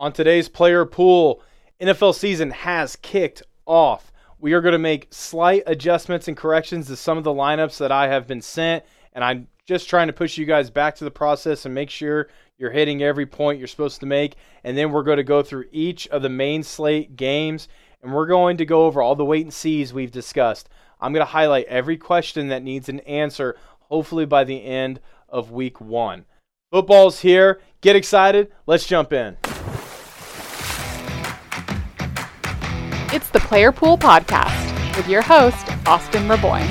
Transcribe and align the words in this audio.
On 0.00 0.12
today's 0.12 0.48
player 0.48 0.84
pool, 0.84 1.42
NFL 1.80 2.14
season 2.14 2.52
has 2.52 2.94
kicked 2.94 3.42
off. 3.66 4.12
We 4.38 4.52
are 4.52 4.60
going 4.60 4.72
to 4.72 4.78
make 4.78 5.08
slight 5.10 5.64
adjustments 5.66 6.28
and 6.28 6.36
corrections 6.36 6.86
to 6.86 6.94
some 6.94 7.18
of 7.18 7.24
the 7.24 7.32
lineups 7.32 7.78
that 7.78 7.90
I 7.90 8.06
have 8.06 8.28
been 8.28 8.40
sent, 8.40 8.84
and 9.12 9.24
I'm 9.24 9.48
just 9.66 9.88
trying 9.88 10.06
to 10.06 10.12
push 10.12 10.38
you 10.38 10.46
guys 10.46 10.70
back 10.70 10.94
to 10.96 11.04
the 11.04 11.10
process 11.10 11.64
and 11.64 11.74
make 11.74 11.90
sure 11.90 12.28
you're 12.58 12.70
hitting 12.70 13.02
every 13.02 13.26
point 13.26 13.58
you're 13.58 13.66
supposed 13.66 13.98
to 13.98 14.06
make. 14.06 14.36
And 14.62 14.78
then 14.78 14.92
we're 14.92 15.02
going 15.02 15.16
to 15.16 15.24
go 15.24 15.42
through 15.42 15.64
each 15.72 16.06
of 16.08 16.22
the 16.22 16.28
main 16.28 16.62
slate 16.62 17.16
games, 17.16 17.66
and 18.00 18.14
we're 18.14 18.26
going 18.28 18.56
to 18.58 18.64
go 18.64 18.86
over 18.86 19.02
all 19.02 19.16
the 19.16 19.24
wait 19.24 19.46
and 19.46 19.52
sees 19.52 19.92
we've 19.92 20.12
discussed. 20.12 20.68
I'm 21.00 21.12
going 21.12 21.26
to 21.26 21.32
highlight 21.32 21.66
every 21.66 21.96
question 21.96 22.48
that 22.48 22.62
needs 22.62 22.88
an 22.88 23.00
answer, 23.00 23.56
hopefully 23.80 24.26
by 24.26 24.44
the 24.44 24.64
end 24.64 25.00
of 25.28 25.50
week 25.50 25.80
one. 25.80 26.24
Football's 26.70 27.18
here. 27.18 27.60
Get 27.80 27.96
excited. 27.96 28.52
Let's 28.64 28.86
jump 28.86 29.12
in. 29.12 29.36
It's 33.18 33.30
the 33.30 33.40
Player 33.40 33.72
Pool 33.72 33.98
Podcast 33.98 34.96
with 34.96 35.08
your 35.08 35.22
host, 35.22 35.66
Austin 35.88 36.28
Raboyne. 36.28 36.68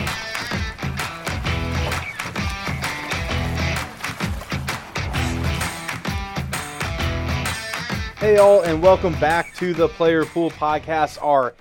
Hey, 8.20 8.38
all, 8.38 8.62
and 8.62 8.82
welcome 8.82 9.20
back 9.20 9.54
to 9.56 9.74
the 9.74 9.90
Player 9.90 10.24
Pool 10.24 10.50
Podcast, 10.52 11.22
our 11.22 11.54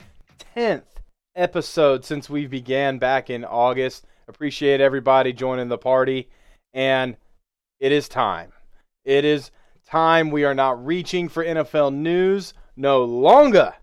10th 0.55 0.85
episode 1.34 2.05
since 2.05 2.31
we 2.31 2.47
began 2.47 2.98
back 2.98 3.29
in 3.29 3.45
August. 3.45 4.07
Appreciate 4.29 4.81
everybody 4.81 5.33
joining 5.33 5.67
the 5.69 5.79
party, 5.79 6.29
and 6.73 7.17
it 7.81 7.91
is 7.91 8.09
time. 8.09 8.53
It 9.05 9.25
is 9.25 9.51
time. 9.84 10.31
We 10.31 10.45
are 10.45 10.55
not 10.55 10.87
reaching 10.87 11.29
for 11.29 11.45
NFL 11.45 11.93
news 11.93 12.55
no 12.77 13.03
longer. 13.03 13.75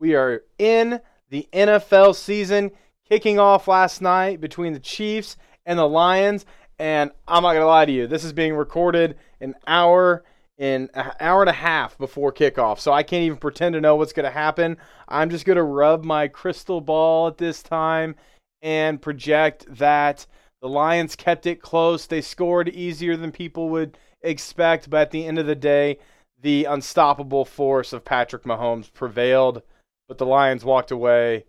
We 0.00 0.14
are 0.14 0.42
in 0.58 1.00
the 1.28 1.46
NFL 1.52 2.14
season 2.14 2.70
kicking 3.06 3.38
off 3.38 3.68
last 3.68 4.00
night 4.00 4.40
between 4.40 4.72
the 4.72 4.80
Chiefs 4.80 5.36
and 5.66 5.78
the 5.78 5.86
Lions. 5.86 6.46
And 6.78 7.10
I'm 7.28 7.42
not 7.42 7.52
going 7.52 7.62
to 7.62 7.66
lie 7.66 7.84
to 7.84 7.92
you, 7.92 8.06
this 8.06 8.24
is 8.24 8.32
being 8.32 8.54
recorded 8.54 9.18
an 9.42 9.54
hour 9.66 10.24
in 10.56 10.88
an 10.94 11.12
hour 11.20 11.42
and 11.42 11.50
a 11.50 11.54
half 11.54 11.98
before 11.98 12.32
kickoff. 12.32 12.78
So 12.78 12.92
I 12.92 13.02
can't 13.02 13.24
even 13.24 13.36
pretend 13.36 13.74
to 13.74 13.80
know 13.80 13.96
what's 13.96 14.14
going 14.14 14.24
to 14.24 14.30
happen. 14.30 14.78
I'm 15.06 15.28
just 15.28 15.44
going 15.44 15.56
to 15.56 15.62
rub 15.62 16.02
my 16.02 16.28
crystal 16.28 16.80
ball 16.80 17.28
at 17.28 17.36
this 17.36 17.62
time 17.62 18.14
and 18.62 19.02
project 19.02 19.66
that 19.68 20.26
the 20.62 20.68
Lions 20.68 21.14
kept 21.14 21.44
it 21.44 21.60
close. 21.60 22.06
They 22.06 22.22
scored 22.22 22.70
easier 22.70 23.18
than 23.18 23.32
people 23.32 23.68
would 23.68 23.98
expect, 24.22 24.88
but 24.88 25.02
at 25.02 25.10
the 25.10 25.26
end 25.26 25.38
of 25.38 25.46
the 25.46 25.54
day, 25.54 25.98
the 26.40 26.64
unstoppable 26.64 27.44
force 27.44 27.92
of 27.92 28.04
Patrick 28.04 28.44
Mahomes 28.44 28.90
prevailed 28.92 29.62
but 30.10 30.18
the 30.18 30.26
Lions 30.26 30.64
walked 30.64 30.90
away 30.90 31.44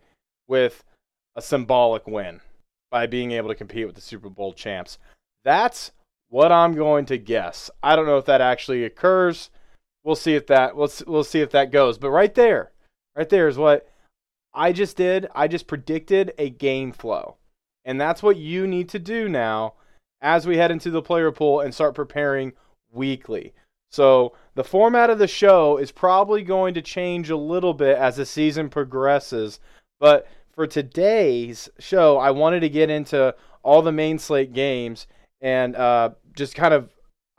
with 0.48 0.84
a 1.36 1.42
symbolic 1.42 2.06
win 2.06 2.42
by 2.92 3.08
being 3.08 3.31
able 3.31 3.50
to 3.50 3.56
compete 3.56 3.88
with 3.88 3.95
the 3.95 4.02
Super 4.02 4.30
Bowl 4.30 4.53
champs. 4.53 5.00
That's 5.44 5.92
what 6.30 6.52
I'm 6.52 6.76
going 6.76 7.08
to 7.08 7.18
guess. 7.18 7.72
I 7.81 7.95
don't 7.95 8.06
know 8.06 8.20
if 8.20 8.26
that 8.26 8.40
actually 8.40 8.84
occurs. 8.84 9.50
We'll 10.03 10.16
see 10.16 10.36
if 10.36 10.45
that 10.45 10.76
we'll 10.76 10.92
we'll 11.08 11.23
see 11.23 11.42
if 11.42 11.50
that 11.52 11.72
goes. 11.72 11.98
But 11.98 12.12
right 12.12 12.36
there, 12.36 12.72
right 13.16 13.28
there 13.28 13.48
is 13.48 13.58
what 13.58 13.90
I 14.53 14.73
just 14.73 14.96
did. 14.96 15.28
I 15.34 15.48
just 15.48 15.66
predicted 15.66 16.31
a 16.38 16.52
game 16.52 16.92
flow. 16.92 17.38
And 17.84 18.00
that's 18.00 18.22
what 18.22 18.38
you 18.38 18.68
need 18.68 18.90
to 18.90 19.00
do 19.00 19.28
now 19.28 19.73
as 20.22 20.46
we 20.46 20.58
head 20.58 20.70
into 20.70 20.92
the 20.92 21.02
player 21.02 21.31
pool 21.31 21.62
and 21.62 21.73
start 21.73 21.96
preparing 21.96 22.53
weekly. 22.92 23.53
So 23.92 24.34
the 24.56 24.64
format 24.64 25.09
of 25.09 25.20
the 25.20 25.28
show 25.28 25.78
is 25.78 25.92
probably 25.92 26.44
going 26.44 26.73
to 26.75 26.81
change 26.81 27.30
a 27.30 27.38
little 27.38 27.73
bit 27.73 27.97
as 27.97 28.16
the 28.16 28.25
season 28.25 28.70
progresses. 28.70 29.59
But 30.00 30.28
for 30.56 30.66
today's 30.66 31.70
show, 31.80 32.17
I 32.17 32.31
wanted 32.31 32.62
to 32.62 32.69
get 32.69 32.89
into 32.89 33.36
all 33.64 33.81
the 33.81 33.91
main 33.91 34.18
slate 34.18 34.53
games 34.53 35.07
and 35.41 35.75
uh, 35.75 36.12
just 36.34 36.56
kind 36.56 36.74
of 36.74 36.90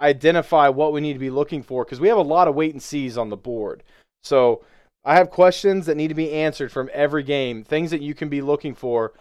identify 0.00 0.68
what 0.68 0.92
we 0.92 1.00
need 1.00 1.12
to 1.14 1.18
be 1.18 1.30
looking 1.30 1.62
for 1.62 1.84
because 1.84 2.00
we 2.00 2.08
have 2.08 2.18
a 2.18 2.22
lot 2.22 2.48
of 2.48 2.54
wait 2.54 2.72
and 2.72 2.82
sees 2.82 3.16
on 3.16 3.30
the 3.30 3.36
board. 3.36 3.82
So 4.22 4.64
I 5.04 5.14
have 5.14 5.30
questions 5.30 5.86
that 5.86 5.96
need 5.96 6.08
to 6.08 6.14
be 6.14 6.32
answered 6.32 6.70
from 6.70 6.90
every 6.92 7.22
game, 7.22 7.64
things 7.64 7.90
that 7.90 8.02
you 8.02 8.14
can 8.14 8.28
be 8.28 8.42
looking 8.42 8.74
for, 8.74 9.12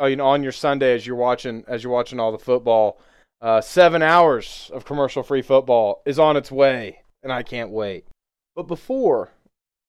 uh, 0.00 0.06
you 0.06 0.16
know, 0.16 0.26
on 0.26 0.42
your 0.42 0.52
Sunday 0.52 0.94
as 0.94 1.06
you're 1.06 1.16
watching 1.16 1.64
as 1.68 1.84
you're 1.84 1.92
watching 1.92 2.18
all 2.18 2.32
the 2.32 2.38
football. 2.38 3.00
Uh, 3.40 3.60
seven 3.60 4.02
hours 4.02 4.70
of 4.74 4.84
commercial 4.84 5.22
free 5.22 5.40
football 5.40 6.02
is 6.04 6.18
on 6.18 6.36
its 6.36 6.52
way, 6.52 7.02
and 7.22 7.32
I 7.32 7.42
can't 7.42 7.70
wait. 7.70 8.06
But 8.54 8.64
before 8.64 9.30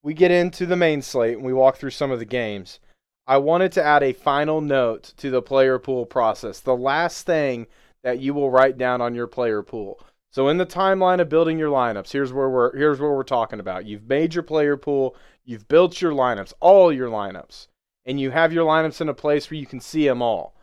we 0.04 0.14
get 0.14 0.32
into 0.32 0.66
the 0.66 0.78
main 0.78 1.02
slate 1.02 1.36
and 1.36 1.46
we 1.46 1.54
walk 1.54 1.76
through 1.76 1.90
some 1.90 2.12
of 2.12 2.20
the 2.20 2.26
games, 2.26 2.80
I 3.28 3.38
wanted 3.38 3.72
to 3.74 3.84
add 3.84 4.04
a 4.04 4.14
final 4.14 4.62
note 4.62 5.14
to 5.18 5.30
the 5.30 5.42
player 5.42 5.80
pool 5.80 6.06
process. 6.06 6.60
The 6.60 6.76
last 6.76 7.26
thing 7.26 7.68
that 8.04 8.20
you 8.20 8.34
will 8.34 8.50
write 8.50 8.78
down 8.78 9.02
on 9.02 9.16
your 9.16 9.28
player 9.28 9.62
pool. 9.62 10.00
So 10.32 10.48
in 10.48 10.58
the 10.58 10.66
timeline 10.66 11.20
of 11.20 11.28
building 11.28 11.60
your 11.60 11.70
lineups, 11.70 12.12
here's 12.12 12.32
where 12.32 12.50
we're 12.50 12.76
here's 12.76 13.02
what 13.02 13.12
we're 13.12 13.24
talking 13.24 13.60
about. 13.60 13.86
You've 13.86 14.08
made 14.08 14.34
your 14.34 14.44
player 14.44 14.78
pool, 14.78 15.16
you've 15.44 15.68
built 15.68 16.02
your 16.02 16.14
lineups, 16.14 16.54
all 16.62 16.92
your 16.92 17.10
lineups, 17.10 17.68
and 18.06 18.20
you 18.20 18.32
have 18.32 18.54
your 18.54 18.66
lineups 18.66 19.02
in 19.02 19.10
a 19.10 19.14
place 19.14 19.52
where 19.52 19.60
you 19.60 19.66
can 19.66 19.82
see 19.82 20.08
them 20.08 20.22
all. 20.22 20.56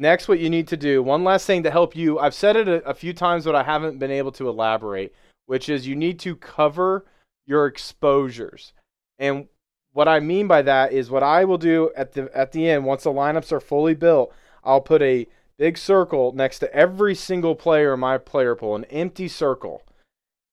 Next, 0.00 0.28
what 0.28 0.40
you 0.40 0.48
need 0.48 0.66
to 0.68 0.78
do, 0.78 1.02
one 1.02 1.24
last 1.24 1.46
thing 1.46 1.62
to 1.64 1.70
help 1.70 1.94
you, 1.94 2.18
I've 2.18 2.32
said 2.32 2.56
it 2.56 2.66
a, 2.66 2.82
a, 2.88 2.94
few 2.94 3.12
times, 3.12 3.44
but 3.44 3.54
I 3.54 3.62
haven't 3.62 3.98
been 3.98 4.10
able 4.10 4.32
to 4.32 4.48
elaborate, 4.48 5.14
which 5.44 5.68
is 5.68 5.86
you 5.86 5.94
need 5.94 6.18
to 6.20 6.34
cover 6.36 7.04
your 7.46 7.66
exposures. 7.66 8.72
And 9.18 9.48
what 9.92 10.08
I 10.08 10.18
mean 10.18 10.46
by 10.46 10.62
that 10.62 10.94
is 10.94 11.10
what 11.10 11.22
I 11.22 11.44
will 11.44 11.58
do 11.58 11.90
at 11.94 12.12
the 12.12 12.30
at 12.34 12.52
the 12.52 12.70
end, 12.70 12.86
once 12.86 13.02
the 13.02 13.12
lineups 13.12 13.52
are 13.52 13.60
fully 13.60 13.92
built, 13.92 14.32
I'll 14.64 14.80
put 14.80 15.02
a 15.02 15.26
big 15.58 15.76
circle 15.76 16.32
next 16.32 16.60
to 16.60 16.74
every 16.74 17.14
single 17.14 17.54
player 17.54 17.92
in 17.92 18.00
my 18.00 18.16
player 18.16 18.54
pool, 18.54 18.76
an 18.76 18.84
empty 18.84 19.28
circle. 19.28 19.82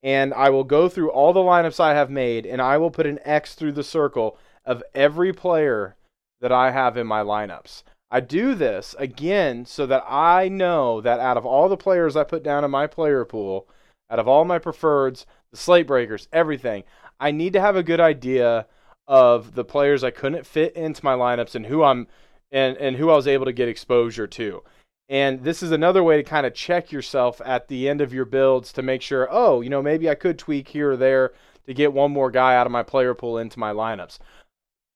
And 0.04 0.34
I 0.34 0.50
will 0.50 0.66
go 0.66 0.90
through 0.90 1.12
all 1.12 1.32
the 1.32 1.40
lineups 1.40 1.80
I 1.80 1.94
have 1.94 2.10
made, 2.10 2.46
and 2.46 2.62
I 2.62 2.78
will 2.78 2.92
put 2.92 3.06
an 3.06 3.20
X 3.24 3.56
through 3.56 3.72
the 3.72 3.84
circle 3.84 4.38
of 4.66 4.84
every 4.94 5.32
player 5.32 5.96
that 6.42 6.52
I 6.52 6.72
have 6.72 6.98
in 6.98 7.08
my 7.08 7.22
lineups. 7.22 7.84
I 8.10 8.22
do 8.22 8.56
this 8.56 8.96
again 8.98 9.66
so 9.66 9.86
that 9.86 10.04
I 10.08 10.48
know 10.48 11.02
that 11.02 11.20
out 11.20 11.38
of 11.38 11.46
all 11.46 11.68
the 11.68 11.78
players 11.78 12.16
I 12.16 12.24
put 12.24 12.44
down 12.44 12.64
in 12.64 12.72
my 12.72 12.88
player 12.88 13.26
pool, 13.26 13.68
out 14.10 14.20
of 14.20 14.28
all 14.28 14.46
my 14.46 14.60
preferreds, 14.60 15.26
the 15.52 15.58
slate 15.58 15.88
breakers, 15.88 16.30
everything, 16.32 16.84
I 17.20 17.32
need 17.32 17.54
to 17.54 17.62
have 17.62 17.76
a 17.76 17.84
good 17.84 18.00
idea 18.00 18.68
of 19.08 19.56
the 19.56 19.66
players 19.66 20.04
I 20.04 20.12
couldn't 20.12 20.46
fit 20.46 20.76
into 20.76 21.04
my 21.04 21.14
lineups 21.14 21.56
and 21.56 21.66
who 21.66 21.84
I'm 21.84 22.08
and 22.52 22.78
and 22.78 22.96
who 22.96 23.10
I 23.10 23.16
was 23.16 23.28
able 23.28 23.46
to 23.46 23.54
get 23.54 23.68
exposure 23.68 24.28
to. 24.28 24.64
And 25.10 25.44
this 25.44 25.64
is 25.64 25.72
another 25.72 26.04
way 26.04 26.18
to 26.18 26.24
kind 26.24 26.46
of 26.46 26.54
check 26.54 26.92
yourself 26.92 27.42
at 27.46 27.68
the 27.68 27.88
end 27.88 28.02
of 28.02 28.14
your 28.14 28.26
builds 28.26 28.74
to 28.74 28.82
make 28.82 29.02
sure, 29.02 29.28
oh, 29.32 29.62
you 29.62 29.70
know, 29.70 29.82
maybe 29.82 30.10
I 30.10 30.16
could 30.16 30.38
tweak 30.38 30.68
here 30.70 30.92
or 30.92 30.98
there 30.98 31.34
to 31.66 31.74
get 31.74 31.94
one 31.94 32.12
more 32.12 32.32
guy 32.32 32.56
out 32.56 32.68
of 32.68 32.72
my 32.72 32.84
player 32.84 33.14
pool 33.14 33.38
into 33.38 33.60
my 33.60 33.72
lineups 33.72 34.20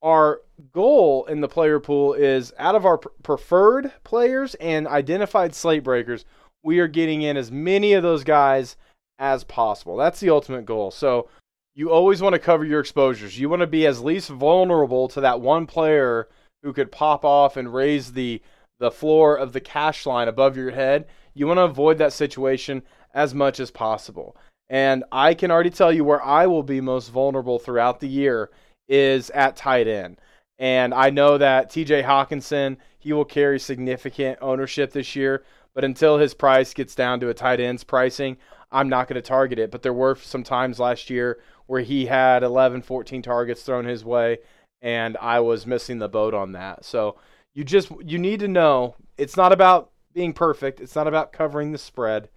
our 0.02 0.42
goal 0.72 1.26
in 1.26 1.42
the 1.42 1.48
player 1.48 1.80
pool 1.80 2.14
is 2.14 2.54
out 2.58 2.76
of 2.76 2.86
our 2.86 2.98
preferred 2.98 3.92
players 4.04 4.56
and 4.56 4.88
identified 4.88 5.54
slate 5.54 5.84
breakers, 5.84 6.26
we 6.64 6.80
are 6.80 6.88
getting 6.88 7.22
in 7.22 7.38
as 7.38 7.52
many 7.52 7.94
of 7.94 8.04
those 8.04 8.24
guys 8.24 8.78
as 9.20 9.44
possible. 9.44 9.98
That's 9.98 10.20
the 10.20 10.30
ultimate 10.30 10.66
goal. 10.66 10.92
So 10.92 11.30
you 11.76 11.92
always 11.92 12.22
want 12.22 12.34
to 12.34 12.40
cover 12.40 12.66
your 12.66 12.80
exposures. 12.80 13.40
You 13.40 13.50
want 13.50 13.62
to 13.62 13.68
be 13.68 13.86
as 13.86 14.02
least 14.02 14.30
vulnerable 14.30 15.08
to 15.10 15.22
that 15.22 15.42
one 15.42 15.66
player 15.68 16.28
who 16.64 16.74
could 16.74 16.92
pop 16.92 17.24
off 17.24 17.58
and 17.58 17.74
raise 17.74 18.14
the 18.14 18.42
the 18.80 18.92
floor 18.92 19.36
of 19.36 19.54
the 19.54 19.62
cash 19.62 20.08
line 20.08 20.28
above 20.28 20.58
your 20.58 20.72
head. 20.72 21.06
You 21.36 21.46
want 21.46 21.60
to 21.60 21.64
avoid 21.66 22.00
that 22.00 22.14
situation 22.14 22.82
as 23.14 23.34
much 23.36 23.60
as 23.60 23.70
possible. 23.70 24.36
And 24.70 25.04
I 25.12 25.36
can 25.36 25.52
already 25.52 25.70
tell 25.70 25.92
you 25.92 26.04
where 26.04 26.24
I 26.24 26.48
will 26.48 26.64
be 26.64 26.82
most 26.82 27.10
vulnerable 27.10 27.60
throughout 27.60 28.00
the 28.00 28.08
year 28.08 28.50
is 28.92 29.30
at 29.30 29.56
tight 29.56 29.88
end. 29.88 30.18
And 30.60 30.94
I 30.94 31.10
know 31.10 31.40
that 31.40 31.72
TJ 31.72 32.04
Hockenson, 32.04 32.78
he 33.00 33.14
will 33.14 33.26
carry 33.26 33.58
significant 33.58 34.38
ownership 34.42 34.92
this 34.92 35.16
year, 35.16 35.44
but 35.74 35.84
until 35.84 36.18
his 36.18 36.36
price 36.36 36.74
gets 36.74 36.94
down 36.94 37.20
to 37.22 37.30
a 37.30 37.34
tight 37.34 37.60
end's 37.60 37.86
pricing, 37.86 38.38
I'm 38.72 38.90
not 38.90 39.08
going 39.08 39.16
to 39.16 39.28
target 39.28 39.58
it. 39.58 39.72
But 39.72 39.82
there 39.82 39.94
were 39.94 40.16
some 40.16 40.44
times 40.44 40.78
last 40.78 41.10
year 41.10 41.40
where 41.66 41.82
he 41.82 42.06
had 42.06 42.44
11, 42.44 42.82
14 42.84 43.22
targets 43.22 43.64
thrown 43.64 43.86
his 43.86 44.06
way, 44.06 44.40
and 44.82 45.18
I 45.18 45.40
was 45.40 45.66
missing 45.66 46.00
the 46.00 46.10
boat 46.10 46.34
on 46.34 46.52
that. 46.52 46.84
So 46.86 47.16
you 47.54 47.64
just 47.64 47.92
you 48.04 48.20
need 48.20 48.42
to 48.42 48.48
know 48.48 48.96
it's 49.18 49.38
not 49.38 49.54
about 49.54 49.92
being 50.14 50.34
perfect. 50.34 50.82
It's 50.82 50.96
not 50.96 51.08
about 51.08 51.34
covering 51.34 51.72
the 51.72 51.78
spread. 51.78 52.30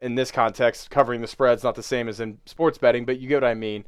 In 0.00 0.14
this 0.14 0.30
context, 0.30 0.90
covering 0.90 1.20
the 1.20 1.26
spread 1.26 1.58
is 1.58 1.64
not 1.64 1.74
the 1.74 1.82
same 1.82 2.08
as 2.08 2.20
in 2.20 2.38
sports 2.46 2.78
betting, 2.78 3.04
but 3.04 3.18
you 3.18 3.28
get 3.28 3.42
what 3.42 3.50
I 3.50 3.54
mean 3.54 3.84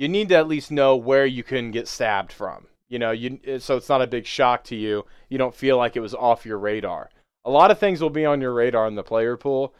you 0.00 0.08
need 0.08 0.30
to 0.30 0.34
at 0.34 0.48
least 0.48 0.70
know 0.70 0.96
where 0.96 1.26
you 1.26 1.42
can 1.42 1.70
get 1.70 1.86
stabbed 1.86 2.32
from. 2.32 2.66
You 2.88 2.98
know, 2.98 3.10
you 3.10 3.38
eh, 3.44 3.58
so 3.58 3.76
it's 3.76 3.90
not 3.90 4.00
a 4.00 4.06
big 4.06 4.24
shock 4.24 4.64
to 4.64 4.74
you. 4.74 5.04
You 5.28 5.36
don't 5.36 5.54
feel 5.54 5.76
like 5.76 5.94
it 5.94 6.00
was 6.00 6.14
off 6.14 6.46
your 6.46 6.58
radar. 6.58 7.10
A 7.44 7.50
lot 7.50 7.70
of 7.70 7.78
things 7.78 8.00
will 8.00 8.08
be 8.08 8.24
on 8.24 8.40
your 8.40 8.54
radar 8.54 8.88
in 8.88 8.94
the 8.94 9.02
player 9.02 9.36
pool. 9.36 9.74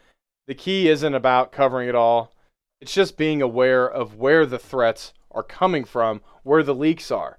The 0.46 0.55
key 0.55 0.88
isn't 0.90 1.14
about 1.14 1.52
covering 1.52 1.88
it 1.88 1.94
all. 1.94 2.34
It's 2.82 2.93
just 2.93 3.17
being 3.17 3.40
aware 3.40 3.88
of 3.88 4.17
where 4.17 4.44
the 4.44 4.58
threats 4.58 5.14
are 5.31 5.43
coming 5.43 5.84
from, 5.84 6.20
where 6.43 6.62
the 6.62 6.75
leaks 6.75 7.11
are. 7.11 7.38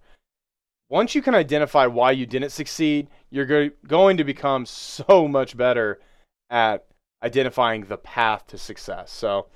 Once 0.89 1.13
you 1.13 1.21
can 1.21 1.35
identify 1.35 1.85
why 1.85 2.11
you 2.11 2.25
didn't 2.25 2.49
succeed, 2.49 3.09
you're 3.29 3.45
go- 3.45 3.69
going 3.85 4.17
to 4.17 4.23
become 4.23 4.65
so 4.65 5.27
much 5.27 5.55
better 5.55 5.99
at 6.49 6.87
identifying 7.21 7.85
the 7.85 7.97
path 7.97 8.47
to 8.47 8.57
success. 8.57 9.11
So 9.11 9.49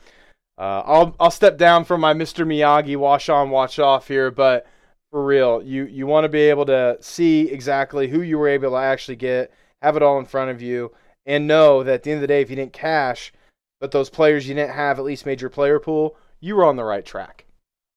uh, 0.57 0.81
I'll 0.85 1.15
I'll 1.19 1.31
step 1.31 1.57
down 1.57 1.83
from 1.83 2.01
my 2.01 2.13
Mr. 2.13 2.45
Miyagi 2.45 2.95
wash 2.95 3.27
on 3.29 3.49
wash 3.49 3.77
off 3.77 4.07
here, 4.07 4.31
but 4.31 4.65
for 5.11 5.23
real, 5.23 5.61
you 5.61 5.85
you 5.85 6.07
want 6.07 6.23
to 6.23 6.29
be 6.29 6.41
able 6.41 6.65
to 6.67 6.97
see 7.01 7.49
exactly 7.49 8.07
who 8.07 8.21
you 8.21 8.37
were 8.37 8.47
able 8.47 8.71
to 8.71 8.77
actually 8.77 9.17
get, 9.17 9.51
have 9.81 9.95
it 9.95 10.03
all 10.03 10.19
in 10.19 10.25
front 10.25 10.51
of 10.51 10.61
you, 10.61 10.93
and 11.25 11.47
know 11.47 11.83
that 11.83 11.95
at 11.95 12.03
the 12.03 12.11
end 12.11 12.17
of 12.17 12.21
the 12.21 12.27
day, 12.27 12.41
if 12.41 12.49
you 12.49 12.55
didn't 12.55 12.73
cash, 12.73 13.33
but 13.81 13.91
those 13.91 14.09
players 14.09 14.47
you 14.47 14.55
didn't 14.55 14.75
have 14.75 14.97
at 14.97 15.05
least 15.05 15.25
made 15.25 15.41
your 15.41 15.49
player 15.49 15.79
pool, 15.79 16.15
you 16.39 16.55
were 16.55 16.65
on 16.65 16.77
the 16.77 16.83
right 16.83 17.05
track. 17.05 17.45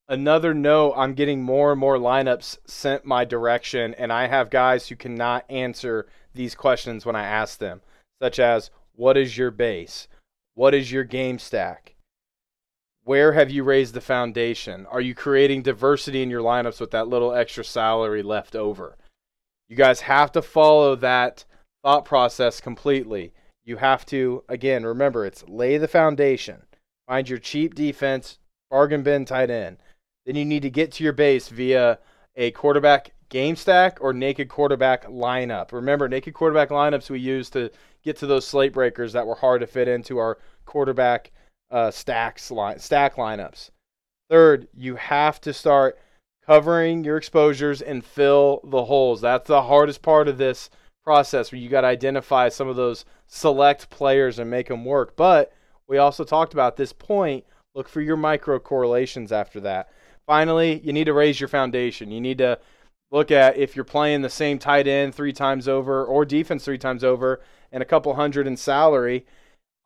Another 0.08 0.54
note, 0.54 0.94
I'm 0.96 1.14
getting 1.14 1.42
more 1.42 1.70
and 1.70 1.78
more 1.78 1.98
lineups 1.98 2.58
sent 2.66 3.04
my 3.04 3.24
direction, 3.24 3.94
and 3.94 4.12
I 4.12 4.26
have 4.26 4.48
guys 4.48 4.88
who 4.88 4.96
cannot 4.96 5.44
answer 5.50 6.08
these 6.34 6.54
questions 6.54 7.04
when 7.04 7.14
I 7.14 7.26
ask 7.26 7.58
them, 7.58 7.82
such 8.20 8.38
as 8.38 8.70
what 8.94 9.16
is 9.16 9.36
your 9.36 9.50
base? 9.50 10.08
What 10.54 10.74
is 10.74 10.90
your 10.90 11.04
game 11.04 11.38
stack? 11.38 11.94
Where 13.08 13.32
have 13.32 13.48
you 13.48 13.64
raised 13.64 13.94
the 13.94 14.02
foundation? 14.02 14.84
Are 14.84 15.00
you 15.00 15.14
creating 15.14 15.62
diversity 15.62 16.22
in 16.22 16.28
your 16.28 16.42
lineups 16.42 16.78
with 16.78 16.90
that 16.90 17.08
little 17.08 17.32
extra 17.32 17.64
salary 17.64 18.22
left 18.22 18.54
over? 18.54 18.98
You 19.66 19.76
guys 19.76 20.02
have 20.02 20.30
to 20.32 20.42
follow 20.42 20.94
that 20.96 21.46
thought 21.82 22.04
process 22.04 22.60
completely. 22.60 23.32
You 23.64 23.78
have 23.78 24.04
to, 24.06 24.44
again, 24.46 24.84
remember 24.84 25.24
it's 25.24 25.42
lay 25.48 25.78
the 25.78 25.88
foundation, 25.88 26.64
find 27.06 27.26
your 27.26 27.38
cheap 27.38 27.74
defense, 27.74 28.38
bargain 28.70 29.02
bin 29.02 29.24
tight 29.24 29.48
end. 29.48 29.78
Then 30.26 30.36
you 30.36 30.44
need 30.44 30.60
to 30.60 30.70
get 30.70 30.92
to 30.92 31.04
your 31.04 31.14
base 31.14 31.48
via 31.48 32.00
a 32.36 32.50
quarterback 32.50 33.12
game 33.30 33.56
stack 33.56 33.96
or 34.02 34.12
naked 34.12 34.50
quarterback 34.50 35.06
lineup. 35.06 35.72
Remember, 35.72 36.10
naked 36.10 36.34
quarterback 36.34 36.68
lineups 36.68 37.08
we 37.08 37.20
use 37.20 37.48
to 37.50 37.70
get 38.04 38.18
to 38.18 38.26
those 38.26 38.46
slate 38.46 38.74
breakers 38.74 39.14
that 39.14 39.26
were 39.26 39.36
hard 39.36 39.62
to 39.62 39.66
fit 39.66 39.88
into 39.88 40.18
our 40.18 40.36
quarterback 40.66 41.32
uh, 41.70 41.90
stacks 41.90 42.50
line, 42.50 42.78
stack 42.78 43.16
lineups. 43.16 43.70
Third, 44.30 44.68
you 44.74 44.96
have 44.96 45.40
to 45.42 45.52
start 45.52 45.98
covering 46.46 47.04
your 47.04 47.16
exposures 47.16 47.82
and 47.82 48.04
fill 48.04 48.60
the 48.64 48.84
holes. 48.84 49.20
That's 49.20 49.48
the 49.48 49.62
hardest 49.62 50.02
part 50.02 50.28
of 50.28 50.38
this 50.38 50.70
process 51.04 51.52
where 51.52 51.60
you 51.60 51.68
got 51.68 51.82
to 51.82 51.86
identify 51.86 52.48
some 52.48 52.68
of 52.68 52.76
those 52.76 53.04
select 53.26 53.90
players 53.90 54.38
and 54.38 54.50
make 54.50 54.68
them 54.68 54.84
work. 54.84 55.16
But 55.16 55.52
we 55.86 55.98
also 55.98 56.24
talked 56.24 56.52
about 56.52 56.76
this 56.76 56.92
point. 56.92 57.44
Look 57.74 57.88
for 57.88 58.00
your 58.00 58.16
micro 58.16 58.58
correlations 58.58 59.32
after 59.32 59.60
that. 59.60 59.90
Finally, 60.26 60.80
you 60.84 60.92
need 60.92 61.04
to 61.04 61.14
raise 61.14 61.40
your 61.40 61.48
foundation. 61.48 62.10
You 62.10 62.20
need 62.20 62.38
to 62.38 62.58
look 63.10 63.30
at 63.30 63.56
if 63.56 63.74
you're 63.74 63.84
playing 63.84 64.20
the 64.20 64.28
same 64.28 64.58
tight 64.58 64.86
end 64.86 65.14
three 65.14 65.32
times 65.32 65.68
over 65.68 66.04
or 66.04 66.24
defense 66.24 66.64
three 66.64 66.78
times 66.78 67.02
over 67.02 67.40
and 67.72 67.82
a 67.82 67.86
couple 67.86 68.14
hundred 68.14 68.46
in 68.46 68.56
salary. 68.56 69.24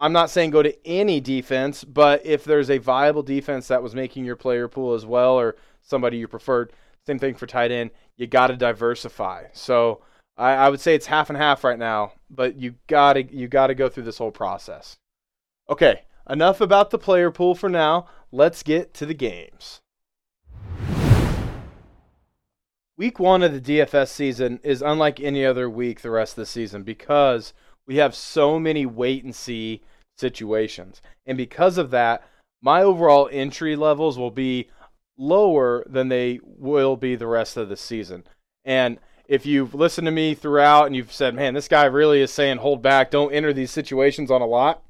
I'm 0.02 0.12
not 0.12 0.30
saying 0.30 0.50
go 0.50 0.64
to 0.64 0.76
any 0.84 1.20
defense, 1.20 1.84
but 1.84 2.26
if 2.26 2.42
there's 2.42 2.70
a 2.70 2.78
viable 2.78 3.22
defense 3.22 3.68
that 3.68 3.84
was 3.84 3.94
making 3.94 4.24
your 4.24 4.34
player 4.34 4.66
pool 4.66 4.94
as 4.94 5.06
well 5.06 5.38
or 5.38 5.54
somebody 5.80 6.16
you 6.16 6.26
preferred, 6.26 6.72
same 7.06 7.20
thing 7.20 7.36
for 7.36 7.46
tight 7.46 7.70
end, 7.70 7.92
you 8.16 8.26
got 8.26 8.48
to 8.48 8.56
diversify. 8.56 9.44
So 9.52 10.02
I, 10.36 10.54
I 10.54 10.68
would 10.70 10.80
say 10.80 10.96
it's 10.96 11.06
half 11.06 11.30
and 11.30 11.36
half 11.36 11.62
right 11.62 11.78
now, 11.78 12.14
but 12.28 12.56
you 12.56 12.74
got 12.88 13.12
to 13.12 13.22
you 13.32 13.46
got 13.46 13.68
to 13.68 13.76
go 13.76 13.88
through 13.88 14.02
this 14.02 14.18
whole 14.18 14.32
process. 14.32 14.96
Okay, 15.70 16.02
enough 16.28 16.60
about 16.60 16.90
the 16.90 16.98
player 16.98 17.30
pool 17.30 17.54
for 17.54 17.68
now. 17.68 18.08
Let's 18.32 18.64
get 18.64 18.94
to 18.94 19.06
the 19.06 19.14
games. 19.14 19.82
Week 22.96 23.20
one 23.20 23.44
of 23.44 23.52
the 23.52 23.78
DFS 23.78 24.08
season 24.08 24.58
is 24.64 24.82
unlike 24.82 25.20
any 25.20 25.46
other 25.46 25.70
week 25.70 26.00
the 26.00 26.10
rest 26.10 26.32
of 26.32 26.42
the 26.42 26.46
season 26.46 26.82
because 26.82 27.54
we 27.86 27.96
have 27.96 28.16
so 28.16 28.58
many 28.58 28.84
wait 28.84 29.22
and 29.22 29.34
see 29.34 29.82
situations. 30.16 31.00
And 31.26 31.36
because 31.36 31.78
of 31.78 31.90
that, 31.90 32.26
my 32.60 32.82
overall 32.82 33.28
entry 33.32 33.76
levels 33.76 34.18
will 34.18 34.30
be 34.30 34.68
lower 35.18 35.84
than 35.88 36.08
they 36.08 36.40
will 36.42 36.96
be 36.96 37.16
the 37.16 37.26
rest 37.26 37.56
of 37.56 37.68
the 37.68 37.76
season. 37.76 38.24
And 38.64 38.98
if 39.26 39.46
you've 39.46 39.74
listened 39.74 40.06
to 40.06 40.12
me 40.12 40.34
throughout 40.34 40.86
and 40.86 40.96
you've 40.96 41.12
said, 41.12 41.34
man, 41.34 41.54
this 41.54 41.68
guy 41.68 41.84
really 41.84 42.20
is 42.20 42.30
saying 42.30 42.58
hold 42.58 42.82
back, 42.82 43.10
don't 43.10 43.32
enter 43.32 43.52
these 43.52 43.70
situations 43.70 44.30
on 44.30 44.42
a 44.42 44.46
lot, 44.46 44.82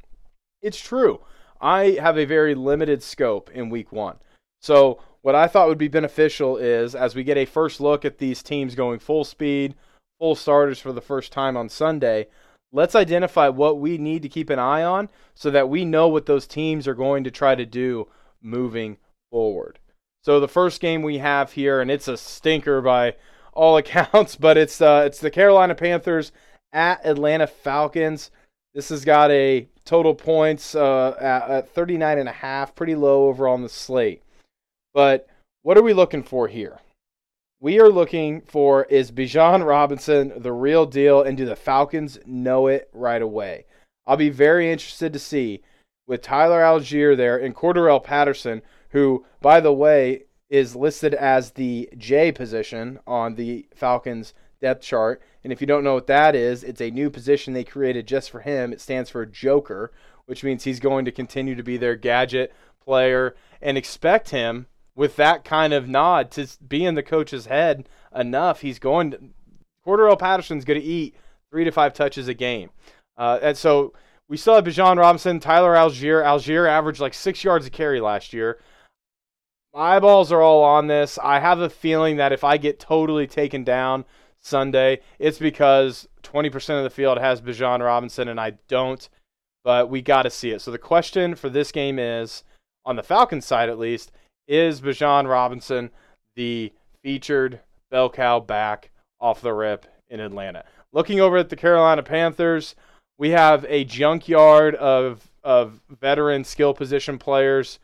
it's 0.61 0.81
true. 0.81 1.21
I 1.61 1.97
have 2.01 2.19
a 2.19 2.25
very 2.25 2.55
limited 2.55 3.03
scope 3.03 3.51
in 3.51 3.71
week 3.71 3.93
one. 3.93 4.17
So 4.61 5.01
what 5.23 5.35
I 5.35 5.47
thought 5.47 5.69
would 5.69 5.79
be 5.79 5.89
beneficial 5.89 6.57
is 6.57 6.95
as 6.95 7.15
we 7.15 7.25
get 7.25 7.37
a 7.37 7.45
first 7.45 7.81
look 7.81 8.05
at 8.05 8.19
these 8.19 8.43
teams 8.43 8.75
going 8.75 8.99
full 8.99 9.25
speed, 9.25 9.75
full 10.19 10.35
starters 10.35 10.81
for 10.81 10.93
the 10.93 11.01
first 11.01 11.33
time 11.33 11.57
on 11.57 11.69
Sunday, 11.69 12.27
let's 12.73 12.95
identify 12.95 13.49
what 13.49 13.79
we 13.79 13.99
need 13.99 14.23
to 14.23 14.29
keep 14.29 14.51
an 14.51 14.59
eye 14.59 14.83
on 14.83 15.09
so 15.35 15.51
that 15.51 15.69
we 15.69 15.85
know 15.85 16.09
what 16.09 16.27
those 16.27 16.47
teams 16.47 16.89
are 16.89 16.95
going 16.95 17.25
to 17.25 17.31
try 17.31 17.55
to 17.55 17.67
do 17.67 18.09
moving 18.41 18.97
forward. 19.31 19.79
So 20.25 20.41
the 20.41 20.49
first 20.49 20.81
game 20.81 21.03
we 21.03 21.19
have 21.19 21.53
here, 21.53 21.81
and 21.81 21.91
it's 21.91 22.09
a 22.09 22.17
stinker 22.17 22.81
by 22.81 23.17
all 23.53 23.77
accounts, 23.79 24.37
but 24.37 24.57
it's 24.57 24.81
uh, 24.81 25.05
it's 25.07 25.21
the 25.21 25.31
Carolina 25.31 25.75
Panthers 25.75 26.33
at 26.73 27.05
Atlanta 27.05 27.47
Falcons. 27.47 28.31
This 28.75 28.89
has 28.89 29.05
got 29.05 29.31
a 29.31 29.69
total 29.85 30.15
points 30.15 30.75
uh, 30.75 31.15
at, 31.21 31.51
at 31.51 31.69
39 31.71 32.19
and 32.19 32.29
a 32.29 32.33
half, 32.33 32.75
pretty 32.75 32.95
low 32.95 33.27
over 33.29 33.47
on 33.47 33.63
the 33.63 33.69
slate. 33.69 34.23
But 34.95 35.29
what 35.63 35.77
are 35.77 35.83
we 35.83 35.93
looking 35.93 36.23
for 36.23 36.49
here? 36.49 36.81
We 37.63 37.79
are 37.79 37.91
looking 37.91 38.41
for 38.41 38.87
is 38.87 39.13
Bijan 39.13 39.65
Robinson 39.65 40.33
the 40.37 40.51
real 40.51 40.85
deal, 40.85 41.23
and 41.23 41.37
do 41.37 41.47
the 41.47 41.55
Falcons 41.55 42.19
know 42.27 42.67
it 42.67 42.91
right 42.93 43.23
away? 43.23 43.67
I'll 44.05 44.17
be 44.17 44.31
very 44.31 44.73
interested 44.73 45.13
to 45.13 45.21
see 45.21 45.63
with 46.05 46.23
Tyler 46.23 46.61
Allgeier 46.61 47.17
there 47.17 47.39
and 47.39 47.55
Cordarrelle 47.55 48.03
Patterson, 48.03 48.63
who, 48.89 49.25
by 49.41 49.61
the 49.61 49.73
way, 49.73 50.25
is 50.51 50.75
listed 50.75 51.15
as 51.15 51.53
the 51.53 51.89
J 51.97 52.33
position 52.33 52.99
on 53.07 53.37
the 53.37 53.69
Falcons 53.77 54.35
depth 54.61 54.83
chart. 54.83 55.23
And 55.45 55.53
if 55.53 55.61
you 55.61 55.69
don't 55.69 55.85
know 55.85 55.95
what 55.95 56.09
that 56.09 56.35
is, 56.35 56.65
it's 56.65 56.81
a 56.81 56.91
new 56.91 57.11
position 57.11 57.55
they 57.55 57.63
created 57.63 58.09
just 58.09 58.29
for 58.29 58.41
him. 58.41 58.73
It 58.73 58.81
stands 58.81 59.09
for 59.09 59.25
Joker, 59.25 59.93
which 60.27 60.43
means 60.43 60.65
he's 60.65 60.81
going 60.81 61.05
to 61.05 61.13
continue 61.13 61.55
to 61.55 61.63
be 61.63 61.77
their 61.77 61.95
gadget 61.95 62.53
player 62.85 63.37
and 63.61 63.79
expect 63.79 64.31
him 64.31 64.67
with 64.95 65.17
that 65.17 65.45
kind 65.45 65.73
of 65.73 65.89
nod 65.89 66.31
to 66.33 66.47
be 66.67 66.85
in 66.85 66.95
the 66.95 67.03
coach's 67.03 67.47
head 67.47 67.89
enough, 68.15 68.61
he's 68.61 68.79
going 68.79 69.11
to. 69.13 69.21
Cordarrelle 69.87 70.19
Patterson's 70.19 70.65
going 70.65 70.81
to 70.81 70.87
eat 70.87 71.17
three 71.51 71.65
to 71.65 71.73
five 71.73 71.93
touches 71.93 72.29
a 72.29 72.35
game. 72.35 72.71
Uh, 73.17 73.39
and 73.43 73.57
so 73.57 73.93
we 74.29 74.37
still 74.37 74.55
have 74.55 74.65
Bijan 74.65 74.97
Robinson, 74.97 75.41
Tyler 75.41 75.75
Allgeier. 75.75 76.25
Allgeier 76.25 76.69
averaged 76.69 77.01
like 77.01 77.15
six 77.15 77.43
yards 77.43 77.67
a 77.67 77.71
carry 77.71 78.01
last 78.01 78.33
year. 78.33 78.59
My 79.75 79.97
eyeballs 79.97 80.31
are 80.31 80.41
all 80.41 80.63
on 80.63 80.87
this. 80.87 81.19
I 81.23 81.41
have 81.41 81.61
a 81.61 81.71
feeling 81.71 82.17
that 82.17 82.33
if 82.33 82.45
I 82.45 82.59
get 82.59 82.79
totally 82.79 83.27
taken 83.27 83.65
down 83.65 84.05
Sunday, 84.39 85.01
it's 85.19 85.39
because 85.39 86.09
20% 86.23 86.79
of 86.79 86.85
the 86.85 86.91
field 86.91 87.19
has 87.19 87.41
Bijan 87.41 87.81
Robinson 87.81 88.29
and 88.29 88.41
I 88.41 88.53
don't. 88.69 89.09
But 89.65 89.91
we 89.91 90.03
got 90.03 90.23
to 90.23 90.31
see 90.31 90.51
it. 90.51 90.61
So 90.61 90.71
the 90.71 90.79
question 90.79 91.35
for 91.35 91.49
this 91.49 91.73
game 91.73 91.99
is, 91.99 92.45
on 92.85 92.97
the 92.97 93.03
Falcons 93.03 93.47
side 93.47 93.69
at 93.69 93.79
least, 93.79 94.11
is 94.47 94.81
Bijan 94.81 95.29
Robinson 95.29 95.91
the 96.37 96.73
featured 97.03 97.61
bell 97.91 98.11
cow 98.11 98.41
back 98.41 98.91
off 99.21 99.41
the 99.41 99.53
rip 99.53 99.87
in 100.09 100.21
Atlanta? 100.21 100.65
Looking 100.93 101.21
over 101.21 101.37
at 101.37 101.49
the 101.49 101.57
Carolina 101.57 102.03
Panthers, 102.03 102.75
we 103.19 103.31
have 103.31 103.65
a 103.69 103.85
junkyard 103.85 104.75
of 104.77 105.29
of 105.45 105.81
veteran 105.89 106.45
skill 106.45 106.73
position 106.75 107.19
players. 107.19 107.79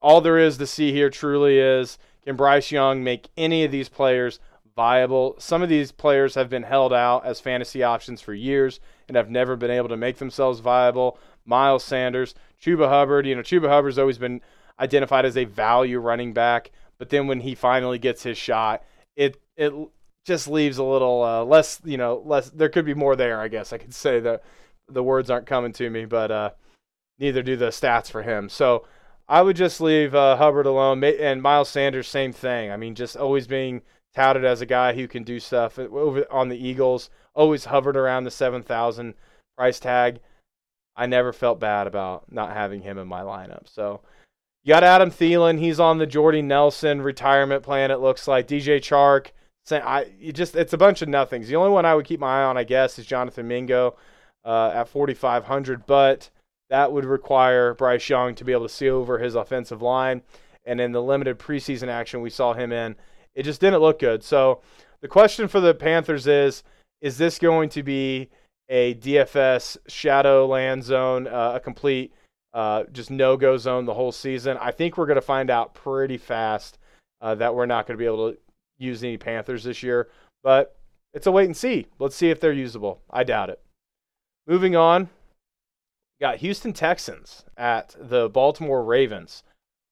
All 0.00 0.20
there 0.20 0.38
is 0.38 0.58
to 0.58 0.66
see 0.66 0.92
here 0.92 1.10
truly 1.10 1.58
is 1.58 1.98
can 2.24 2.36
Bryce 2.36 2.70
Young 2.70 3.02
make 3.02 3.28
any 3.36 3.64
of 3.64 3.72
these 3.72 3.88
players 3.88 4.38
viable? 4.76 5.34
Some 5.38 5.62
of 5.62 5.68
these 5.68 5.92
players 5.92 6.34
have 6.34 6.48
been 6.48 6.62
held 6.62 6.92
out 6.92 7.24
as 7.24 7.40
fantasy 7.40 7.82
options 7.82 8.20
for 8.20 8.34
years 8.34 8.80
and 9.08 9.16
have 9.16 9.30
never 9.30 9.56
been 9.56 9.70
able 9.70 9.88
to 9.88 9.96
make 9.96 10.18
themselves 10.18 10.60
viable. 10.60 11.18
Miles 11.44 11.84
Sanders, 11.84 12.34
Chuba 12.60 12.88
Hubbard, 12.88 13.26
you 13.26 13.34
know, 13.34 13.42
Chuba 13.42 13.68
Hubbard's 13.68 13.98
always 13.98 14.18
been 14.18 14.40
identified 14.82 15.24
as 15.24 15.36
a 15.36 15.44
value 15.44 16.00
running 16.00 16.32
back, 16.32 16.70
but 16.98 17.08
then 17.08 17.26
when 17.28 17.40
he 17.40 17.54
finally 17.54 17.98
gets 17.98 18.22
his 18.22 18.36
shot, 18.36 18.82
it 19.16 19.40
it 19.56 19.72
just 20.26 20.48
leaves 20.48 20.78
a 20.78 20.84
little 20.84 21.22
uh, 21.22 21.44
less, 21.44 21.80
you 21.84 21.96
know, 21.96 22.22
less. 22.24 22.50
There 22.50 22.68
could 22.68 22.84
be 22.84 22.94
more 22.94 23.16
there, 23.16 23.40
I 23.40 23.48
guess 23.48 23.72
I 23.72 23.78
could 23.78 23.94
say 23.94 24.20
that 24.20 24.42
the 24.88 25.02
words 25.02 25.30
aren't 25.30 25.46
coming 25.46 25.72
to 25.74 25.88
me, 25.88 26.04
but 26.04 26.30
uh, 26.30 26.50
neither 27.18 27.42
do 27.42 27.56
the 27.56 27.68
stats 27.68 28.10
for 28.10 28.22
him. 28.22 28.48
So 28.48 28.84
I 29.28 29.42
would 29.42 29.56
just 29.56 29.80
leave 29.80 30.14
uh, 30.14 30.36
Hubbard 30.36 30.66
alone, 30.66 31.02
and 31.04 31.40
Miles 31.40 31.68
Sanders, 31.68 32.08
same 32.08 32.32
thing. 32.32 32.70
I 32.70 32.76
mean, 32.76 32.94
just 32.94 33.16
always 33.16 33.46
being 33.46 33.82
touted 34.14 34.44
as 34.44 34.60
a 34.60 34.66
guy 34.66 34.92
who 34.94 35.08
can 35.08 35.22
do 35.22 35.40
stuff 35.40 35.78
over 35.78 36.26
on 36.30 36.48
the 36.48 36.68
Eagles, 36.68 37.08
always 37.34 37.64
hovered 37.66 37.96
around 37.96 38.24
the 38.24 38.30
seven 38.30 38.62
thousand 38.62 39.14
price 39.56 39.80
tag. 39.80 40.20
I 40.96 41.06
never 41.06 41.32
felt 41.32 41.60
bad 41.60 41.86
about 41.86 42.30
not 42.30 42.52
having 42.52 42.82
him 42.82 42.98
in 42.98 43.08
my 43.08 43.22
lineup. 43.22 43.66
So 43.66 44.02
You 44.64 44.68
got 44.68 44.84
Adam 44.84 45.10
Thielen. 45.10 45.58
He's 45.58 45.80
on 45.80 45.98
the 45.98 46.06
Jordy 46.06 46.40
Nelson 46.40 47.02
retirement 47.02 47.64
plan. 47.64 47.90
It 47.90 48.00
looks 48.00 48.28
like 48.28 48.46
DJ 48.46 48.78
Chark. 48.78 49.32
I 49.70 50.06
you 50.18 50.32
just 50.32 50.54
it's 50.54 50.72
a 50.72 50.78
bunch 50.78 51.02
of 51.02 51.08
nothings. 51.08 51.48
The 51.48 51.56
only 51.56 51.70
one 51.70 51.84
I 51.84 51.94
would 51.94 52.06
keep 52.06 52.20
my 52.20 52.42
eye 52.42 52.44
on, 52.44 52.56
I 52.56 52.64
guess, 52.64 52.98
is 52.98 53.06
Jonathan 53.06 53.48
Mingo 53.48 53.96
uh, 54.44 54.70
at 54.74 54.88
4,500, 54.88 55.86
but 55.86 56.30
that 56.70 56.92
would 56.92 57.04
require 57.04 57.74
Bryce 57.74 58.08
Young 58.08 58.34
to 58.36 58.44
be 58.44 58.52
able 58.52 58.68
to 58.68 58.72
see 58.72 58.88
over 58.88 59.18
his 59.18 59.34
offensive 59.34 59.82
line. 59.82 60.22
And 60.64 60.80
in 60.80 60.92
the 60.92 61.02
limited 61.02 61.38
preseason 61.38 61.88
action 61.88 62.20
we 62.20 62.30
saw 62.30 62.54
him 62.54 62.72
in, 62.72 62.94
it 63.34 63.42
just 63.42 63.60
didn't 63.60 63.80
look 63.80 63.98
good. 63.98 64.22
So 64.22 64.60
the 65.00 65.08
question 65.08 65.48
for 65.48 65.60
the 65.60 65.74
Panthers 65.74 66.28
is: 66.28 66.62
Is 67.00 67.18
this 67.18 67.38
going 67.40 67.68
to 67.70 67.82
be 67.82 68.30
a 68.68 68.94
DFS 68.94 69.76
shadow 69.88 70.46
land 70.46 70.84
zone, 70.84 71.26
uh, 71.26 71.52
a 71.56 71.60
complete 71.60 72.12
uh, 72.54 72.84
just 72.92 73.10
no 73.10 73.36
go 73.36 73.56
zone 73.56 73.84
the 73.84 73.94
whole 73.94 74.12
season? 74.12 74.56
I 74.60 74.70
think 74.70 74.96
we're 74.96 75.06
going 75.06 75.16
to 75.16 75.22
find 75.22 75.50
out 75.50 75.74
pretty 75.74 76.18
fast 76.18 76.78
uh, 77.20 77.34
that 77.36 77.54
we're 77.54 77.66
not 77.66 77.86
going 77.86 77.96
to 77.96 78.02
be 78.02 78.06
able 78.06 78.32
to 78.32 78.38
use 78.78 79.02
any 79.02 79.16
Panthers 79.16 79.64
this 79.64 79.82
year, 79.82 80.08
but 80.42 80.76
it's 81.14 81.26
a 81.26 81.32
wait 81.32 81.46
and 81.46 81.56
see. 81.56 81.86
Let's 81.98 82.16
see 82.16 82.30
if 82.30 82.40
they're 82.40 82.52
usable. 82.52 83.00
I 83.10 83.24
doubt 83.24 83.50
it. 83.50 83.60
Moving 84.46 84.74
on, 84.74 85.08
got 86.20 86.38
Houston 86.38 86.72
Texans 86.72 87.44
at 87.56 87.94
the 87.98 88.28
Baltimore 88.28 88.84
Ravens. 88.84 89.44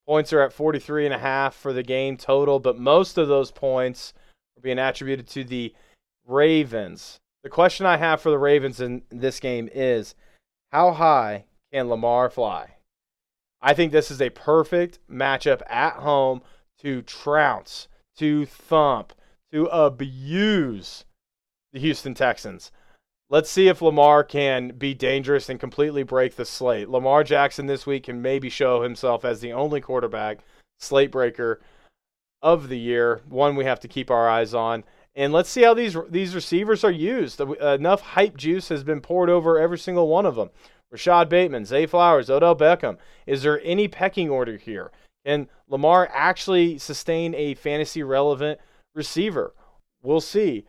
Points 0.06 0.32
are 0.32 0.40
at 0.40 0.52
43 0.52 1.06
and 1.06 1.14
a 1.14 1.18
half 1.18 1.54
for 1.54 1.72
the 1.72 1.84
game 1.84 2.16
total, 2.16 2.58
but 2.58 2.78
most 2.78 3.16
of 3.16 3.28
those 3.28 3.52
points 3.52 4.12
are 4.56 4.60
being 4.60 4.78
attributed 4.78 5.28
to 5.28 5.44
the 5.44 5.72
Ravens. 6.26 7.20
The 7.42 7.50
question 7.50 7.86
I 7.86 7.96
have 7.96 8.20
for 8.20 8.30
the 8.30 8.38
Ravens 8.38 8.80
in 8.80 9.02
this 9.10 9.40
game 9.40 9.68
is 9.72 10.14
how 10.72 10.92
high 10.92 11.44
can 11.72 11.88
Lamar 11.88 12.30
fly? 12.30 12.76
I 13.60 13.74
think 13.74 13.92
this 13.92 14.10
is 14.10 14.20
a 14.20 14.30
perfect 14.30 14.98
matchup 15.10 15.62
at 15.68 15.94
home 15.94 16.42
to 16.80 17.02
trounce 17.02 17.88
to 18.16 18.46
thump, 18.46 19.12
to 19.52 19.66
abuse 19.66 21.04
the 21.72 21.80
Houston 21.80 22.14
Texans. 22.14 22.70
Let's 23.28 23.50
see 23.50 23.68
if 23.68 23.80
Lamar 23.80 24.24
can 24.24 24.70
be 24.76 24.92
dangerous 24.92 25.48
and 25.48 25.60
completely 25.60 26.02
break 26.02 26.34
the 26.34 26.44
slate. 26.44 26.88
Lamar 26.88 27.22
Jackson 27.22 27.66
this 27.66 27.86
week 27.86 28.04
can 28.04 28.20
maybe 28.20 28.48
show 28.48 28.82
himself 28.82 29.24
as 29.24 29.40
the 29.40 29.52
only 29.52 29.80
quarterback 29.80 30.40
slate 30.78 31.12
breaker 31.12 31.60
of 32.42 32.68
the 32.68 32.78
year, 32.78 33.20
one 33.28 33.54
we 33.54 33.64
have 33.64 33.80
to 33.80 33.88
keep 33.88 34.10
our 34.10 34.28
eyes 34.28 34.52
on. 34.52 34.82
And 35.14 35.32
let's 35.32 35.50
see 35.50 35.62
how 35.62 35.74
these 35.74 35.96
these 36.08 36.34
receivers 36.34 36.84
are 36.84 36.90
used. 36.90 37.40
Uh, 37.40 37.54
enough 37.54 38.00
hype 38.00 38.36
juice 38.36 38.68
has 38.68 38.84
been 38.84 39.00
poured 39.00 39.28
over 39.28 39.58
every 39.58 39.78
single 39.78 40.08
one 40.08 40.26
of 40.26 40.34
them. 40.34 40.50
Rashod 40.90 41.28
Bateman, 41.28 41.64
Zay 41.64 41.86
Flowers, 41.86 42.30
Odell 42.30 42.56
Beckham. 42.56 42.98
Is 43.26 43.42
there 43.42 43.60
any 43.62 43.88
pecking 43.88 44.28
order 44.28 44.56
here? 44.56 44.90
Can 45.24 45.48
Lamar 45.68 46.08
actually 46.12 46.78
sustain 46.78 47.34
a 47.34 47.54
fantasy 47.54 48.02
relevant 48.02 48.58
receiver? 48.94 49.54
We'll 50.02 50.20
see. 50.20 50.64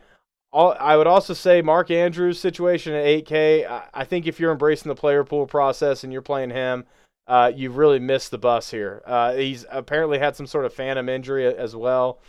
I 0.53 0.97
would 0.97 1.07
also 1.07 1.33
say 1.33 1.61
Mark 1.61 1.89
Andrews' 1.89 2.37
situation 2.37 2.93
at 2.93 3.05
8K. 3.05 3.83
I 3.93 4.03
think 4.03 4.27
if 4.27 4.37
you're 4.37 4.51
embracing 4.51 4.89
the 4.89 4.95
player 4.95 5.23
pool 5.23 5.47
process 5.47 6.03
and 6.03 6.11
you're 6.11 6.21
playing 6.21 6.49
him, 6.49 6.83
uh, 7.25 7.53
you've 7.55 7.77
really 7.77 7.99
missed 7.99 8.31
the 8.31 8.37
bus 8.37 8.69
here. 8.69 9.01
Uh, 9.05 9.33
he's 9.33 9.65
apparently 9.71 10.19
had 10.19 10.35
some 10.35 10.45
sort 10.45 10.65
of 10.65 10.73
phantom 10.73 11.07
injury 11.07 11.45
as 11.45 11.73
well, 11.73 12.19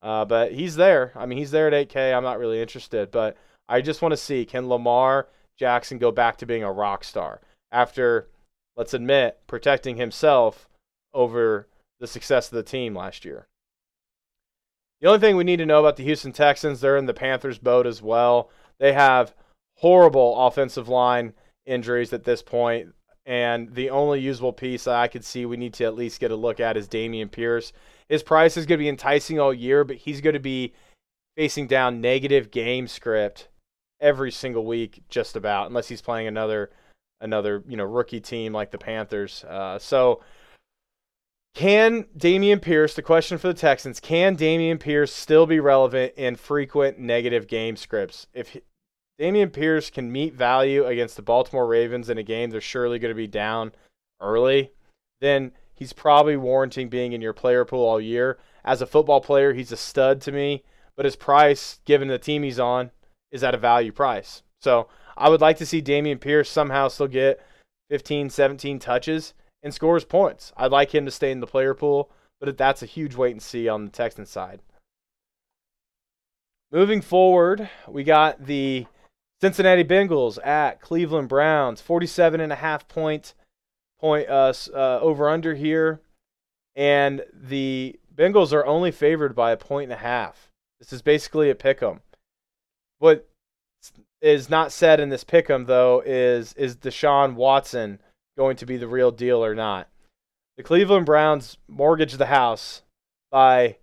uh, 0.00 0.24
but 0.24 0.52
he's 0.52 0.76
there. 0.76 1.10
I 1.16 1.26
mean, 1.26 1.38
he's 1.38 1.50
there 1.50 1.66
at 1.66 1.88
8K. 1.88 2.16
I'm 2.16 2.22
not 2.22 2.38
really 2.38 2.62
interested, 2.62 3.10
but 3.10 3.36
I 3.68 3.80
just 3.80 4.00
want 4.00 4.12
to 4.12 4.16
see 4.16 4.44
can 4.44 4.68
Lamar 4.68 5.26
Jackson 5.62 5.98
go 5.98 6.10
back 6.10 6.38
to 6.38 6.46
being 6.46 6.64
a 6.64 6.72
rock 6.72 7.04
star 7.04 7.40
after, 7.70 8.26
let's 8.76 8.94
admit, 8.94 9.38
protecting 9.46 9.94
himself 9.94 10.68
over 11.14 11.68
the 12.00 12.08
success 12.08 12.48
of 12.48 12.56
the 12.56 12.64
team 12.64 12.96
last 12.96 13.24
year. 13.24 13.46
The 15.00 15.06
only 15.06 15.20
thing 15.20 15.36
we 15.36 15.44
need 15.44 15.58
to 15.58 15.66
know 15.66 15.78
about 15.78 15.94
the 15.94 16.02
Houston 16.02 16.32
Texans, 16.32 16.80
they're 16.80 16.96
in 16.96 17.06
the 17.06 17.14
Panthers' 17.14 17.58
boat 17.58 17.86
as 17.86 18.02
well. 18.02 18.50
They 18.80 18.92
have 18.92 19.36
horrible 19.76 20.48
offensive 20.48 20.88
line 20.88 21.32
injuries 21.64 22.12
at 22.12 22.24
this 22.24 22.42
point, 22.42 22.92
and 23.24 23.72
the 23.72 23.90
only 23.90 24.18
usable 24.18 24.52
piece 24.52 24.88
I 24.88 25.06
could 25.06 25.24
see 25.24 25.46
we 25.46 25.56
need 25.56 25.74
to 25.74 25.84
at 25.84 25.94
least 25.94 26.18
get 26.18 26.32
a 26.32 26.36
look 26.36 26.58
at 26.58 26.76
is 26.76 26.88
Dameon 26.88 27.30
Pierce. 27.30 27.72
His 28.08 28.24
price 28.24 28.56
is 28.56 28.66
going 28.66 28.80
to 28.80 28.84
be 28.84 28.88
enticing 28.88 29.38
all 29.38 29.54
year, 29.54 29.84
but 29.84 29.98
he's 29.98 30.20
going 30.20 30.34
to 30.34 30.40
be 30.40 30.74
facing 31.36 31.68
down 31.68 32.00
negative 32.00 32.50
game 32.50 32.88
script 32.88 33.46
every 34.02 34.30
single 34.30 34.66
week, 34.66 35.02
just 35.08 35.36
about, 35.36 35.68
unless 35.68 35.88
he's 35.88 36.02
playing 36.02 36.26
another 36.26 36.70
another 37.22 37.62
you 37.68 37.76
know 37.76 37.84
rookie 37.84 38.20
team 38.20 38.52
like 38.52 38.70
the 38.70 38.78
Panthers. 38.78 39.44
Uh, 39.44 39.78
so 39.78 40.20
can 41.54 42.04
Dameon 42.16 42.60
Pierce, 42.60 42.94
the 42.94 43.02
question 43.02 43.38
for 43.38 43.48
the 43.48 43.54
Texans, 43.54 44.00
can 44.00 44.36
Dameon 44.36 44.80
Pierce 44.80 45.12
still 45.12 45.46
be 45.46 45.60
relevant 45.60 46.14
in 46.16 46.36
frequent 46.36 46.98
negative 46.98 47.46
game 47.46 47.76
scripts? 47.76 48.26
If 48.32 48.56
Dameon 49.20 49.52
Pierce 49.52 49.90
can 49.90 50.10
meet 50.10 50.34
value 50.34 50.86
against 50.86 51.16
the 51.16 51.22
Baltimore 51.22 51.66
Ravens 51.66 52.08
in 52.08 52.18
a 52.18 52.22
game 52.22 52.50
they're 52.50 52.60
surely 52.60 52.98
going 52.98 53.10
to 53.10 53.14
be 53.14 53.26
down 53.26 53.72
early, 54.20 54.72
then 55.20 55.52
he's 55.74 55.92
probably 55.92 56.36
warranting 56.36 56.88
being 56.88 57.12
in 57.12 57.20
your 57.20 57.34
player 57.34 57.64
pool 57.64 57.84
all 57.84 58.00
year. 58.00 58.38
As 58.64 58.80
a 58.80 58.86
football 58.86 59.20
player, 59.20 59.52
he's 59.52 59.72
a 59.72 59.76
stud 59.76 60.20
to 60.22 60.32
me, 60.32 60.64
but 60.96 61.04
his 61.04 61.16
price, 61.16 61.80
given 61.84 62.08
the 62.08 62.18
team 62.18 62.42
he's 62.42 62.58
on, 62.58 62.90
is 63.32 63.42
at 63.42 63.54
a 63.54 63.58
value 63.58 63.90
price. 63.90 64.42
So 64.60 64.88
I 65.16 65.28
would 65.28 65.40
like 65.40 65.56
to 65.58 65.66
see 65.66 65.82
Dameon 65.82 66.20
Pierce 66.20 66.48
somehow 66.48 66.88
still 66.88 67.08
get 67.08 67.44
15, 67.90 68.30
17 68.30 68.78
touches 68.78 69.34
and 69.62 69.74
scores 69.74 70.04
points. 70.04 70.52
I'd 70.56 70.70
like 70.70 70.94
him 70.94 71.04
to 71.04 71.10
stay 71.10 71.32
in 71.32 71.40
the 71.40 71.46
player 71.46 71.74
pool, 71.74 72.10
but 72.40 72.56
that's 72.56 72.82
a 72.82 72.86
huge 72.86 73.16
wait 73.16 73.32
and 73.32 73.42
see 73.42 73.68
on 73.68 73.84
the 73.84 73.90
Texans 73.90 74.30
side. 74.30 74.60
Moving 76.70 77.00
forward, 77.02 77.68
we 77.86 78.02
got 78.02 78.46
the 78.46 78.86
Cincinnati 79.40 79.84
Bengals 79.84 80.44
at 80.46 80.80
Cleveland 80.80 81.28
Browns, 81.28 81.80
47 81.80 82.40
and 82.40 82.52
a 82.52 82.56
half 82.56 82.88
point 82.88 83.34
point 84.00 84.28
uh, 84.28 84.52
uh, 84.74 84.98
over 85.00 85.28
under 85.28 85.54
here, 85.54 86.00
and 86.74 87.24
the 87.32 87.98
Bengals 88.14 88.52
are 88.52 88.66
only 88.66 88.90
favored 88.90 89.34
by 89.34 89.52
a 89.52 89.56
point 89.56 89.84
and 89.84 89.92
a 89.92 89.96
half. 90.02 90.48
This 90.80 90.92
is 90.92 91.02
basically 91.02 91.50
a 91.50 91.54
pick 91.54 91.82
'em. 91.82 92.00
What 93.02 93.28
is 94.20 94.48
not 94.48 94.70
said 94.70 95.00
in 95.00 95.08
this 95.08 95.24
pick 95.24 95.50
'em 95.50 95.64
though 95.64 96.04
is 96.06 96.52
is 96.52 96.76
Deshaun 96.76 97.34
Watson 97.34 98.00
going 98.38 98.54
to 98.58 98.64
be 98.64 98.76
the 98.76 98.86
real 98.86 99.10
deal 99.10 99.44
or 99.44 99.56
not. 99.56 99.88
The 100.56 100.62
Cleveland 100.62 101.04
Browns 101.04 101.58
mortgaged 101.66 102.18
the 102.18 102.26
house 102.26 102.82
by 103.32 103.78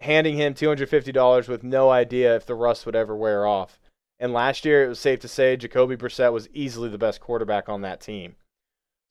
handing 0.00 0.38
him 0.38 0.54
$250 0.54 1.48
with 1.48 1.62
no 1.62 1.90
idea 1.90 2.34
if 2.34 2.46
the 2.46 2.54
rust 2.54 2.86
would 2.86 2.96
ever 2.96 3.14
wear 3.14 3.46
off. 3.46 3.78
And 4.18 4.32
last 4.32 4.64
year, 4.64 4.82
it 4.82 4.88
was 4.88 4.98
safe 4.98 5.20
to 5.20 5.28
say 5.28 5.54
Jacoby 5.54 5.94
Brissett 5.94 6.32
was 6.32 6.48
easily 6.54 6.88
the 6.88 6.96
best 6.96 7.20
quarterback 7.20 7.68
on 7.68 7.82
that 7.82 8.00
team. 8.00 8.36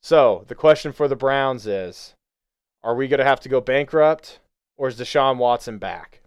So 0.02 0.44
the 0.48 0.56
question 0.56 0.90
for 0.90 1.06
the 1.06 1.14
Browns 1.14 1.68
is 1.68 2.16
are 2.82 2.96
we 2.96 3.06
going 3.06 3.18
to 3.18 3.24
have 3.24 3.38
to 3.38 3.48
go 3.48 3.60
bankrupt 3.60 4.40
or 4.76 4.88
is 4.88 4.98
Deshaun 4.98 5.36
Watson 5.36 5.78
back? 5.78 6.22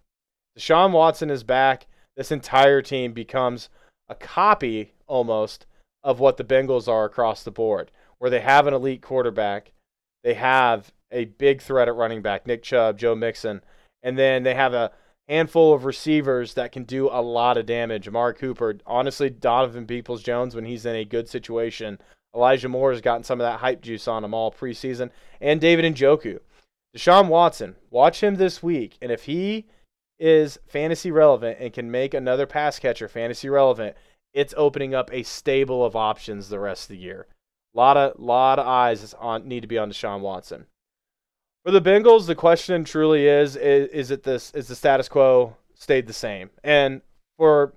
Deshaun 0.58 0.92
Watson 0.92 1.28
is 1.28 1.44
back. 1.44 1.86
This 2.16 2.32
entire 2.32 2.82
team 2.82 3.12
becomes 3.12 3.68
a 4.08 4.14
copy 4.14 4.92
almost 5.06 5.66
of 6.02 6.20
what 6.20 6.36
the 6.36 6.44
Bengals 6.44 6.88
are 6.88 7.04
across 7.04 7.42
the 7.42 7.50
board 7.50 7.90
where 8.18 8.30
they 8.30 8.40
have 8.40 8.66
an 8.66 8.74
elite 8.74 9.02
quarterback, 9.02 9.72
they 10.24 10.34
have 10.34 10.92
a 11.10 11.26
big 11.26 11.60
threat 11.60 11.88
at 11.88 11.94
running 11.94 12.22
back, 12.22 12.46
Nick 12.46 12.62
Chubb, 12.62 12.98
Joe 12.98 13.14
Mixon, 13.14 13.62
and 14.02 14.18
then 14.18 14.42
they 14.42 14.54
have 14.54 14.74
a 14.74 14.92
handful 15.28 15.74
of 15.74 15.84
receivers 15.84 16.54
that 16.54 16.72
can 16.72 16.84
do 16.84 17.08
a 17.08 17.20
lot 17.20 17.56
of 17.56 17.66
damage. 17.66 18.08
Amari 18.08 18.34
Cooper, 18.34 18.76
honestly, 18.86 19.30
Donovan 19.30 19.86
Peoples 19.86 20.22
Jones 20.22 20.54
when 20.54 20.64
he's 20.64 20.86
in 20.86 20.96
a 20.96 21.04
good 21.04 21.28
situation. 21.28 21.98
Elijah 22.34 22.68
Moore 22.68 22.92
has 22.92 23.00
gotten 23.00 23.24
some 23.24 23.40
of 23.40 23.44
that 23.44 23.60
hype 23.60 23.82
juice 23.82 24.06
on 24.08 24.24
him 24.24 24.34
all 24.34 24.52
preseason, 24.52 25.10
and 25.40 25.60
David 25.60 25.94
Njoku. 25.94 26.38
Deshaun 26.96 27.28
Watson, 27.28 27.76
watch 27.90 28.22
him 28.22 28.36
this 28.36 28.62
week, 28.62 28.96
and 29.02 29.12
if 29.12 29.24
he 29.24 29.66
is 30.18 30.58
fantasy 30.66 31.10
relevant 31.10 31.58
and 31.60 31.72
can 31.72 31.90
make 31.90 32.14
another 32.14 32.46
pass 32.46 32.78
catcher 32.78 33.08
fantasy 33.08 33.48
relevant, 33.48 33.96
it's 34.32 34.54
opening 34.56 34.94
up 34.94 35.10
a 35.12 35.22
stable 35.22 35.84
of 35.84 35.96
options 35.96 36.48
the 36.48 36.58
rest 36.58 36.84
of 36.84 36.88
the 36.88 37.02
year. 37.02 37.26
A 37.74 37.78
lot 37.78 37.96
of 37.96 38.18
lot 38.18 38.58
of 38.58 38.66
eyes 38.66 39.14
on 39.14 39.46
need 39.46 39.60
to 39.60 39.66
be 39.66 39.78
on 39.78 39.90
Deshaun 39.90 40.20
Watson. 40.20 40.66
For 41.64 41.70
the 41.70 41.82
Bengals, 41.82 42.26
the 42.26 42.34
question 42.34 42.84
truly 42.84 43.26
is, 43.26 43.56
is 43.56 43.88
is 43.88 44.10
it 44.10 44.22
this 44.22 44.52
is 44.52 44.68
the 44.68 44.76
status 44.76 45.08
quo 45.08 45.56
stayed 45.74 46.06
the 46.06 46.12
same? 46.12 46.50
And 46.62 47.02
for 47.36 47.74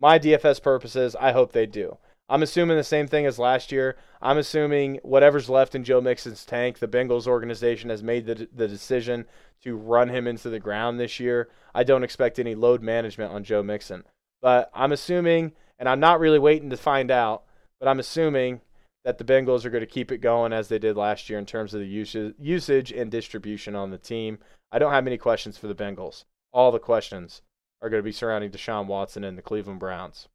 my 0.00 0.18
DFS 0.18 0.62
purposes, 0.62 1.16
I 1.18 1.32
hope 1.32 1.52
they 1.52 1.66
do. 1.66 1.98
I'm 2.28 2.42
assuming 2.42 2.76
the 2.76 2.84
same 2.84 3.06
thing 3.06 3.24
as 3.24 3.38
last 3.38 3.72
year. 3.72 3.96
I'm 4.20 4.36
assuming 4.36 5.00
whatever's 5.02 5.48
left 5.48 5.74
in 5.74 5.84
Joe 5.84 6.00
Mixon's 6.00 6.44
tank, 6.44 6.78
the 6.78 6.88
Bengals 6.88 7.26
organization 7.26 7.88
has 7.88 8.02
made 8.02 8.26
the, 8.26 8.48
the 8.54 8.68
decision 8.68 9.24
to 9.62 9.76
run 9.76 10.10
him 10.10 10.26
into 10.26 10.50
the 10.50 10.60
ground 10.60 11.00
this 11.00 11.18
year. 11.18 11.48
I 11.74 11.84
don't 11.84 12.04
expect 12.04 12.38
any 12.38 12.54
load 12.54 12.82
management 12.82 13.32
on 13.32 13.44
Joe 13.44 13.62
Mixon. 13.62 14.04
But 14.42 14.70
I'm 14.74 14.92
assuming, 14.92 15.52
and 15.78 15.88
I'm 15.88 16.00
not 16.00 16.20
really 16.20 16.38
waiting 16.38 16.70
to 16.70 16.76
find 16.76 17.10
out, 17.10 17.44
but 17.80 17.88
I'm 17.88 17.98
assuming 17.98 18.60
that 19.04 19.16
the 19.16 19.24
Bengals 19.24 19.64
are 19.64 19.70
going 19.70 19.80
to 19.80 19.86
keep 19.86 20.12
it 20.12 20.18
going 20.18 20.52
as 20.52 20.68
they 20.68 20.78
did 20.78 20.96
last 20.96 21.30
year 21.30 21.38
in 21.38 21.46
terms 21.46 21.72
of 21.72 21.80
the 21.80 21.86
usage, 21.86 22.34
usage 22.38 22.92
and 22.92 23.10
distribution 23.10 23.74
on 23.74 23.90
the 23.90 23.98
team. 23.98 24.38
I 24.70 24.78
don't 24.78 24.92
have 24.92 25.04
many 25.04 25.16
questions 25.16 25.56
for 25.56 25.66
the 25.66 25.74
Bengals. 25.74 26.24
All 26.52 26.70
the 26.72 26.78
questions 26.78 27.40
are 27.80 27.88
going 27.88 28.00
to 28.00 28.04
be 28.04 28.12
surrounding 28.12 28.50
Deshaun 28.50 28.86
Watson 28.86 29.24
and 29.24 29.38
the 29.38 29.42
Cleveland 29.42 29.80
Browns. 29.80 30.28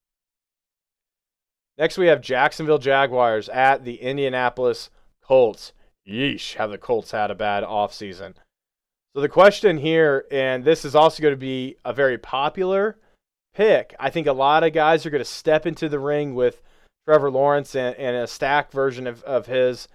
Next, 1.78 1.98
we 1.98 2.08
have 2.08 2.22
Jacksonville 2.22 2.78
Jaguars 2.78 3.50
at 3.50 3.84
the 3.84 3.96
Indianapolis 3.96 4.90
Colts. 5.24 5.74
Yeesh, 6.08 6.56
have 6.56 6.70
the 6.70 6.78
Colts 6.78 7.12
had 7.12 7.32
a 7.32 7.36
bad 7.36 7.64
offseason. 7.64 8.36
So 9.16 9.22
the 9.22 9.30
question 9.30 9.78
here, 9.78 10.26
and 10.32 10.64
this 10.64 10.86
is 10.86 10.96
also 10.96 11.22
going 11.22 11.34
to 11.34 11.38
be 11.38 11.78
a 11.86 11.94
very 11.94 12.18
popular 12.18 12.98
pick. 13.54 13.96
I 14.00 14.10
think 14.10 14.28
a 14.28 14.34
lot 14.34 14.64
of 14.64 14.74
guys 14.74 15.06
are 15.06 15.10
going 15.10 15.24
to 15.24 15.26
step 15.26 15.66
into 15.66 15.88
the 15.88 16.00
ring 16.00 16.36
with 16.36 16.62
Trevor 17.08 17.32
Lawrence 17.32 17.76
and, 17.76 17.96
and 17.96 18.16
a 18.16 18.28
stack 18.28 18.72
version 18.72 19.08
of, 19.08 19.24
of 19.24 19.46
his 19.46 19.88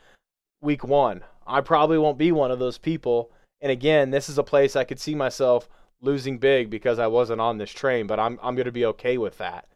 week 0.61 0.85
one. 0.85 1.23
I 1.47 1.61
probably 1.61 1.99
won't 1.99 2.19
be 2.19 2.33
one 2.33 2.51
of 2.51 2.59
those 2.59 2.79
people. 2.79 3.31
And 3.61 3.73
again, 3.73 4.11
this 4.11 4.29
is 4.29 4.39
a 4.39 4.45
place 4.45 4.77
I 4.77 4.85
could 4.85 5.01
see 5.01 5.15
myself 5.15 5.69
losing 6.01 6.39
big 6.39 6.71
because 6.71 6.99
I 6.99 7.09
wasn't 7.09 7.41
on 7.41 7.59
this 7.59 7.71
train, 7.71 8.07
but 8.07 8.21
I'm, 8.21 8.39
I'm 8.43 8.55
going 8.55 8.67
to 8.67 8.73
be 8.73 8.87
okay 8.87 9.19
with 9.19 9.39
that. 9.39 9.67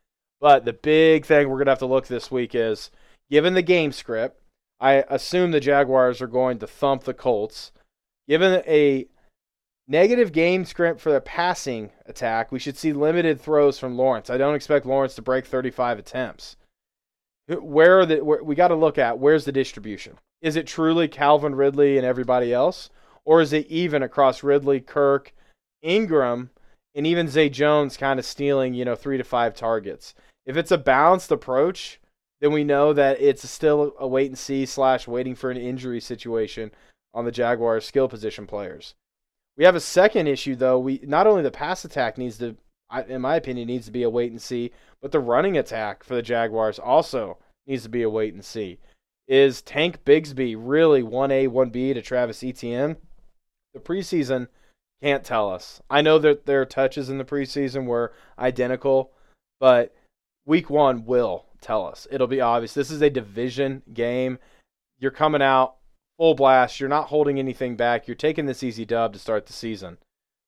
But 0.42 0.66
the 0.66 0.74
big 0.74 1.24
thing 1.24 1.48
we're 1.48 1.56
going 1.56 1.66
to 1.66 1.72
have 1.72 1.78
to 1.78 1.86
look 1.86 2.08
this 2.08 2.30
week 2.30 2.54
is 2.54 2.90
given 3.30 3.54
the 3.54 3.62
game 3.62 3.92
script, 3.92 4.42
I 4.78 5.04
assume 5.08 5.52
the 5.52 5.60
Jaguars 5.60 6.20
are 6.20 6.26
going 6.26 6.58
to 6.58 6.66
thump 6.66 7.04
the 7.04 7.14
Colts. 7.14 7.72
Given 8.28 8.62
a 8.66 9.06
Negative 9.88 10.30
game 10.30 10.64
script 10.64 11.00
for 11.00 11.12
the 11.12 11.20
passing 11.20 11.90
attack. 12.06 12.52
We 12.52 12.60
should 12.60 12.76
see 12.76 12.92
limited 12.92 13.40
throws 13.40 13.78
from 13.78 13.96
Lawrence. 13.96 14.30
I 14.30 14.38
don't 14.38 14.54
expect 14.54 14.86
Lawrence 14.86 15.14
to 15.16 15.22
break 15.22 15.44
35 15.44 15.98
attempts. 15.98 16.56
Where 17.48 17.98
are 17.98 18.06
the 18.06 18.24
where, 18.24 18.42
we 18.44 18.54
got 18.54 18.68
to 18.68 18.76
look 18.76 18.96
at 18.96 19.18
where's 19.18 19.44
the 19.44 19.52
distribution? 19.52 20.18
Is 20.40 20.54
it 20.54 20.68
truly 20.68 21.08
Calvin 21.08 21.56
Ridley 21.56 21.98
and 21.98 22.06
everybody 22.06 22.54
else, 22.54 22.90
or 23.24 23.40
is 23.40 23.52
it 23.52 23.66
even 23.66 24.02
across 24.02 24.44
Ridley, 24.44 24.80
Kirk, 24.80 25.34
Ingram, 25.82 26.50
and 26.94 27.06
even 27.06 27.28
Zay 27.28 27.48
Jones 27.48 27.96
kind 27.96 28.20
of 28.20 28.24
stealing 28.24 28.74
you 28.74 28.84
know 28.84 28.94
three 28.94 29.18
to 29.18 29.24
five 29.24 29.54
targets? 29.54 30.14
If 30.46 30.56
it's 30.56 30.70
a 30.70 30.78
balanced 30.78 31.30
approach, 31.30 32.00
then 32.40 32.52
we 32.52 32.64
know 32.64 32.92
that 32.92 33.20
it's 33.20 33.48
still 33.48 33.94
a 33.98 34.06
wait 34.06 34.26
and 34.26 34.38
see 34.38 34.66
slash 34.66 35.06
waiting 35.06 35.34
for 35.34 35.50
an 35.50 35.56
injury 35.56 36.00
situation 36.00 36.72
on 37.14 37.24
the 37.24 37.30
Jaguars 37.30 37.84
skill 37.84 38.08
position 38.08 38.46
players. 38.46 38.94
We 39.56 39.64
have 39.64 39.76
a 39.76 39.80
second 39.80 40.26
issue 40.26 40.56
though. 40.56 40.78
We 40.78 41.00
not 41.04 41.26
only 41.26 41.42
the 41.42 41.50
pass 41.50 41.84
attack 41.84 42.18
needs 42.18 42.38
to, 42.38 42.56
in 43.06 43.20
my 43.20 43.36
opinion, 43.36 43.68
needs 43.68 43.86
to 43.86 43.92
be 43.92 44.02
a 44.02 44.10
wait 44.10 44.32
and 44.32 44.42
see, 44.42 44.72
but 45.00 45.12
the 45.12 45.20
running 45.20 45.56
attack 45.56 46.02
for 46.02 46.14
the 46.14 46.22
Jaguars 46.22 46.78
also 46.78 47.38
needs 47.66 47.84
to 47.84 47.88
be 47.88 48.02
a 48.02 48.10
wait 48.10 48.34
and 48.34 48.44
see. 48.44 48.78
Is 49.28 49.62
Tank 49.62 50.04
Bigsby 50.04 50.56
really 50.58 51.02
one 51.02 51.30
A 51.30 51.46
one 51.46 51.70
B 51.70 51.94
to 51.94 52.02
Travis 52.02 52.42
Etienne? 52.42 52.96
The 53.72 53.80
preseason 53.80 54.48
can't 55.02 55.24
tell 55.24 55.50
us. 55.50 55.80
I 55.88 56.02
know 56.02 56.18
that 56.18 56.46
their 56.46 56.64
touches 56.64 57.08
in 57.08 57.18
the 57.18 57.24
preseason 57.24 57.86
were 57.86 58.12
identical, 58.38 59.12
but 59.60 59.94
week 60.46 60.70
one 60.70 61.04
will 61.04 61.46
tell 61.60 61.86
us. 61.86 62.06
It'll 62.10 62.26
be 62.26 62.40
obvious. 62.40 62.74
This 62.74 62.90
is 62.90 63.02
a 63.02 63.10
division 63.10 63.82
game. 63.92 64.38
You're 64.98 65.10
coming 65.10 65.42
out 65.42 65.76
full 66.18 66.34
blast. 66.34 66.80
You're 66.80 66.88
not 66.88 67.08
holding 67.08 67.38
anything 67.38 67.76
back. 67.76 68.06
You're 68.06 68.14
taking 68.14 68.46
this 68.46 68.62
easy 68.62 68.84
dub 68.84 69.12
to 69.12 69.18
start 69.18 69.46
the 69.46 69.52
season. 69.52 69.98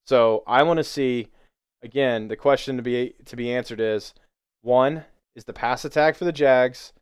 So 0.06 0.42
I 0.46 0.62
want 0.62 0.78
to 0.78 0.84
see 0.84 1.28
again 1.82 2.28
the 2.28 2.36
question 2.36 2.76
to 2.76 2.82
be 2.82 3.14
to 3.24 3.36
be 3.36 3.52
answered 3.52 3.80
is 3.80 4.14
one 4.62 5.04
is 5.34 5.44
the 5.44 5.52
pass 5.52 5.84
attack 5.84 6.16
for 6.16 6.24
the 6.24 6.32
Jags 6.32 6.92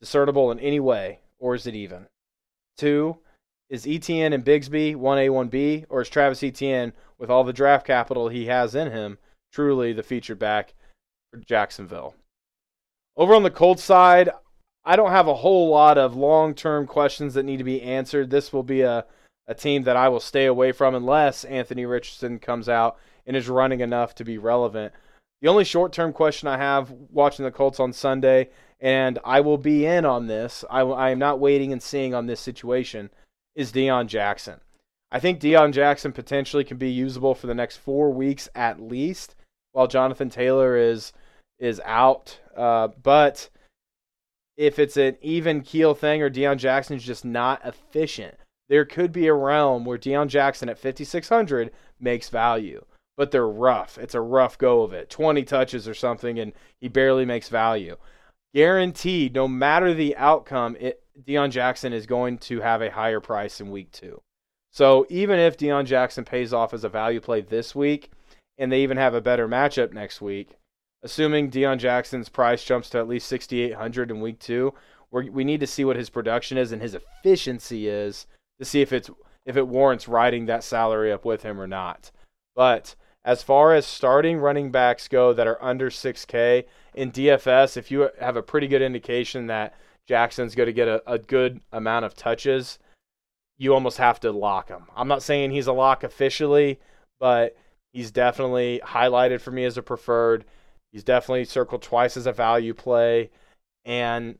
discernible 0.00 0.50
in 0.50 0.58
any 0.60 0.80
way 0.80 1.20
or 1.38 1.54
is 1.54 1.66
it 1.66 1.74
even? 1.74 2.06
Two 2.76 3.18
is 3.68 3.86
Etienne 3.86 4.32
and 4.32 4.44
Bigsby 4.44 4.94
1A 4.94 5.50
1B 5.50 5.86
or 5.88 6.00
is 6.02 6.08
Travis 6.08 6.42
Etienne 6.42 6.92
with 7.18 7.30
all 7.30 7.44
the 7.44 7.52
draft 7.52 7.86
capital 7.86 8.28
he 8.28 8.46
has 8.46 8.74
in 8.74 8.90
him 8.90 9.18
truly 9.52 9.92
the 9.92 10.02
featured 10.02 10.38
back 10.38 10.74
for 11.30 11.40
Jacksonville? 11.40 12.14
Over 13.16 13.34
on 13.34 13.42
the 13.42 13.50
Colts 13.50 13.82
side, 13.82 14.28
I 14.84 14.94
don't 14.94 15.10
have 15.10 15.26
a 15.26 15.34
whole 15.34 15.70
lot 15.70 15.96
of 15.96 16.16
long 16.16 16.54
term 16.54 16.86
questions 16.86 17.34
that 17.34 17.44
need 17.44 17.56
to 17.58 17.64
be 17.64 17.82
answered. 17.82 18.30
This 18.30 18.52
will 18.52 18.62
be 18.62 18.82
a, 18.82 19.06
a 19.46 19.54
team 19.54 19.84
that 19.84 19.96
I 19.96 20.08
will 20.08 20.20
stay 20.20 20.46
away 20.46 20.72
from 20.72 20.94
unless 20.94 21.44
Anthony 21.44 21.86
Richardson 21.86 22.38
comes 22.38 22.68
out 22.68 22.98
and 23.26 23.36
is 23.36 23.48
running 23.48 23.80
enough 23.80 24.14
to 24.16 24.24
be 24.24 24.38
relevant. 24.38 24.92
The 25.40 25.48
only 25.48 25.64
short 25.64 25.92
term 25.92 26.12
question 26.12 26.48
I 26.48 26.58
have 26.58 26.90
watching 26.90 27.44
the 27.44 27.50
Colts 27.50 27.80
on 27.80 27.92
Sunday, 27.92 28.50
and 28.80 29.18
I 29.24 29.40
will 29.40 29.58
be 29.58 29.86
in 29.86 30.04
on 30.04 30.26
this, 30.26 30.64
I, 30.70 30.80
I 30.80 31.10
am 31.10 31.18
not 31.18 31.40
waiting 31.40 31.72
and 31.72 31.82
seeing 31.82 32.14
on 32.14 32.26
this 32.26 32.40
situation, 32.40 33.10
is 33.54 33.72
Deon 33.72 34.06
Jackson. 34.06 34.60
I 35.10 35.20
think 35.20 35.40
Deon 35.40 35.72
Jackson 35.72 36.12
potentially 36.12 36.64
can 36.64 36.76
be 36.76 36.90
usable 36.90 37.34
for 37.34 37.46
the 37.46 37.54
next 37.54 37.78
four 37.78 38.10
weeks 38.10 38.48
at 38.54 38.80
least, 38.80 39.34
while 39.72 39.86
Jonathan 39.86 40.28
Taylor 40.28 40.76
is 40.76 41.12
is 41.58 41.80
out. 41.84 42.38
Uh, 42.56 42.88
but 43.02 43.50
if 44.56 44.78
it's 44.78 44.96
an 44.96 45.16
even 45.20 45.60
keel 45.60 45.94
thing 45.94 46.22
or 46.22 46.30
Deon 46.30 46.56
Jackson's 46.56 47.04
just 47.04 47.24
not 47.24 47.60
efficient. 47.64 48.34
There 48.68 48.84
could 48.84 49.12
be 49.12 49.26
a 49.26 49.34
realm 49.34 49.84
where 49.84 49.98
Deon 49.98 50.28
Jackson 50.28 50.68
at 50.68 50.78
5,600 50.78 51.70
makes 52.00 52.28
value, 52.28 52.84
but 53.16 53.30
they're 53.30 53.46
rough. 53.46 53.98
It's 53.98 54.14
a 54.14 54.20
rough 54.20 54.58
go 54.58 54.82
of 54.82 54.92
it. 54.92 55.08
20 55.10 55.44
touches 55.44 55.86
or 55.86 55.94
something, 55.94 56.38
and 56.38 56.52
he 56.80 56.88
barely 56.88 57.24
makes 57.24 57.48
value. 57.48 57.96
Guaranteed, 58.54 59.34
no 59.34 59.46
matter 59.46 59.94
the 59.94 60.16
outcome, 60.16 60.76
it, 60.80 61.02
Deon 61.22 61.50
Jackson 61.50 61.92
is 61.92 62.06
going 62.06 62.38
to 62.38 62.60
have 62.60 62.82
a 62.82 62.90
higher 62.90 63.20
price 63.20 63.60
in 63.60 63.70
week 63.70 63.92
two. 63.92 64.20
So 64.72 65.06
even 65.08 65.38
if 65.38 65.56
Deon 65.56 65.86
Jackson 65.86 66.24
pays 66.24 66.52
off 66.52 66.74
as 66.74 66.84
a 66.84 66.88
value 66.88 67.20
play 67.20 67.42
this 67.42 67.74
week, 67.74 68.10
and 68.58 68.72
they 68.72 68.82
even 68.82 68.96
have 68.96 69.14
a 69.14 69.20
better 69.20 69.46
matchup 69.46 69.92
next 69.92 70.20
week, 70.20 70.56
assuming 71.02 71.50
Deon 71.50 71.78
Jackson's 71.78 72.28
price 72.28 72.64
jumps 72.64 72.90
to 72.90 72.98
at 72.98 73.08
least 73.08 73.28
6,800 73.28 74.10
in 74.10 74.20
week 74.20 74.38
two, 74.38 74.74
we 75.10 75.30
we 75.30 75.44
need 75.44 75.60
to 75.60 75.66
see 75.66 75.84
what 75.84 75.96
his 75.96 76.10
production 76.10 76.58
is 76.58 76.72
and 76.72 76.82
his 76.82 76.94
efficiency 76.94 77.88
is 77.88 78.26
to 78.58 78.64
see 78.64 78.80
if 78.80 78.92
it's 78.92 79.10
if 79.44 79.56
it 79.56 79.68
warrants 79.68 80.08
riding 80.08 80.46
that 80.46 80.64
salary 80.64 81.12
up 81.12 81.24
with 81.24 81.42
him 81.42 81.60
or 81.60 81.66
not. 81.66 82.10
But 82.54 82.96
as 83.24 83.42
far 83.42 83.74
as 83.74 83.86
starting 83.86 84.38
running 84.38 84.70
backs 84.70 85.08
go 85.08 85.32
that 85.32 85.46
are 85.46 85.62
under 85.62 85.90
6K 85.90 86.64
in 86.94 87.12
DFS, 87.12 87.76
if 87.76 87.90
you 87.90 88.08
have 88.20 88.36
a 88.36 88.42
pretty 88.42 88.68
good 88.68 88.82
indication 88.82 89.48
that 89.48 89.74
Jackson's 90.06 90.54
going 90.54 90.68
to 90.68 90.72
get 90.72 90.88
a, 90.88 91.02
a 91.10 91.18
good 91.18 91.60
amount 91.72 92.04
of 92.04 92.14
touches, 92.14 92.78
you 93.58 93.74
almost 93.74 93.98
have 93.98 94.20
to 94.20 94.30
lock 94.30 94.68
him. 94.68 94.86
I'm 94.94 95.08
not 95.08 95.22
saying 95.22 95.50
he's 95.50 95.66
a 95.66 95.72
lock 95.72 96.04
officially, 96.04 96.78
but 97.18 97.56
he's 97.92 98.10
definitely 98.10 98.80
highlighted 98.84 99.40
for 99.40 99.50
me 99.50 99.64
as 99.64 99.76
a 99.76 99.82
preferred. 99.82 100.44
He's 100.96 101.04
definitely 101.04 101.44
circled 101.44 101.82
twice 101.82 102.16
as 102.16 102.26
a 102.26 102.32
value 102.32 102.72
play, 102.72 103.28
and 103.84 104.38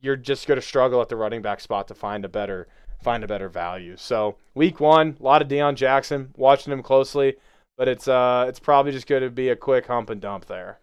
you're 0.00 0.16
just 0.16 0.46
going 0.46 0.56
to 0.56 0.66
struggle 0.66 1.02
at 1.02 1.10
the 1.10 1.16
running 1.16 1.42
back 1.42 1.60
spot 1.60 1.86
to 1.88 1.94
find 1.94 2.24
a 2.24 2.30
better 2.30 2.66
find 3.02 3.22
a 3.22 3.26
better 3.26 3.50
value. 3.50 3.98
So 3.98 4.38
week 4.54 4.80
one, 4.80 5.18
a 5.20 5.22
lot 5.22 5.42
of 5.42 5.48
Deon 5.48 5.74
Jackson, 5.74 6.32
watching 6.34 6.72
him 6.72 6.82
closely, 6.82 7.36
but 7.76 7.88
it's 7.88 8.08
uh 8.08 8.46
it's 8.48 8.58
probably 8.58 8.92
just 8.92 9.06
going 9.06 9.20
to 9.20 9.28
be 9.28 9.50
a 9.50 9.54
quick 9.54 9.86
hump 9.86 10.08
and 10.08 10.18
dump 10.18 10.46
there. 10.46 10.78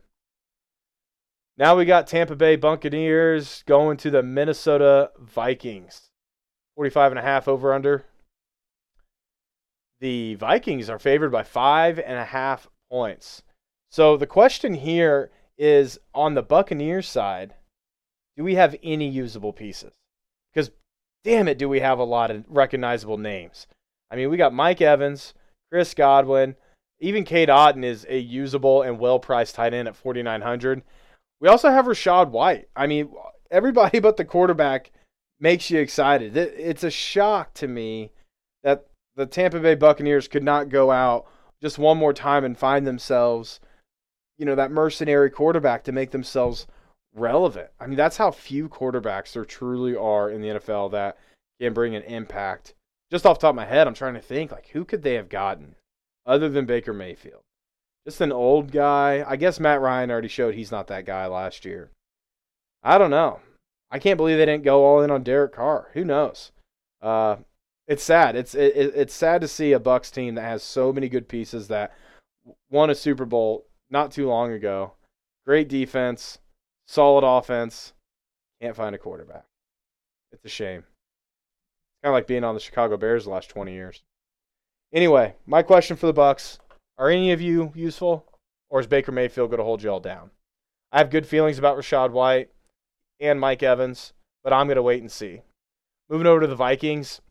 Now 1.57 1.75
we 1.75 1.85
got 1.85 2.05
Tampa 2.05 2.35
Bay 2.35 2.55
Buccaneers 2.55 3.63
going 3.65 3.97
to 3.97 4.11
the 4.11 4.21
Minnesota 4.21 5.09
Vikings. 5.17 6.11
45 6.75 7.13
and 7.13 7.19
a 7.19 7.23
half 7.23 7.47
over 7.47 7.73
under. 7.73 8.05
The 10.01 10.35
Vikings 10.35 10.87
are 10.87 10.99
favored 10.99 11.31
by 11.31 11.41
five 11.41 11.97
and 11.97 12.19
a 12.19 12.25
half 12.25 12.67
points. 12.91 13.41
So 13.91 14.17
the 14.17 14.27
question 14.27 14.75
here 14.75 15.31
is 15.57 15.99
on 16.13 16.35
the 16.35 16.43
Buccaneers 16.43 17.07
side, 17.07 17.55
do 18.37 18.43
we 18.43 18.55
have 18.55 18.75
any 18.83 19.07
usable 19.07 19.53
pieces? 19.53 19.93
Because 20.53 20.71
damn 21.23 21.47
it, 21.47 21.57
do 21.57 21.67
we 21.67 21.79
have 21.79 21.99
a 21.99 22.03
lot 22.03 22.31
of 22.31 22.45
recognizable 22.47 23.17
names. 23.17 23.67
I 24.11 24.15
mean, 24.15 24.29
we 24.29 24.37
got 24.37 24.53
Mike 24.53 24.81
Evans, 24.81 25.33
Chris 25.71 25.93
Godwin, 25.93 26.55
even 26.99 27.23
Cade 27.23 27.49
Otton 27.49 27.83
is 27.83 28.05
a 28.09 28.17
usable 28.17 28.81
and 28.81 28.99
well 28.99 29.19
priced 29.19 29.55
tight 29.55 29.73
end 29.73 29.87
at 29.87 29.95
4,900. 29.95 30.81
We 31.39 31.47
also 31.47 31.69
have 31.69 31.85
Rachaad 31.85 32.29
White. 32.29 32.67
I 32.75 32.87
mean, 32.87 33.13
everybody 33.51 33.99
but 33.99 34.17
the 34.17 34.25
quarterback 34.25 34.91
makes 35.39 35.69
you 35.69 35.79
excited. 35.79 36.35
It's 36.35 36.83
a 36.83 36.91
shock 36.91 37.53
to 37.55 37.67
me 37.67 38.11
that 38.63 38.87
the 39.15 39.25
Tampa 39.25 39.59
Bay 39.59 39.75
Buccaneers 39.75 40.27
could 40.27 40.43
not 40.43 40.69
go 40.69 40.91
out 40.91 41.25
just 41.61 41.77
one 41.77 41.97
more 41.97 42.13
time 42.13 42.43
and 42.43 42.57
find 42.57 42.85
themselves 42.85 43.59
you 44.39 44.45
know, 44.45 44.55
that 44.55 44.71
mercenary 44.71 45.29
quarterback 45.29 45.83
to 45.83 45.91
make 45.91 46.11
themselves 46.11 46.65
relevant. 47.13 47.69
I 47.79 47.85
mean, 47.85 47.97
that's 47.97 48.17
how 48.17 48.31
few 48.31 48.69
quarterbacks 48.69 49.33
there 49.33 49.45
truly 49.45 49.95
are 49.95 50.29
in 50.29 50.41
the 50.41 50.47
NFL 50.47 50.91
that 50.91 51.17
can 51.59 51.73
bring 51.73 51.93
an 51.93 52.03
impact. 52.03 52.73
Just 53.11 53.25
off 53.25 53.37
top 53.37 53.49
of 53.49 53.55
my 53.55 53.65
head, 53.65 53.85
I'm 53.85 53.93
trying 53.93 54.13
to 54.13 54.21
think 54.21 54.51
like 54.51 54.69
who 54.69 54.85
could 54.85 55.03
they 55.03 55.15
have 55.15 55.29
gotten 55.29 55.75
other 56.25 56.47
than 56.47 56.65
Baker 56.65 56.93
Mayfield? 56.93 57.41
Just 58.07 58.21
an 58.21 58.31
old 58.31 58.71
guy. 58.71 59.25
I 59.27 59.35
guess 59.35 59.59
Matt 59.59 59.81
Ryan 59.81 60.09
already 60.09 60.29
showed 60.29 60.55
he's 60.55 60.71
not 60.71 60.87
that 60.87 61.05
guy 61.05 61.27
last 61.27 61.65
year. 61.65 61.91
I 62.81 62.97
don't 62.97 63.11
know. 63.11 63.41
I 63.91 63.99
can't 63.99 64.17
believe 64.17 64.37
they 64.37 64.45
didn't 64.45 64.63
go 64.63 64.85
all 64.85 65.01
in 65.01 65.11
on 65.11 65.23
Derek 65.23 65.53
Carr. 65.53 65.89
Who 65.93 66.05
knows? 66.05 66.51
Uh, 67.01 67.37
it's 67.87 68.03
sad. 68.03 68.35
It's 68.37 68.55
it, 68.55 68.73
it's 68.75 69.13
sad 69.13 69.41
to 69.41 69.47
see 69.47 69.73
a 69.73 69.79
Bucks 69.79 70.11
team 70.11 70.35
that 70.35 70.43
has 70.43 70.63
so 70.63 70.93
many 70.93 71.09
good 71.09 71.27
pieces 71.27 71.67
that 71.67 71.93
won 72.69 72.89
a 72.89 72.95
Super 72.95 73.25
Bowl 73.25 73.65
not 73.89 74.11
too 74.11 74.27
long 74.27 74.51
ago. 74.51 74.93
Great 75.45 75.67
defense, 75.67 76.39
solid 76.87 77.23
offense, 77.23 77.93
can't 78.61 78.75
find 78.75 78.93
a 78.93 78.99
quarterback. 78.99 79.45
It's 80.31 80.45
a 80.45 80.49
shame. 80.49 80.79
It's 80.79 82.03
kind 82.03 82.11
of 82.11 82.13
like 82.13 82.27
being 82.27 82.43
on 82.43 82.53
the 82.53 82.59
Chicago 82.59 82.97
Bears 82.97 83.23
the 83.23 83.31
last 83.31 83.49
20 83.49 83.73
years. 83.73 84.03
Anyway, 84.93 85.35
my 85.45 85.61
question 85.61 85.95
for 85.95 86.07
the 86.07 86.13
Bucks: 86.13 86.59
Are 86.97 87.09
any 87.09 87.31
of 87.31 87.41
you 87.41 87.71
useful, 87.75 88.25
or 88.69 88.79
is 88.79 88.87
Baker 88.87 89.11
Mayfield 89.11 89.49
going 89.49 89.59
to 89.59 89.63
hold 89.63 89.83
you 89.83 89.89
all 89.89 89.99
down? 89.99 90.31
I 90.91 90.97
have 90.97 91.09
good 91.09 91.27
feelings 91.27 91.59
about 91.59 91.77
Rachaad 91.77 92.11
White 92.11 92.49
and 93.19 93.39
Mike 93.39 93.61
Evans, 93.61 94.13
but 94.43 94.53
I'm 94.53 94.67
going 94.67 94.77
to 94.77 94.83
wait 94.83 95.01
and 95.01 95.11
see. 95.11 95.41
Moving 96.09 96.27
over 96.27 96.41
to 96.41 96.47
the 96.47 96.55
Vikings, 96.55 97.21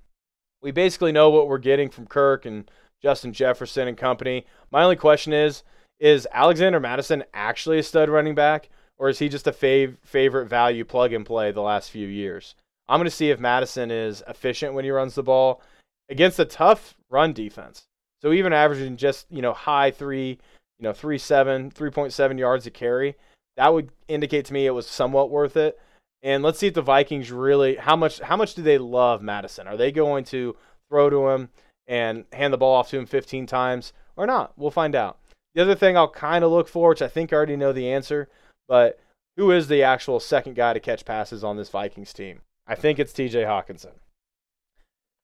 we 0.63 0.71
basically 0.71 1.13
know 1.13 1.31
what 1.31 1.49
we're 1.49 1.59
getting 1.59 1.91
from 1.91 2.07
Kirk 2.07 2.47
and 2.47 2.71
Justin 3.03 3.33
Jefferson 3.33 3.89
and 3.89 3.97
company. 3.97 4.47
My 4.71 4.83
only 4.83 4.97
question 4.97 5.33
is 5.33 5.63
is 6.01 6.27
Alexander 6.33 6.81
Mattison 6.81 7.25
actually 7.35 7.79
a 7.79 7.83
stud 7.83 8.09
running 8.09 8.35
back, 8.35 8.69
or 8.99 9.09
is 9.09 9.19
he 9.19 9.29
just 9.29 9.47
a 9.47 9.53
fav- 9.53 9.97
favorite 10.03 10.47
value 10.47 10.85
plug 10.85 11.13
and 11.13 11.27
play 11.27 11.51
the 11.51 11.63
last 11.63 11.91
few 11.91 12.07
years? 12.07 12.55
I'm 12.89 12.99
going 12.99 13.05
to 13.05 13.11
see 13.11 13.31
if 13.31 13.41
Mattison 13.41 13.91
is 13.91 14.23
efficient 14.27 14.75
when 14.75 14.85
he 14.85 14.91
runs 14.91 15.15
the 15.15 15.23
ball 15.23 15.61
against 16.09 16.39
a 16.39 16.45
tough 16.45 16.95
run 17.11 17.33
defense. 17.33 17.85
So 18.23 18.33
even 18.33 18.53
averaging 18.53 18.97
just, 18.97 19.27
you 19.31 19.43
know, 19.43 19.53
high 19.53 19.91
three, 19.91 20.39
you 20.79 20.83
know, 20.83 20.93
three 20.93 21.19
seven, 21.19 21.71
three 21.71 21.91
point 21.91 22.13
seven 22.13 22.39
yards 22.39 22.67
a 22.67 22.71
carry, 22.71 23.17
that 23.57 23.73
would 23.73 23.91
indicate 24.09 24.47
to 24.47 24.53
me 24.53 24.67
it 24.67 24.71
was 24.71 24.87
somewhat 24.87 25.31
worth 25.31 25.57
it. 25.57 25.79
And 26.23 26.43
let's 26.43 26.59
see 26.59 26.69
if 26.69 26.75
the 26.75 26.83
Vikings 26.83 27.31
really 27.31 27.77
how 27.77 27.95
much 27.95 28.21
how 28.21 28.37
much 28.37 28.55
do 28.55 28.63
they 28.63 28.79
love 28.79 29.23
Mattison? 29.23 29.69
Are 29.69 29.77
they 29.77 29.93
going 29.93 30.25
to 30.25 30.57
throw 30.89 31.11
to 31.11 31.29
him 31.29 31.51
and 31.87 32.25
hand 32.33 32.53
the 32.53 32.59
ball 32.59 32.75
off 32.75 32.91
to 32.91 32.99
him 32.99 33.07
15 33.07 33.47
times 33.47 33.93
or 34.17 34.27
not? 34.27 34.53
We'll 34.57 34.71
find 34.71 34.95
out. 34.95 35.18
The 35.55 35.63
other 35.63 35.75
thing 35.75 35.97
I'll 35.97 36.11
kind 36.11 36.45
of 36.45 36.51
look 36.51 36.69
for, 36.69 36.91
which 36.91 37.03
I 37.03 37.09
think 37.09 37.33
I 37.33 37.37
already 37.37 37.57
know 37.57 37.73
the 37.73 37.91
answer, 37.91 38.29
but 38.69 39.01
who 39.37 39.51
is 39.51 39.69
the 39.69 39.83
actual 39.83 40.21
second 40.21 40.55
guy 40.55 40.73
to 40.73 40.81
catch 40.81 41.05
passes 41.05 41.43
on 41.43 41.57
this 41.57 41.71
Vikings 41.71 42.13
team? 42.13 42.43
I 42.67 42.75
think 42.75 42.99
it's 42.99 43.13
TJ 43.13 43.47
Hockenson. 43.47 43.93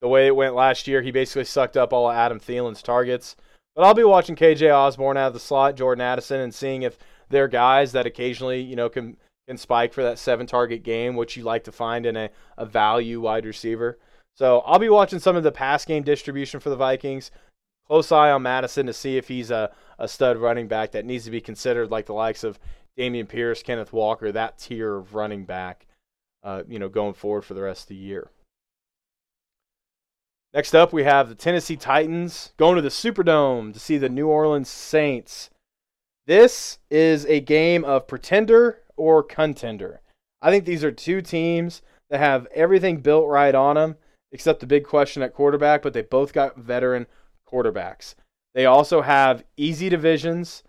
The 0.00 0.08
way 0.08 0.26
it 0.26 0.36
went 0.36 0.54
last 0.54 0.86
year, 0.86 1.02
he 1.02 1.10
basically 1.10 1.44
sucked 1.44 1.76
up 1.76 1.92
all 1.92 2.10
of 2.10 2.16
Adam 2.16 2.40
Thielen's 2.40 2.82
targets. 2.82 3.36
But 3.74 3.84
I'll 3.84 3.94
be 3.94 4.04
watching 4.04 4.36
KJ 4.36 4.72
Osborn 4.72 5.16
out 5.16 5.28
of 5.28 5.34
the 5.34 5.40
slot, 5.40 5.76
Jordan 5.76 6.02
Addison, 6.02 6.40
and 6.40 6.54
seeing 6.54 6.82
if 6.82 6.98
they're 7.28 7.48
guys 7.48 7.92
that 7.92 8.06
occasionally, 8.06 8.60
you 8.60 8.76
know, 8.76 8.88
can 8.88 9.16
can 9.48 9.58
spike 9.58 9.92
for 9.92 10.02
that 10.02 10.18
seven 10.18 10.46
target 10.46 10.82
game, 10.82 11.16
which 11.16 11.36
you 11.36 11.42
like 11.42 11.64
to 11.64 11.72
find 11.72 12.06
in 12.06 12.16
a, 12.16 12.30
a 12.56 12.64
value 12.64 13.20
wide 13.20 13.44
receiver. 13.44 13.98
So 14.36 14.60
I'll 14.60 14.78
be 14.78 14.88
watching 14.88 15.18
some 15.18 15.36
of 15.36 15.42
the 15.42 15.52
pass 15.52 15.84
game 15.84 16.02
distribution 16.02 16.60
for 16.60 16.70
the 16.70 16.76
Vikings. 16.76 17.30
Close 17.86 18.10
eye 18.10 18.30
on 18.30 18.42
Mattison 18.42 18.86
to 18.86 18.92
see 18.94 19.18
if 19.18 19.28
he's 19.28 19.50
a, 19.50 19.70
a 19.98 20.08
stud 20.08 20.36
running 20.36 20.68
back 20.68 20.92
that 20.92 21.04
needs 21.04 21.24
to 21.24 21.30
be 21.30 21.40
considered 21.40 21.90
like 21.90 22.06
the 22.06 22.14
likes 22.14 22.44
of 22.44 22.58
Dameon 22.98 23.28
Pierce, 23.28 23.62
Kenneth 23.62 23.92
Walker, 23.92 24.30
that 24.32 24.58
tier 24.58 24.96
of 24.96 25.14
running 25.14 25.44
back, 25.44 25.86
uh, 26.42 26.62
you 26.68 26.78
know, 26.78 26.88
going 26.88 27.14
forward 27.14 27.42
for 27.42 27.54
the 27.54 27.62
rest 27.62 27.82
of 27.82 27.88
the 27.88 27.96
year. 27.96 28.30
Next 30.52 30.74
up, 30.74 30.92
we 30.92 31.02
have 31.02 31.28
the 31.28 31.34
Tennessee 31.34 31.76
Titans 31.76 32.52
going 32.56 32.76
to 32.76 32.82
the 32.82 32.88
Superdome 32.88 33.72
to 33.72 33.80
see 33.80 33.98
the 33.98 34.08
New 34.08 34.28
Orleans 34.28 34.68
Saints. 34.68 35.50
This 36.26 36.78
is 36.90 37.26
a 37.26 37.40
game 37.40 37.84
of 37.84 38.06
pretender 38.06 38.78
or 38.96 39.22
contender. 39.22 40.00
I 40.40 40.50
think 40.50 40.64
these 40.64 40.84
are 40.84 40.92
two 40.92 41.22
teams 41.22 41.82
that 42.08 42.20
have 42.20 42.46
everything 42.54 42.98
built 42.98 43.28
right 43.28 43.54
on 43.54 43.74
them, 43.74 43.96
except 44.30 44.60
the 44.60 44.66
big 44.66 44.86
question 44.86 45.22
at 45.22 45.34
quarterback, 45.34 45.82
but 45.82 45.92
they 45.92 46.02
both 46.02 46.32
got 46.32 46.56
veteran 46.56 47.06
quarterbacks. 47.50 48.14
They 48.54 48.66
also 48.66 49.02
have 49.02 49.44
easy 49.56 49.88
divisions 49.88 50.62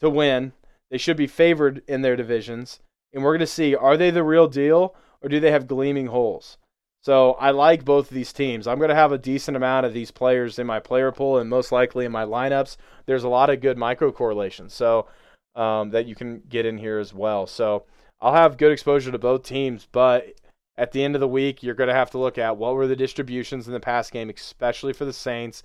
to 0.00 0.10
win. 0.10 0.52
They 0.90 0.98
should 0.98 1.16
be 1.16 1.26
favored 1.26 1.82
in 1.88 2.02
their 2.02 2.16
divisions. 2.16 2.80
And 3.12 3.22
we're 3.22 3.32
going 3.32 3.40
to 3.40 3.46
see 3.46 3.74
are 3.74 3.96
they 3.96 4.10
the 4.10 4.22
real 4.22 4.48
deal 4.48 4.94
or 5.20 5.28
do 5.28 5.40
they 5.40 5.50
have 5.50 5.66
gleaming 5.66 6.06
holes? 6.06 6.58
So 7.02 7.32
I 7.32 7.50
like 7.50 7.84
both 7.84 8.10
of 8.10 8.14
these 8.14 8.32
teams. 8.32 8.66
I'm 8.66 8.78
going 8.78 8.90
to 8.90 8.94
have 8.94 9.10
a 9.10 9.18
decent 9.18 9.56
amount 9.56 9.86
of 9.86 9.92
these 9.92 10.12
players 10.12 10.58
in 10.58 10.66
my 10.66 10.78
player 10.78 11.10
pool 11.10 11.38
and 11.38 11.50
most 11.50 11.72
likely 11.72 12.04
in 12.04 12.12
my 12.12 12.24
lineups. 12.24 12.76
There's 13.06 13.24
a 13.24 13.28
lot 13.28 13.50
of 13.50 13.60
good 13.60 13.76
micro 13.76 14.12
correlations. 14.12 14.72
So 14.72 15.08
um, 15.54 15.90
that 15.90 16.06
you 16.06 16.14
can 16.14 16.42
get 16.48 16.66
in 16.66 16.78
here 16.78 16.98
as 16.98 17.12
well. 17.12 17.46
So 17.46 17.84
I'll 18.20 18.34
have 18.34 18.56
good 18.56 18.72
exposure 18.72 19.10
to 19.10 19.18
both 19.18 19.42
teams, 19.42 19.88
but 19.90 20.34
at 20.76 20.92
the 20.92 21.04
end 21.04 21.14
of 21.14 21.20
the 21.20 21.28
week, 21.28 21.62
you're 21.62 21.74
going 21.74 21.88
to 21.88 21.94
have 21.94 22.10
to 22.12 22.18
look 22.18 22.38
at 22.38 22.56
what 22.56 22.74
were 22.74 22.86
the 22.86 22.96
distributions 22.96 23.66
in 23.66 23.72
the 23.72 23.80
pass 23.80 24.10
game, 24.10 24.30
especially 24.30 24.92
for 24.92 25.04
the 25.04 25.12
Saints. 25.12 25.62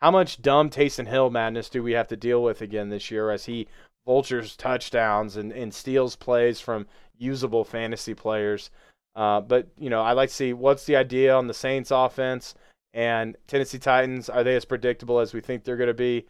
How 0.00 0.10
much 0.10 0.40
dumb 0.40 0.70
Taysom 0.70 1.06
Hill 1.06 1.30
madness 1.30 1.68
do 1.68 1.82
we 1.82 1.92
have 1.92 2.08
to 2.08 2.16
deal 2.16 2.42
with 2.42 2.60
again 2.60 2.88
this 2.88 3.10
year 3.10 3.30
as 3.30 3.46
he 3.46 3.66
vultures 4.06 4.56
touchdowns 4.56 5.36
and, 5.36 5.52
and 5.52 5.74
steals 5.74 6.16
plays 6.16 6.60
from 6.60 6.86
usable 7.16 7.64
fantasy 7.64 8.14
players? 8.14 8.70
Uh, 9.16 9.40
but, 9.40 9.66
you 9.76 9.90
know, 9.90 10.02
I 10.02 10.12
like 10.12 10.28
to 10.28 10.34
see 10.34 10.52
what's 10.52 10.84
the 10.84 10.96
idea 10.96 11.34
on 11.34 11.48
the 11.48 11.54
Saints 11.54 11.90
offense 11.90 12.54
and 12.94 13.36
Tennessee 13.48 13.78
Titans. 13.78 14.28
Are 14.28 14.44
they 14.44 14.54
as 14.54 14.64
predictable 14.64 15.18
as 15.18 15.34
we 15.34 15.40
think 15.40 15.64
they're 15.64 15.76
going 15.76 15.88
to 15.88 15.94
be? 15.94 16.26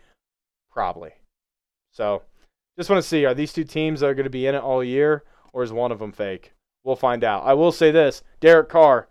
Probably. 0.70 1.10
So 1.92 2.22
just 2.78 2.88
want 2.88 3.02
to 3.02 3.08
see 3.08 3.26
are 3.26 3.34
these 3.34 3.52
two 3.52 3.64
teams 3.64 4.00
that 4.00 4.06
are 4.06 4.14
going 4.14 4.24
to 4.24 4.30
be 4.30 4.46
in 4.46 4.54
it 4.54 4.62
all 4.62 4.82
year, 4.82 5.24
or 5.52 5.62
is 5.62 5.72
one 5.72 5.92
of 5.92 5.98
them 5.98 6.12
fake? 6.12 6.52
We'll 6.84 6.96
find 6.96 7.24
out. 7.24 7.44
I 7.44 7.52
will 7.54 7.72
say 7.72 7.90
this 7.90 8.22
Derek 8.40 8.68
Carr, 8.68 9.08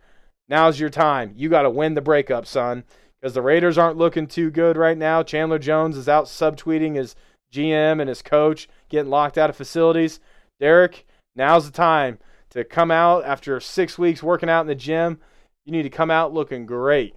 now's 0.48 0.80
your 0.80 0.90
time. 0.90 1.34
You 1.36 1.50
got 1.50 1.64
to 1.64 1.70
win 1.70 1.94
the 1.94 2.02
breakup, 2.02 2.46
son, 2.46 2.86
because 3.20 3.34
the 3.34 3.42
Raiders 3.42 3.78
aren't 3.78 3.98
looking 3.98 4.28
too 4.28 4.50
good 4.50 4.78
right 4.78 4.98
now. 4.98 5.24
Chandler 5.24 5.60
Jones 5.60 5.98
is 5.98 6.10
out 6.10 6.26
subtweeting 6.26 6.96
his 6.96 7.16
GM 7.52 8.00
and 8.00 8.10
his 8.10 8.22
coach, 8.22 8.68
getting 8.90 9.10
locked 9.10 9.38
out 9.38 9.50
of 9.50 9.56
facilities. 9.56 10.20
Derek, 10.60 11.06
now's 11.36 11.66
the 11.66 11.76
time 11.76 12.20
to 12.50 12.64
come 12.64 12.92
out 12.92 13.26
after 13.26 13.60
six 13.60 13.98
weeks 13.98 14.22
working 14.24 14.50
out 14.50 14.62
in 14.62 14.68
the 14.68 14.76
gym. 14.76 15.20
You 15.66 15.72
need 15.72 15.84
to 15.84 15.90
come 15.90 16.12
out 16.12 16.34
looking 16.34 16.66
great. 16.66 17.16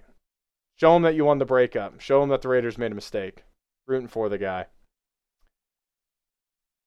Show 0.75 0.93
them 0.93 1.03
that 1.03 1.15
you 1.15 1.25
won 1.25 1.37
the 1.37 1.45
breakup. 1.45 1.99
Show 2.01 2.21
them 2.21 2.29
that 2.29 2.41
the 2.41 2.49
Raiders 2.49 2.77
made 2.77 2.91
a 2.91 2.95
mistake. 2.95 3.43
Rooting 3.87 4.07
for 4.07 4.29
the 4.29 4.37
guy. 4.37 4.65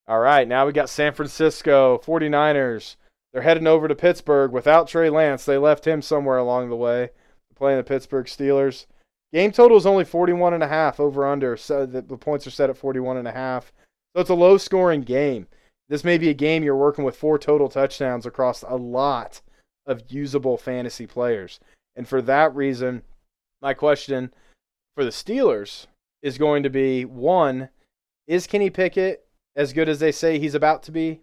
All 0.06 0.18
right, 0.18 0.46
now 0.46 0.66
we 0.66 0.72
got 0.72 0.90
San 0.90 1.14
Francisco 1.14 2.00
49ers. 2.04 2.96
They're 3.32 3.42
heading 3.42 3.66
over 3.66 3.88
to 3.88 3.94
Pittsburgh 3.94 4.52
without 4.52 4.88
Trey 4.88 5.10
Lance. 5.10 5.44
They 5.44 5.58
left 5.58 5.86
him 5.86 6.02
somewhere 6.02 6.36
along 6.36 6.68
the 6.68 6.76
way 6.76 7.10
playing 7.54 7.78
the 7.78 7.84
Pittsburgh 7.84 8.26
Steelers. 8.26 8.86
Game 9.34 9.50
total 9.50 9.76
is 9.76 9.84
only 9.84 10.04
41 10.04 10.54
and 10.54 10.62
a 10.62 10.68
half 10.68 11.00
over 11.00 11.26
under. 11.26 11.56
So 11.56 11.84
the, 11.84 12.02
the 12.02 12.16
points 12.16 12.46
are 12.46 12.52
set 12.52 12.70
at 12.70 12.76
41 12.76 13.16
and 13.16 13.26
a 13.26 13.32
half. 13.32 13.72
So 14.14 14.20
it's 14.20 14.30
a 14.30 14.34
low 14.34 14.56
scoring 14.58 15.00
game. 15.00 15.48
This 15.88 16.04
may 16.04 16.18
be 16.18 16.30
a 16.30 16.34
game 16.34 16.62
you're 16.62 16.76
working 16.76 17.04
with 17.04 17.16
four 17.16 17.36
total 17.36 17.68
touchdowns 17.68 18.26
across 18.26 18.62
a 18.62 18.76
lot 18.76 19.42
of 19.86 20.04
usable 20.08 20.56
fantasy 20.56 21.08
players. 21.08 21.58
And 21.96 22.06
for 22.06 22.22
that 22.22 22.54
reason, 22.54 23.02
my 23.60 23.74
question 23.74 24.32
for 24.94 25.04
the 25.04 25.10
Steelers 25.10 25.88
is 26.22 26.38
going 26.38 26.62
to 26.62 26.70
be 26.70 27.04
one, 27.04 27.70
is 28.28 28.46
Kenny 28.46 28.70
Pickett 28.70 29.26
as 29.56 29.72
good 29.72 29.88
as 29.88 29.98
they 29.98 30.12
say 30.12 30.38
he's 30.38 30.54
about 30.54 30.84
to 30.84 30.92
be? 30.92 31.22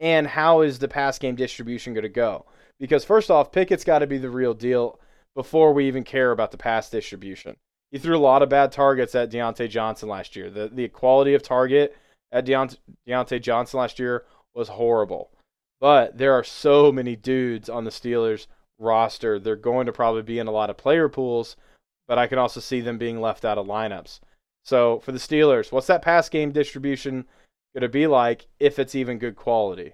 And 0.00 0.26
how 0.26 0.62
is 0.62 0.78
the 0.78 0.88
pass 0.88 1.18
game 1.18 1.36
distribution 1.36 1.92
going 1.92 2.02
to 2.02 2.08
go? 2.08 2.46
Because 2.80 3.04
first 3.04 3.30
off, 3.30 3.52
Pickett's 3.52 3.84
got 3.84 3.98
to 3.98 4.06
be 4.06 4.16
the 4.16 4.30
real 4.30 4.54
deal 4.54 4.98
before 5.36 5.72
we 5.72 5.86
even 5.86 6.02
care 6.02 6.32
about 6.32 6.50
the 6.50 6.56
pass 6.56 6.90
distribution. 6.90 7.56
He 7.92 7.98
threw 7.98 8.16
a 8.16 8.18
lot 8.18 8.42
of 8.42 8.48
bad 8.48 8.72
targets 8.72 9.14
at 9.14 9.30
Diontae 9.30 9.70
Johnson 9.70 10.08
last 10.08 10.34
year. 10.34 10.50
The 10.50 10.68
the 10.68 10.88
quality 10.88 11.34
of 11.34 11.42
target 11.42 11.96
at 12.32 12.44
Deont- 12.44 12.78
Diontae 13.06 13.40
Johnson 13.40 13.78
last 13.78 14.00
year 14.00 14.24
was 14.54 14.68
horrible. 14.68 15.30
But 15.80 16.18
there 16.18 16.32
are 16.32 16.42
so 16.42 16.90
many 16.90 17.14
dudes 17.14 17.68
on 17.68 17.84
the 17.84 17.90
Steelers 17.90 18.48
roster. 18.78 19.38
They're 19.38 19.54
going 19.54 19.86
to 19.86 19.92
probably 19.92 20.22
be 20.22 20.38
in 20.38 20.48
a 20.48 20.52
lot 20.52 20.70
of 20.70 20.76
player 20.76 21.08
pools, 21.08 21.56
but 22.08 22.18
I 22.18 22.26
can 22.26 22.38
also 22.38 22.58
see 22.58 22.80
them 22.80 22.98
being 22.98 23.20
left 23.20 23.44
out 23.44 23.58
of 23.58 23.66
lineups. 23.66 24.20
So 24.64 24.98
for 25.00 25.12
the 25.12 25.18
Steelers, 25.18 25.70
what's 25.70 25.86
that 25.86 26.02
pass 26.02 26.28
game 26.28 26.50
distribution 26.50 27.26
going 27.74 27.82
to 27.82 27.88
be 27.90 28.06
like 28.06 28.46
if 28.58 28.78
it's 28.78 28.94
even 28.94 29.18
good 29.18 29.36
quality. 29.36 29.92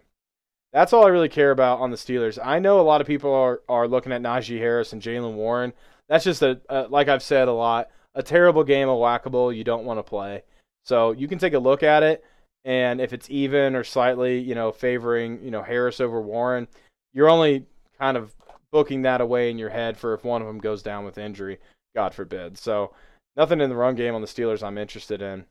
That's 0.72 0.92
all 0.92 1.04
I 1.04 1.11
really 1.11 1.28
care 1.28 1.50
about 1.50 1.80
on 1.80 1.90
the 1.90 1.96
Steelers. 1.96 2.38
I 2.42 2.58
know 2.58 2.80
a 2.80 2.82
lot 2.82 3.00
of 3.00 3.06
people 3.06 3.32
are, 3.32 3.61
are 3.68 3.87
looking 3.87 4.12
at 4.12 4.22
Najee 4.22 4.58
Harris 4.58 4.92
and 4.92 5.02
Jaylen 5.02 5.35
Warren. 5.35 5.72
That's 6.08 6.24
just 6.24 6.42
a, 6.42 6.61
a, 6.68 6.82
like 6.88 7.08
I've 7.08 7.22
said 7.22 7.48
a 7.48 7.52
lot, 7.52 7.88
a 8.14 8.22
terrible 8.22 8.64
game 8.64 8.88
of 8.88 8.98
whackable 8.98 9.54
you 9.54 9.64
don't 9.64 9.85
want 9.85 9.98
to 9.98 10.02
play. 10.02 10.42
So 10.85 11.12
you 11.12 11.28
can 11.28 11.38
take 11.38 11.52
a 11.52 11.58
look 11.58 11.82
at 11.82 12.02
it, 12.02 12.24
and 12.64 13.00
if 13.00 13.12
it's 13.12 13.30
even 13.30 13.76
or 13.76 13.85
slightly, 13.85 14.38
you 14.38 14.54
know, 14.54 14.72
favoring 14.72 15.44
you 15.44 15.50
know 15.50 15.62
Harris 15.62 16.00
over 16.00 16.20
Warren, 16.20 16.66
you're 17.12 17.30
only 17.30 17.66
kind 17.98 18.16
of 18.16 18.35
booking 18.72 19.02
that 19.02 19.20
away 19.20 19.50
in 19.50 19.58
your 19.58 19.68
head 19.68 19.96
for 19.96 20.14
if 20.14 20.24
one 20.24 20.40
of 20.40 20.48
them 20.48 20.58
goes 20.58 20.82
down 20.82 21.04
with 21.04 21.18
injury, 21.18 21.58
God 21.94 22.14
forbid. 22.14 22.58
So 22.58 22.94
nothing 23.37 23.61
in 23.61 23.70
the 23.70 23.76
run 23.76 23.94
game 23.94 24.14
on 24.14 24.22
the 24.22 24.26
Steelers 24.26 24.62
I'm 24.62 24.78
interested 24.78 25.22
in. 25.22 25.44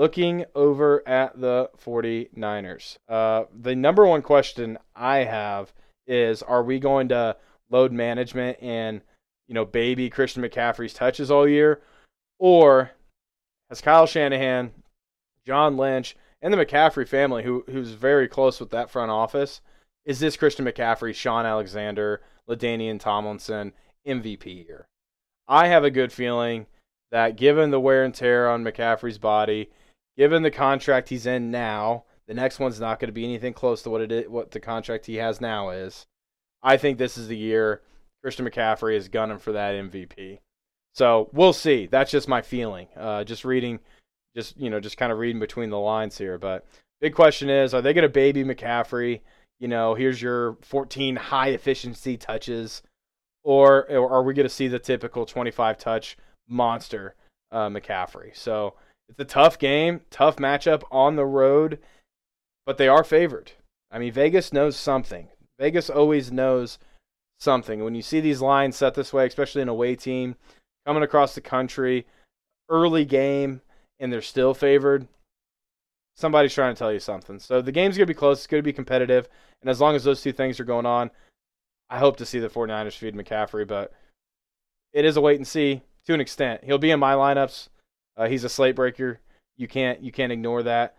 Looking 0.00 0.46
over 0.54 1.06
at 1.06 1.38
the 1.38 1.68
49ers, 1.84 2.96
uh, 3.06 3.44
the 3.54 3.76
number 3.76 4.06
one 4.06 4.22
question 4.22 4.78
I 4.96 5.24
have 5.24 5.74
is 6.06 6.42
are 6.42 6.62
we 6.62 6.78
going 6.78 7.08
to 7.08 7.36
load 7.68 7.92
management 7.92 8.56
and 8.62 9.02
you 9.46 9.54
know 9.54 9.66
baby 9.66 10.08
Christian 10.08 10.42
McCaffrey's 10.42 10.94
touches 10.94 11.30
all 11.30 11.46
year, 11.46 11.82
or 12.38 12.92
has 13.68 13.82
Kyle 13.82 14.06
Shanahan, 14.06 14.70
John 15.46 15.76
Lynch, 15.76 16.16
and 16.40 16.54
the 16.54 16.64
McCaffrey 16.64 17.06
family, 17.06 17.42
who 17.42 17.64
who's 17.66 17.90
very 17.90 18.26
close 18.26 18.58
with 18.58 18.70
that 18.70 18.88
front 18.88 19.10
office, 19.10 19.60
is 20.06 20.18
this 20.18 20.34
Christian 20.34 20.64
McCaffrey, 20.64 21.14
Shaun 21.14 21.44
Alexander, 21.44 22.22
LaDainian 22.48 23.00
Tomlinson 23.00 23.74
MVP 24.08 24.66
year? 24.66 24.86
I 25.46 25.68
have 25.68 25.84
a 25.84 25.90
good 25.90 26.10
feeling 26.10 26.68
that 27.12 27.36
given 27.36 27.70
the 27.70 27.78
wear 27.78 28.02
and 28.02 28.14
tear 28.14 28.48
on 28.48 28.64
McCaffrey's 28.64 29.18
body, 29.18 29.68
given 30.20 30.42
the 30.42 30.50
contract 30.50 31.08
he's 31.08 31.24
in 31.24 31.50
now, 31.50 32.04
the 32.26 32.34
next 32.34 32.58
one's 32.58 32.78
not 32.78 33.00
going 33.00 33.08
to 33.08 33.12
be 33.12 33.24
anything 33.24 33.54
close 33.54 33.80
to 33.80 33.88
what 33.88 34.02
it 34.02 34.12
is, 34.12 34.28
what 34.28 34.50
the 34.50 34.60
contract 34.60 35.06
he 35.06 35.14
has 35.14 35.40
now 35.40 35.70
is. 35.70 36.04
I 36.62 36.76
think 36.76 36.98
this 36.98 37.16
is 37.16 37.26
the 37.26 37.38
year 37.38 37.80
Christian 38.22 38.46
McCaffrey 38.46 38.96
is 38.96 39.08
gunning 39.08 39.38
for 39.38 39.52
that 39.52 39.72
MVP. 39.74 40.40
So 40.94 41.30
we'll 41.32 41.54
see. 41.54 41.86
That's 41.86 42.10
just 42.10 42.28
my 42.28 42.42
feeling. 42.42 42.88
Uh, 42.94 43.24
just 43.24 43.46
reading, 43.46 43.80
just 44.36 44.58
you 44.58 44.68
know, 44.68 44.78
just 44.78 44.98
kind 44.98 45.10
of 45.10 45.16
reading 45.16 45.40
between 45.40 45.70
the 45.70 45.78
lines 45.78 46.18
here. 46.18 46.36
But 46.36 46.66
big 47.00 47.14
question 47.14 47.48
is, 47.48 47.72
are 47.72 47.80
they 47.80 47.94
going 47.94 48.02
to 48.02 48.10
baby 48.10 48.44
McCaffrey? 48.44 49.22
You 49.58 49.68
know, 49.68 49.94
here's 49.94 50.20
your 50.20 50.58
14 50.60 51.16
high 51.16 51.48
efficiency 51.48 52.18
touches, 52.18 52.82
or, 53.42 53.90
or 53.90 54.10
are 54.10 54.22
we 54.22 54.34
going 54.34 54.44
to 54.44 54.54
see 54.54 54.68
the 54.68 54.78
typical 54.78 55.24
25 55.24 55.78
touch 55.78 56.18
monster 56.46 57.14
uh, 57.50 57.70
McCaffrey? 57.70 58.36
So 58.36 58.74
it's 59.10 59.20
a 59.20 59.24
tough 59.24 59.58
game, 59.58 60.00
tough 60.10 60.36
matchup 60.36 60.84
on 60.90 61.16
the 61.16 61.26
road 61.26 61.78
but 62.70 62.78
they 62.78 62.86
are 62.86 63.02
favored. 63.02 63.50
I 63.90 63.98
mean, 63.98 64.12
Vegas 64.12 64.52
knows 64.52 64.76
something. 64.76 65.26
Vegas 65.58 65.90
always 65.90 66.30
knows 66.30 66.78
something. 67.40 67.82
When 67.82 67.96
you 67.96 68.02
see 68.02 68.20
these 68.20 68.40
lines 68.40 68.76
set 68.76 68.94
this 68.94 69.12
way, 69.12 69.26
especially 69.26 69.62
an 69.62 69.68
away 69.68 69.96
team 69.96 70.36
coming 70.86 71.02
across 71.02 71.34
the 71.34 71.40
country, 71.40 72.06
early 72.68 73.04
game, 73.04 73.60
and 73.98 74.12
they're 74.12 74.22
still 74.22 74.54
favored, 74.54 75.08
somebody's 76.16 76.54
trying 76.54 76.72
to 76.72 76.78
tell 76.78 76.92
you 76.92 77.00
something. 77.00 77.40
So 77.40 77.60
the 77.60 77.72
game's 77.72 77.96
going 77.96 78.06
to 78.06 78.14
be 78.14 78.16
close. 78.16 78.38
It's 78.38 78.46
going 78.46 78.62
to 78.62 78.68
be 78.68 78.72
competitive. 78.72 79.28
And 79.60 79.68
as 79.68 79.80
long 79.80 79.96
as 79.96 80.04
those 80.04 80.22
two 80.22 80.32
things 80.32 80.60
are 80.60 80.64
going 80.64 80.86
on, 80.86 81.10
I 81.88 81.98
hope 81.98 82.18
to 82.18 82.24
see 82.24 82.38
the 82.38 82.48
49ers 82.48 82.96
feed 82.96 83.16
McCaffrey, 83.16 83.66
but 83.66 83.92
it 84.92 85.04
is 85.04 85.16
a 85.16 85.20
wait 85.20 85.38
and 85.38 85.48
see 85.48 85.82
to 86.06 86.14
an 86.14 86.20
extent. 86.20 86.62
He'll 86.62 86.78
be 86.78 86.92
in 86.92 87.00
my 87.00 87.14
lineups. 87.14 87.68
Uh, 88.16 88.28
he's 88.28 88.44
a 88.44 88.48
slate 88.48 88.76
breaker. 88.76 89.20
You 89.56 89.68
can't 89.68 90.02
you 90.02 90.12
can't 90.12 90.32
ignore 90.32 90.62
that. 90.62 90.96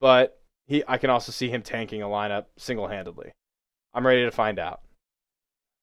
But 0.00 0.40
he 0.66 0.84
I 0.86 0.98
can 0.98 1.10
also 1.10 1.32
see 1.32 1.48
him 1.48 1.62
tanking 1.62 2.02
a 2.02 2.06
lineup 2.06 2.46
single-handedly. 2.56 3.32
I'm 3.94 4.06
ready 4.06 4.24
to 4.24 4.30
find 4.30 4.58
out. 4.58 4.82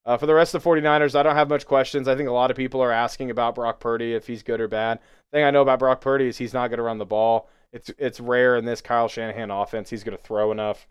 Uh, 0.06 0.18
for 0.18 0.28
the 0.28 0.36
rest 0.36 0.54
of 0.54 0.64
the 0.64 0.70
49ers, 0.70 1.16
I 1.16 1.24
don't 1.24 1.36
have 1.36 1.50
much 1.50 1.66
questions. 1.66 2.08
I 2.08 2.16
think 2.16 2.30
a 2.30 2.34
lot 2.34 2.52
of 2.52 2.58
people 2.58 2.80
are 2.82 2.92
asking 2.92 3.32
about 3.32 3.56
Brock 3.56 3.80
Purdy 3.80 4.14
if 4.14 4.28
he's 4.28 4.44
good 4.44 4.62
or 4.62 4.68
bad. 4.68 5.00
Thing 5.34 5.44
I 5.44 5.50
know 5.50 5.64
about 5.64 5.80
Brock 5.80 6.00
Purdy 6.00 6.28
is 6.28 6.38
he's 6.38 6.54
not 6.54 6.68
going 6.68 6.78
to 6.78 6.84
run 6.84 7.00
the 7.00 7.06
ball. 7.06 7.50
It's 7.74 7.92
it's 7.98 8.20
rare 8.20 8.56
in 8.56 8.66
this 8.66 8.82
Kyle 8.82 9.08
Shanahan 9.08 9.52
offense 9.52 9.90
he's 9.90 10.04
going 10.04 10.18
to 10.18 10.24
throw 10.24 10.52
enough 10.52 10.88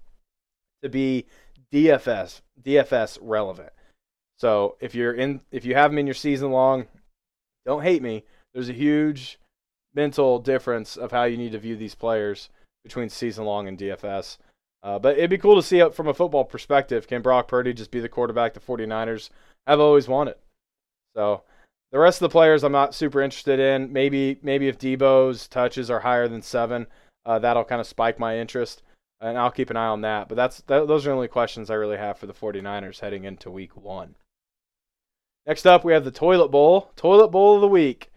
to 0.82 0.88
be 0.88 1.26
DFS 1.72 2.42
DFS 2.62 3.18
relevant. 3.22 3.72
So 4.38 4.76
if 4.80 4.94
you're 4.94 5.14
in 5.14 5.40
if 5.50 5.64
you 5.64 5.74
have 5.74 5.92
him 5.92 5.98
in 5.98 6.06
your 6.06 6.14
season 6.14 6.50
long, 6.50 6.86
don't 7.64 7.82
hate 7.82 8.02
me. 8.02 8.24
There's 8.52 8.68
a 8.68 8.74
huge 8.74 9.38
mental 9.94 10.38
difference 10.38 10.96
of 10.96 11.12
how 11.12 11.24
you 11.24 11.36
need 11.36 11.52
to 11.52 11.58
view 11.58 11.76
these 11.76 11.94
players 11.94 12.50
between 12.82 13.08
season 13.08 13.44
long 13.44 13.68
and 13.68 13.78
DFS. 13.78 14.38
Uh, 14.82 14.98
but 14.98 15.16
it'd 15.16 15.30
be 15.30 15.38
cool 15.38 15.56
to 15.56 15.62
see 15.62 15.78
it 15.78 15.94
from 15.94 16.08
a 16.08 16.14
football 16.14 16.44
perspective. 16.44 17.06
Can 17.06 17.22
Brock 17.22 17.48
Purdy 17.48 17.72
just 17.72 17.90
be 17.90 18.00
the 18.00 18.08
quarterback 18.08 18.52
the 18.52 18.60
49ers 18.60 19.30
have 19.66 19.80
always 19.80 20.08
wanted? 20.08 20.34
So 21.16 21.42
the 21.90 21.98
rest 21.98 22.20
of 22.20 22.28
the 22.28 22.32
players 22.32 22.62
I'm 22.62 22.72
not 22.72 22.94
super 22.94 23.22
interested 23.22 23.60
in. 23.60 23.92
Maybe 23.92 24.38
maybe 24.42 24.68
if 24.68 24.78
Deebo's 24.78 25.48
touches 25.48 25.90
are 25.90 26.00
higher 26.00 26.28
than 26.28 26.42
seven, 26.42 26.86
uh, 27.24 27.38
that'll 27.38 27.64
kind 27.64 27.80
of 27.80 27.86
spike 27.86 28.18
my 28.18 28.36
interest, 28.38 28.82
and 29.20 29.38
I'll 29.38 29.50
keep 29.50 29.70
an 29.70 29.76
eye 29.76 29.86
on 29.86 30.02
that. 30.02 30.28
But 30.28 30.34
that's 30.34 30.60
that, 30.62 30.86
those 30.86 31.06
are 31.06 31.10
the 31.10 31.14
only 31.14 31.28
questions 31.28 31.70
I 31.70 31.74
really 31.74 31.96
have 31.96 32.18
for 32.18 32.26
the 32.26 32.34
49ers 32.34 33.00
heading 33.00 33.24
into 33.24 33.50
Week 33.50 33.76
One. 33.76 34.16
Next 35.46 35.66
up, 35.66 35.84
we 35.84 35.92
have 35.92 36.04
the 36.04 36.10
Toilet 36.10 36.48
Bowl. 36.48 36.90
Toilet 36.96 37.28
Bowl 37.28 37.54
of 37.54 37.60
the 37.60 37.68
week. 37.68 38.10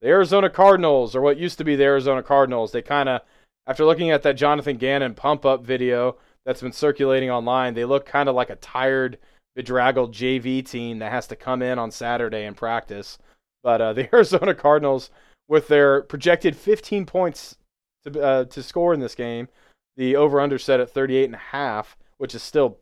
The 0.00 0.08
Arizona 0.08 0.48
Cardinals, 0.48 1.16
or 1.16 1.20
what 1.20 1.38
used 1.38 1.58
to 1.58 1.64
be 1.64 1.76
the 1.76 1.84
Arizona 1.84 2.22
Cardinals, 2.22 2.72
they 2.72 2.82
kind 2.82 3.08
of 3.08 3.22
after 3.68 3.84
looking 3.84 4.10
at 4.10 4.22
that 4.22 4.36
Jonathan 4.36 4.78
Gannon 4.78 5.14
pump 5.14 5.44
up 5.44 5.62
video 5.62 6.16
that's 6.46 6.62
been 6.62 6.72
circulating 6.72 7.30
online, 7.30 7.74
they 7.74 7.84
look 7.84 8.06
kind 8.06 8.28
of 8.28 8.34
like 8.34 8.48
a 8.48 8.56
tired, 8.56 9.18
bedraggled 9.54 10.14
JV 10.14 10.64
team 10.64 11.00
that 11.00 11.12
has 11.12 11.26
to 11.26 11.36
come 11.36 11.60
in 11.60 11.78
on 11.78 11.90
Saturday 11.90 12.44
and 12.46 12.56
practice. 12.56 13.18
But 13.62 13.80
uh, 13.82 13.92
the 13.94 14.12
Arizona 14.14 14.54
Cardinals, 14.54 15.10
with 15.48 15.68
their 15.68 16.02
projected 16.02 16.56
15 16.56 17.04
points 17.04 17.56
to, 18.04 18.22
uh, 18.22 18.44
to 18.46 18.62
score 18.62 18.94
in 18.94 19.00
this 19.00 19.14
game, 19.14 19.48
the 19.98 20.16
over 20.16 20.40
under 20.40 20.58
set 20.58 20.80
at 20.80 20.90
38 20.90 21.24
and 21.24 21.34
a 21.34 21.38
half, 21.38 21.98
which 22.16 22.34
is 22.34 22.42
still 22.42 22.78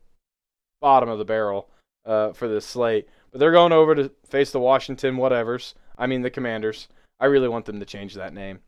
bottom 0.80 1.08
of 1.08 1.18
the 1.18 1.24
barrel 1.24 1.68
uh, 2.04 2.32
for 2.32 2.46
this 2.46 2.64
slate. 2.64 3.08
But 3.32 3.40
they're 3.40 3.50
going 3.50 3.72
over 3.72 3.96
to 3.96 4.12
face 4.28 4.52
the 4.52 4.60
Washington 4.60 5.16
whatevers. 5.16 5.74
I 5.98 6.06
mean 6.06 6.22
the 6.22 6.30
Commanders. 6.30 6.86
I 7.20 7.26
really 7.26 7.48
want 7.48 7.64
them 7.64 7.80
to 7.80 7.86
change 7.86 8.14
that 8.14 8.34
name. 8.34 8.60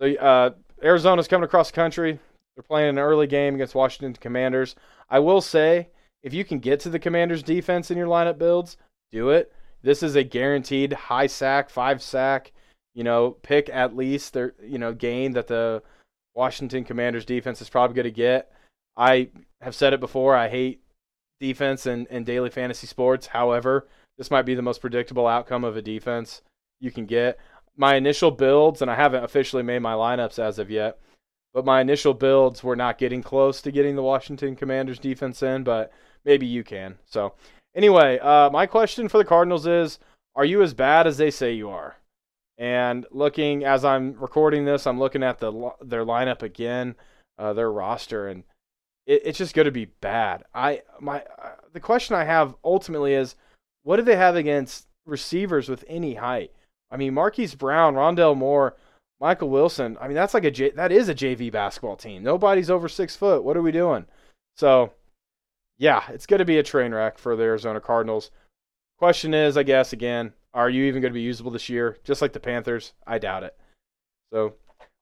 So 0.00 0.14
uh, 0.14 0.50
Arizona's 0.82 1.28
coming 1.28 1.44
across 1.44 1.70
the 1.70 1.76
country. 1.76 2.18
They're 2.56 2.62
playing 2.62 2.90
an 2.90 2.98
early 2.98 3.26
game 3.26 3.54
against 3.54 3.74
Washington 3.74 4.14
Commanders. 4.14 4.74
I 5.08 5.18
will 5.18 5.40
say, 5.40 5.88
if 6.22 6.34
you 6.34 6.44
can 6.44 6.58
get 6.58 6.80
to 6.80 6.90
the 6.90 6.98
Commanders 6.98 7.42
defense 7.42 7.90
in 7.90 7.98
your 7.98 8.06
lineup 8.06 8.38
builds, 8.38 8.76
do 9.10 9.30
it. 9.30 9.52
This 9.82 10.02
is 10.02 10.16
a 10.16 10.22
guaranteed 10.22 10.92
high 10.92 11.26
sack, 11.26 11.70
five 11.70 12.02
sack, 12.02 12.52
you 12.94 13.04
know, 13.04 13.32
pick 13.42 13.70
at 13.70 13.96
least 13.96 14.34
their, 14.34 14.54
you 14.62 14.78
know, 14.78 14.92
gain 14.92 15.32
that 15.32 15.46
the 15.46 15.82
Washington 16.34 16.84
Commanders 16.84 17.24
defense 17.24 17.60
is 17.62 17.70
probably 17.70 17.94
going 17.94 18.04
to 18.04 18.10
get. 18.10 18.52
I 18.96 19.30
have 19.62 19.74
said 19.74 19.92
it 19.92 20.00
before. 20.00 20.36
I 20.36 20.48
hate 20.48 20.82
defense 21.40 21.86
and, 21.86 22.06
and 22.10 22.26
daily 22.26 22.50
fantasy 22.50 22.86
sports. 22.86 23.26
However, 23.28 23.88
this 24.18 24.30
might 24.30 24.42
be 24.42 24.54
the 24.54 24.62
most 24.62 24.80
predictable 24.80 25.26
outcome 25.26 25.64
of 25.64 25.76
a 25.76 25.82
defense 25.82 26.42
you 26.80 26.90
can 26.90 27.06
get 27.06 27.38
my 27.76 27.94
initial 27.94 28.30
builds, 28.30 28.82
and 28.82 28.90
I 28.90 28.94
haven't 28.94 29.24
officially 29.24 29.62
made 29.62 29.80
my 29.80 29.94
lineups 29.94 30.38
as 30.38 30.58
of 30.58 30.70
yet, 30.70 30.98
but 31.54 31.64
my 31.64 31.80
initial 31.80 32.14
builds 32.14 32.62
were 32.62 32.76
not 32.76 32.98
getting 32.98 33.22
close 33.22 33.62
to 33.62 33.72
getting 33.72 33.96
the 33.96 34.02
Washington 34.02 34.56
Commanders 34.56 34.98
defense 34.98 35.42
in, 35.42 35.64
but 35.64 35.92
maybe 36.24 36.46
you 36.46 36.62
can. 36.64 36.98
So, 37.06 37.34
anyway, 37.74 38.18
uh, 38.18 38.50
my 38.50 38.66
question 38.66 39.08
for 39.08 39.18
the 39.18 39.24
Cardinals 39.24 39.66
is 39.66 39.98
Are 40.34 40.44
you 40.44 40.62
as 40.62 40.74
bad 40.74 41.06
as 41.06 41.16
they 41.16 41.30
say 41.30 41.52
you 41.52 41.70
are? 41.70 41.96
And 42.58 43.06
looking 43.10 43.64
as 43.64 43.84
I'm 43.84 44.12
recording 44.20 44.66
this, 44.66 44.86
I'm 44.86 44.98
looking 44.98 45.22
at 45.22 45.38
the 45.38 45.70
their 45.80 46.04
lineup 46.04 46.42
again, 46.42 46.96
uh, 47.38 47.54
their 47.54 47.72
roster, 47.72 48.28
and 48.28 48.44
it, 49.06 49.22
it's 49.24 49.38
just 49.38 49.54
going 49.54 49.64
to 49.64 49.72
be 49.72 49.86
bad. 49.86 50.44
I 50.54 50.82
my 51.00 51.22
uh, 51.42 51.52
the 51.72 51.80
question 51.80 52.16
I 52.16 52.24
have 52.24 52.54
ultimately 52.62 53.14
is, 53.14 53.36
what 53.82 53.96
do 53.96 54.02
they 54.02 54.16
have 54.16 54.36
against 54.36 54.86
receivers 55.06 55.70
with 55.70 55.84
any 55.88 56.14
height? 56.14 56.52
I 56.90 56.96
mean, 56.96 57.14
Marquise 57.14 57.54
Brown, 57.54 57.94
Rondale 57.94 58.36
Moore, 58.36 58.76
Michael 59.20 59.50
Wilson. 59.50 59.96
I 60.00 60.06
mean, 60.06 60.14
that's 60.14 60.34
like 60.34 60.44
a 60.44 60.50
J, 60.50 60.70
that 60.70 60.92
is 60.92 61.08
a 61.08 61.14
JV 61.14 61.52
basketball 61.52 61.96
team. 61.96 62.22
Nobody's 62.22 62.70
over 62.70 62.88
six 62.88 63.14
foot. 63.14 63.44
What 63.44 63.56
are 63.56 63.62
we 63.62 63.72
doing? 63.72 64.06
So, 64.56 64.92
yeah, 65.78 66.02
it's 66.08 66.26
going 66.26 66.38
to 66.38 66.44
be 66.44 66.58
a 66.58 66.62
train 66.62 66.92
wreck 66.92 67.18
for 67.18 67.36
the 67.36 67.44
Arizona 67.44 67.80
Cardinals. 67.80 68.30
Question 68.98 69.34
is, 69.34 69.56
I 69.56 69.62
guess, 69.62 69.92
again, 69.92 70.32
are 70.52 70.68
you 70.68 70.84
even 70.84 71.00
going 71.00 71.12
to 71.12 71.18
be 71.18 71.22
usable 71.22 71.50
this 71.50 71.68
year? 71.68 71.96
Just 72.04 72.22
like 72.22 72.32
the 72.32 72.40
Panthers, 72.40 72.92
I 73.06 73.18
doubt 73.18 73.44
it. 73.44 73.56
So, 74.32 74.54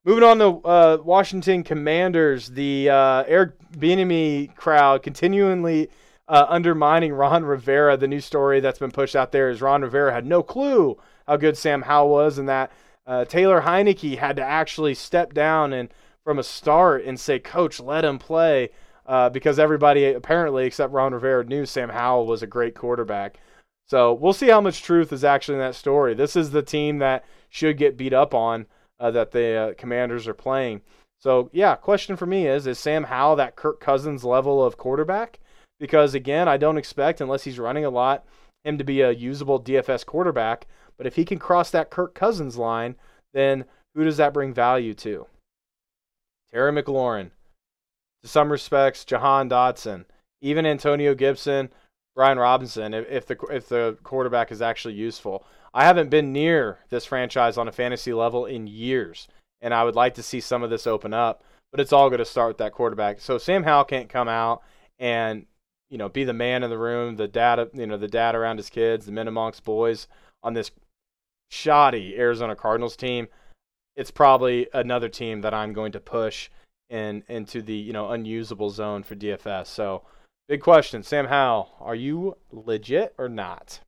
moving 0.04 0.24
on 0.24 0.38
to 0.38 0.68
uh, 0.68 0.98
Washington 1.02 1.62
Commanders, 1.62 2.48
the 2.48 2.90
uh, 2.90 3.24
Eric 3.26 3.52
Bieniemy 3.72 4.54
crowd 4.56 5.02
continually 5.02 5.88
uh, 6.28 6.46
undermining 6.48 7.12
Ron 7.12 7.44
Rivera. 7.44 7.96
The 7.96 8.08
new 8.08 8.20
story 8.20 8.60
that's 8.60 8.78
been 8.78 8.90
pushed 8.90 9.16
out 9.16 9.32
there 9.32 9.50
is 9.50 9.62
Ron 9.62 9.82
Rivera 9.82 10.12
had 10.12 10.26
no 10.26 10.42
clue 10.42 10.98
how 11.28 11.36
good 11.36 11.56
Sam 11.56 11.82
Howell 11.82 12.08
was, 12.08 12.38
and 12.38 12.48
that 12.48 12.72
uh, 13.06 13.24
Taylor 13.26 13.60
Heinicke 13.60 14.18
had 14.18 14.36
to 14.36 14.42
actually 14.42 14.94
step 14.94 15.34
down 15.34 15.72
and 15.72 15.90
from 16.24 16.38
a 16.38 16.42
start 16.42 17.04
and 17.04 17.20
say, 17.20 17.38
"Coach, 17.38 17.78
let 17.78 18.04
him 18.04 18.18
play," 18.18 18.70
uh, 19.06 19.28
because 19.28 19.58
everybody 19.58 20.06
apparently, 20.06 20.64
except 20.64 20.92
Ron 20.92 21.12
Rivera, 21.12 21.44
knew 21.44 21.66
Sam 21.66 21.90
Howell 21.90 22.26
was 22.26 22.42
a 22.42 22.46
great 22.46 22.74
quarterback. 22.74 23.38
So 23.86 24.12
we'll 24.12 24.32
see 24.32 24.48
how 24.48 24.60
much 24.60 24.82
truth 24.82 25.12
is 25.12 25.24
actually 25.24 25.54
in 25.54 25.60
that 25.60 25.74
story. 25.74 26.14
This 26.14 26.34
is 26.34 26.50
the 26.50 26.62
team 26.62 26.98
that 26.98 27.24
should 27.48 27.78
get 27.78 27.96
beat 27.96 28.12
up 28.12 28.34
on 28.34 28.66
uh, 28.98 29.10
that 29.12 29.30
the 29.30 29.54
uh, 29.54 29.74
Commanders 29.74 30.26
are 30.26 30.34
playing. 30.34 30.82
So 31.20 31.50
yeah, 31.52 31.76
question 31.76 32.16
for 32.16 32.26
me 32.26 32.46
is: 32.46 32.66
Is 32.66 32.78
Sam 32.78 33.04
Howell 33.04 33.36
that 33.36 33.56
Kirk 33.56 33.80
Cousins 33.80 34.24
level 34.24 34.64
of 34.64 34.78
quarterback? 34.78 35.40
Because 35.78 36.14
again, 36.14 36.48
I 36.48 36.56
don't 36.56 36.78
expect 36.78 37.20
unless 37.20 37.44
he's 37.44 37.58
running 37.58 37.84
a 37.84 37.90
lot 37.90 38.24
him 38.64 38.78
to 38.78 38.84
be 38.84 39.00
a 39.00 39.10
usable 39.10 39.60
DFS 39.60 40.04
quarterback. 40.04 40.66
But 40.98 41.06
if 41.06 41.14
he 41.14 41.24
can 41.24 41.38
cross 41.38 41.70
that 41.70 41.90
Kirk 41.90 42.14
Cousins 42.14 42.58
line, 42.58 42.96
then 43.32 43.64
who 43.94 44.04
does 44.04 44.18
that 44.18 44.34
bring 44.34 44.52
value 44.52 44.94
to? 44.94 45.26
Terry 46.52 46.72
McLaurin. 46.72 47.30
To 48.22 48.28
some 48.28 48.50
respects, 48.50 49.04
Jahan 49.04 49.48
Dotson. 49.48 50.04
even 50.40 50.66
Antonio 50.66 51.14
Gibson, 51.14 51.70
Brian 52.14 52.38
Robinson, 52.38 52.94
if, 52.94 53.08
if 53.08 53.26
the 53.26 53.36
if 53.50 53.68
the 53.68 53.96
quarterback 54.02 54.50
is 54.50 54.60
actually 54.60 54.94
useful. 54.94 55.44
I 55.72 55.84
haven't 55.84 56.10
been 56.10 56.32
near 56.32 56.78
this 56.90 57.04
franchise 57.04 57.56
on 57.56 57.68
a 57.68 57.72
fantasy 57.72 58.12
level 58.12 58.46
in 58.46 58.66
years, 58.66 59.28
and 59.60 59.72
I 59.72 59.84
would 59.84 59.94
like 59.94 60.14
to 60.14 60.22
see 60.22 60.40
some 60.40 60.64
of 60.64 60.70
this 60.70 60.86
open 60.86 61.14
up. 61.14 61.44
But 61.70 61.80
it's 61.80 61.92
all 61.92 62.08
going 62.08 62.18
to 62.18 62.24
start 62.24 62.48
with 62.48 62.58
that 62.58 62.72
quarterback. 62.72 63.20
So 63.20 63.38
Sam 63.38 63.62
Howell 63.62 63.84
can't 63.84 64.08
come 64.08 64.26
out 64.26 64.62
and 64.98 65.46
you 65.90 65.98
know 65.98 66.08
be 66.08 66.24
the 66.24 66.32
man 66.32 66.64
in 66.64 66.70
the 66.70 66.78
room, 66.78 67.16
the 67.16 67.28
dad, 67.28 67.70
you 67.74 67.86
know, 67.86 67.96
the 67.96 68.08
dad 68.08 68.34
around 68.34 68.56
his 68.56 68.70
kids, 68.70 69.06
the 69.06 69.12
men 69.12 69.28
amongst 69.28 69.62
boys 69.62 70.08
on 70.42 70.54
this 70.54 70.72
shoddy 71.48 72.16
Arizona 72.16 72.54
Cardinals 72.54 72.96
team. 72.96 73.28
It's 73.96 74.10
probably 74.10 74.68
another 74.72 75.08
team 75.08 75.40
that 75.40 75.54
I'm 75.54 75.72
going 75.72 75.92
to 75.92 76.00
push 76.00 76.50
in 76.88 77.22
into 77.28 77.62
the 77.62 77.74
you 77.74 77.92
know 77.92 78.10
unusable 78.10 78.70
zone 78.70 79.02
for 79.02 79.14
DFS. 79.14 79.66
So 79.66 80.02
big 80.48 80.60
question, 80.62 81.02
Sam 81.02 81.26
Howell, 81.26 81.74
are 81.80 81.94
you 81.94 82.36
legit 82.50 83.14
or 83.18 83.28
not? 83.28 83.80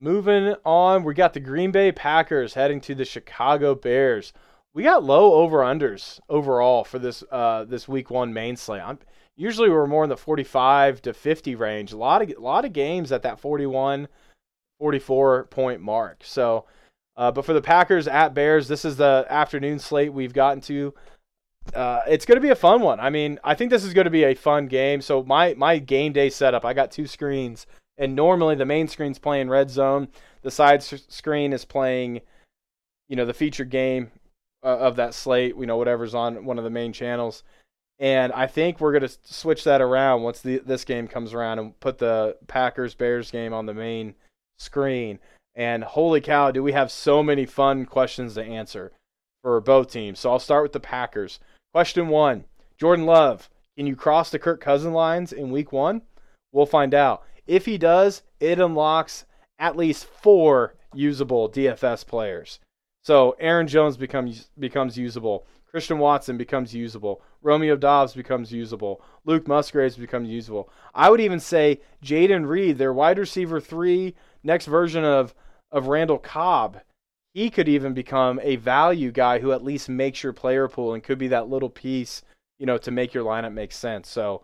Moving 0.00 0.54
on, 0.64 1.04
we 1.04 1.14
got 1.14 1.32
the 1.32 1.40
Green 1.40 1.70
Bay 1.70 1.90
Packers 1.90 2.54
heading 2.54 2.80
to 2.82 2.94
the 2.94 3.06
Chicago 3.06 3.74
Bears. 3.74 4.34
We 4.74 4.82
got 4.82 5.02
low 5.02 5.32
over 5.32 5.60
unders 5.60 6.20
overall 6.28 6.84
for 6.84 6.98
this 6.98 7.24
uh, 7.32 7.64
this 7.64 7.88
week 7.88 8.10
one 8.10 8.32
main 8.32 8.56
slate. 8.56 8.82
Usually 9.34 9.70
we're 9.70 9.86
more 9.86 10.04
in 10.04 10.10
the 10.10 10.16
45 10.16 11.00
to 11.02 11.14
50 11.14 11.54
range. 11.54 11.92
A 11.92 11.96
lot 11.96 12.20
of 12.20 12.30
a 12.30 12.40
lot 12.40 12.66
of 12.66 12.74
games 12.74 13.10
at 13.10 13.22
that 13.22 13.40
41, 13.40 14.06
44 14.78 15.44
point 15.44 15.80
mark. 15.80 16.22
So 16.22 16.66
uh, 17.16 17.30
but 17.30 17.44
for 17.44 17.54
the 17.54 17.62
Packers 17.62 18.06
at 18.06 18.34
Bears, 18.34 18.68
this 18.68 18.84
is 18.84 18.96
the 18.96 19.26
afternoon 19.28 19.78
slate 19.78 20.12
we've 20.12 20.34
gotten 20.34 20.60
to. 20.62 20.94
Uh, 21.74 22.00
it's 22.06 22.26
going 22.26 22.36
to 22.36 22.42
be 22.42 22.50
a 22.50 22.56
fun 22.56 22.80
one. 22.82 23.00
I 23.00 23.10
mean, 23.10 23.40
I 23.42 23.54
think 23.54 23.70
this 23.70 23.84
is 23.84 23.94
going 23.94 24.04
to 24.04 24.10
be 24.10 24.24
a 24.24 24.34
fun 24.34 24.66
game. 24.66 25.00
So 25.00 25.22
my 25.24 25.54
my 25.54 25.78
game 25.78 26.12
day 26.12 26.30
setup, 26.30 26.64
I 26.64 26.74
got 26.74 26.90
two 26.90 27.06
screens, 27.06 27.66
and 27.96 28.14
normally 28.14 28.54
the 28.54 28.66
main 28.66 28.86
screen's 28.86 29.18
playing 29.18 29.48
red 29.48 29.70
zone, 29.70 30.08
the 30.42 30.50
side 30.50 30.82
screen 30.82 31.52
is 31.52 31.64
playing, 31.64 32.20
you 33.08 33.16
know, 33.16 33.24
the 33.24 33.34
featured 33.34 33.70
game 33.70 34.12
uh, 34.62 34.78
of 34.78 34.96
that 34.96 35.14
slate. 35.14 35.56
You 35.58 35.66
know, 35.66 35.78
whatever's 35.78 36.14
on 36.14 36.44
one 36.44 36.58
of 36.58 36.64
the 36.64 36.70
main 36.70 36.92
channels. 36.92 37.42
And 37.98 38.30
I 38.34 38.46
think 38.46 38.78
we're 38.78 38.92
going 38.92 39.08
to 39.08 39.16
switch 39.24 39.64
that 39.64 39.80
around 39.80 40.22
once 40.22 40.42
the, 40.42 40.58
this 40.58 40.84
game 40.84 41.08
comes 41.08 41.32
around 41.32 41.60
and 41.60 41.80
put 41.80 41.96
the 41.96 42.36
Packers 42.46 42.94
Bears 42.94 43.30
game 43.30 43.54
on 43.54 43.64
the 43.64 43.72
main 43.72 44.14
screen. 44.58 45.18
And 45.54 45.84
holy 45.84 46.20
cow, 46.20 46.50
do 46.50 46.62
we 46.62 46.72
have 46.72 46.90
so 46.90 47.22
many 47.22 47.46
fun 47.46 47.86
questions 47.86 48.34
to 48.34 48.44
answer 48.44 48.92
for 49.46 49.60
both 49.60 49.92
teams. 49.92 50.18
So 50.18 50.32
I'll 50.32 50.40
start 50.40 50.64
with 50.64 50.72
the 50.72 50.80
Packers. 50.80 51.38
Question 51.72 52.08
one 52.08 52.46
Jordan 52.78 53.06
Love, 53.06 53.48
can 53.76 53.86
you 53.86 53.94
cross 53.94 54.28
the 54.28 54.40
Kirk 54.40 54.60
Cousin 54.60 54.92
lines 54.92 55.32
in 55.32 55.52
week 55.52 55.70
one? 55.70 56.02
We'll 56.50 56.66
find 56.66 56.92
out. 56.92 57.22
If 57.46 57.64
he 57.64 57.78
does, 57.78 58.24
it 58.40 58.58
unlocks 58.58 59.24
at 59.60 59.76
least 59.76 60.04
four 60.04 60.74
usable 60.92 61.48
DFS 61.48 62.04
players. 62.04 62.58
So 63.04 63.36
Aaron 63.38 63.68
Jones 63.68 63.96
becomes 63.96 64.50
becomes 64.58 64.98
usable. 64.98 65.46
Christian 65.70 66.00
Watson 66.00 66.36
becomes 66.36 66.74
usable. 66.74 67.22
Romeo 67.40 67.76
Doubs 67.76 68.14
becomes 68.14 68.50
usable. 68.50 69.00
Luke 69.24 69.46
Musgraves 69.46 69.96
becomes 69.96 70.28
usable. 70.28 70.70
I 70.92 71.08
would 71.08 71.20
even 71.20 71.38
say 71.38 71.82
Jayden 72.02 72.48
Reed, 72.48 72.78
their 72.78 72.92
wide 72.92 73.18
receiver 73.20 73.60
three, 73.60 74.16
next 74.46 74.66
version 74.66 75.04
of 75.04 75.34
of 75.70 75.88
Randall 75.88 76.18
Cobb, 76.18 76.80
he 77.34 77.50
could 77.50 77.68
even 77.68 77.92
become 77.92 78.40
a 78.42 78.56
value 78.56 79.12
guy 79.12 79.40
who 79.40 79.52
at 79.52 79.64
least 79.64 79.88
makes 79.88 80.22
your 80.22 80.32
player 80.32 80.68
pool 80.68 80.94
and 80.94 81.02
could 81.02 81.18
be 81.18 81.28
that 81.28 81.48
little 81.50 81.68
piece, 81.68 82.22
you 82.58 82.64
know, 82.64 82.78
to 82.78 82.90
make 82.90 83.12
your 83.12 83.24
lineup 83.24 83.52
make 83.52 83.72
sense. 83.72 84.08
So, 84.08 84.42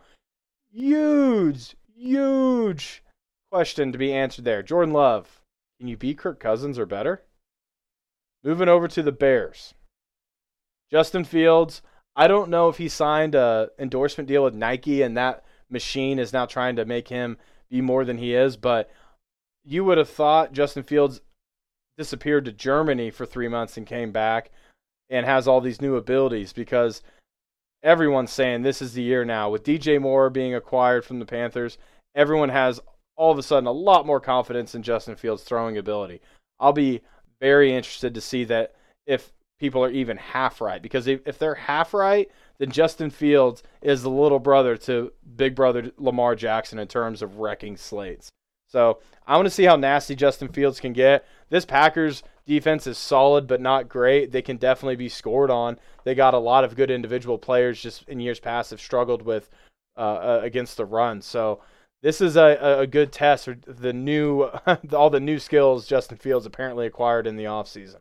huge, 0.71 1.75
huge 1.95 3.03
question 3.51 3.93
to 3.93 3.99
be 3.99 4.13
answered 4.13 4.45
there. 4.45 4.63
Jordan 4.63 4.93
Love, 4.93 5.41
can 5.79 5.89
you 5.89 5.97
beat 5.97 6.19
Kirk 6.19 6.39
Cousins 6.39 6.79
or 6.79 6.85
better? 6.85 7.23
Moving 8.45 8.69
over 8.69 8.89
to 8.89 9.03
the 9.03 9.13
Bears. 9.13 9.73
Justin 10.91 11.25
Fields, 11.25 11.81
I 12.15 12.27
don't 12.27 12.51
know 12.51 12.69
if 12.69 12.77
he 12.77 12.89
signed 12.89 13.35
a 13.35 13.71
endorsement 13.79 14.29
deal 14.29 14.45
with 14.45 14.55
Nike 14.55 15.01
and 15.01 15.17
that 15.17 15.45
machine 15.71 16.19
is 16.19 16.33
now 16.33 16.45
trying 16.45 16.77
to 16.77 16.85
make 16.85 17.09
him 17.09 17.39
be 17.71 17.81
more 17.81 18.05
than 18.05 18.19
he 18.19 18.35
is, 18.35 18.59
but 18.59 18.91
you 19.65 19.85
would 19.85 19.99
have 19.99 20.09
thought 20.09 20.53
Justin 20.53 20.83
Fields 20.83 21.21
disappeared 21.97 22.45
to 22.45 22.53
Germany 22.53 23.11
for 23.11 23.27
three 23.27 23.49
months 23.49 23.77
and 23.77 23.87
came 23.87 24.13
back 24.13 24.51
and 25.11 25.27
has 25.27 25.47
all 25.47 25.61
these 25.61 25.81
new 25.81 25.97
abilities 25.97 26.53
because 26.53 27.03
everyone's 27.83 28.33
saying 28.33 28.63
this 28.63 28.83
is 28.83 28.95
the 28.95 29.03
year 29.03 29.25
now. 29.25 29.51
With 29.51 29.65
DJ 29.65 30.01
Moore 30.01 30.31
being 30.31 30.55
acquired 30.55 31.05
from 31.05 31.19
the 31.19 31.27
Panthers, 31.27 31.79
everyone 32.15 32.49
has 32.49 32.81
all 33.17 33.31
of 33.31 33.39
a 33.39 33.43
sudden 33.43 33.67
a 33.67 33.73
lot 33.73 34.07
more 34.07 34.21
confidence 34.21 34.75
in 34.75 34.83
Justin 34.83 35.17
Fields' 35.17 35.45
throwing 35.45 35.77
ability. 35.77 36.21
I'll 36.59 36.73
be 36.73 37.03
very 37.41 37.75
interested 37.75 38.15
to 38.15 38.21
see 38.21 38.45
that 38.45 38.75
if 39.07 39.33
people 39.59 39.85
are 39.85 39.91
even 39.91 40.17
half 40.17 40.61
right 40.61 40.83
because 40.83 41.07
if, 41.07 41.21
if 41.27 41.39
they're 41.39 41.55
half 41.55 41.95
right, 41.95 42.31
then 42.59 42.71
Justin 42.71 43.11
Fields 43.11 43.63
is 43.81 44.03
the 44.03 44.11
little 44.11 44.39
brother 44.39 44.77
to 44.77 45.13
big 45.37 45.55
brother 45.55 45.93
Lamar 45.99 46.35
Jackson 46.35 46.79
in 46.79 46.89
terms 46.89 47.23
of 47.23 47.39
wrecking 47.39 47.77
slates. 47.77 48.31
So 48.73 49.01
I 49.27 49.37
want 49.37 49.45
to 49.47 49.51
see 49.51 49.65
how 49.65 49.77
nasty 49.77 50.17
Justin 50.17 50.49
Fields 50.49 50.81
can 50.81 50.95
get. 50.95 51.27
This 51.51 51.67
Packers 51.67 52.23
defense 52.47 52.87
is 52.87 52.97
solid 52.97 53.47
but 53.47 53.61
not 53.61 53.87
great. 53.87 54.33
They 54.33 54.41
can 54.41 54.57
definitely 54.57 54.97
be 54.97 55.11
scored 55.11 55.51
on. 55.51 55.79
They 56.05 56.15
got 56.15 56.33
a 56.33 56.39
lot 56.39 56.65
of 56.65 56.75
good 56.75 56.91
individual 56.91 57.37
players 57.37 57.83
just 57.83 58.09
in 58.09 58.19
years 58.19 58.41
past 58.41 58.71
have 58.71 58.81
struggled 58.81 59.21
with 59.23 59.51
uh, 59.97 60.01
uh, 60.01 60.41
against 60.43 60.79
the 60.79 60.87
run. 60.87 61.21
So 61.21 61.61
this 62.01 62.23
is 62.23 62.37
a, 62.37 62.79
a 62.81 62.87
good 62.87 63.13
test 63.13 63.45
for 63.45 63.59
the 63.67 63.93
new 63.93 64.45
all 64.93 65.11
the 65.11 65.21
new 65.21 65.39
skills 65.39 65.87
Justin 65.87 66.17
Fields 66.17 66.47
apparently 66.47 66.87
acquired 66.87 67.27
in 67.27 67.37
the 67.37 67.45
offseason. 67.45 67.99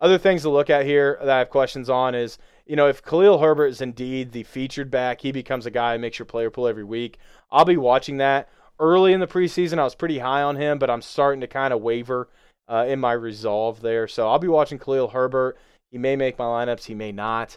Other 0.00 0.18
things 0.18 0.42
to 0.42 0.50
look 0.50 0.70
at 0.70 0.86
here 0.86 1.18
that 1.20 1.28
I 1.28 1.38
have 1.40 1.50
questions 1.50 1.90
on 1.90 2.14
is, 2.14 2.38
you 2.66 2.76
know, 2.76 2.88
if 2.88 3.04
Khalil 3.04 3.38
Herbert 3.38 3.66
is 3.66 3.82
indeed 3.82 4.32
the 4.32 4.42
featured 4.42 4.90
back, 4.90 5.20
he 5.20 5.32
becomes 5.32 5.66
a 5.66 5.70
guy 5.70 5.92
who 5.92 6.00
makes 6.00 6.18
your 6.18 6.26
player 6.26 6.50
pool 6.50 6.66
every 6.66 6.82
week. 6.82 7.18
I'll 7.50 7.66
be 7.66 7.76
watching 7.76 8.16
that 8.16 8.48
early 8.82 9.12
in 9.12 9.20
the 9.20 9.26
preseason, 9.26 9.78
I 9.78 9.84
was 9.84 9.94
pretty 9.94 10.18
high 10.18 10.42
on 10.42 10.56
him, 10.56 10.78
but 10.78 10.90
I'm 10.90 11.00
starting 11.00 11.40
to 11.40 11.46
kind 11.46 11.72
of 11.72 11.80
waver 11.80 12.28
uh, 12.68 12.84
in 12.88 12.98
my 13.00 13.12
resolve 13.12 13.80
there. 13.80 14.08
So 14.08 14.28
I'll 14.28 14.38
be 14.38 14.48
watching 14.48 14.78
Khalil 14.78 15.08
Herbert. 15.08 15.56
He 15.90 15.98
may 15.98 16.16
make 16.16 16.38
my 16.38 16.44
lineups, 16.44 16.84
he 16.84 16.94
may 16.94 17.12
not. 17.12 17.56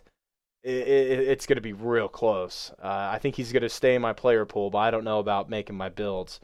It, 0.64 0.88
it, 0.88 1.20
it's 1.28 1.46
going 1.46 1.58
to 1.58 1.62
be 1.62 1.74
real 1.74 2.08
close. 2.08 2.72
Uh, 2.82 3.10
I 3.12 3.20
think 3.20 3.36
he's 3.36 3.52
going 3.52 3.64
to 3.64 3.70
stay 3.70 3.96
in 3.96 4.02
my 4.02 4.14
player 4.14 4.46
pool, 4.46 4.70
but 4.70 4.80
I 4.80 4.92
don't 4.92 5.04
know 5.04 5.20
about 5.20 5.50
making 5.50 5.76
my 5.76 5.90
builds. 5.90 6.40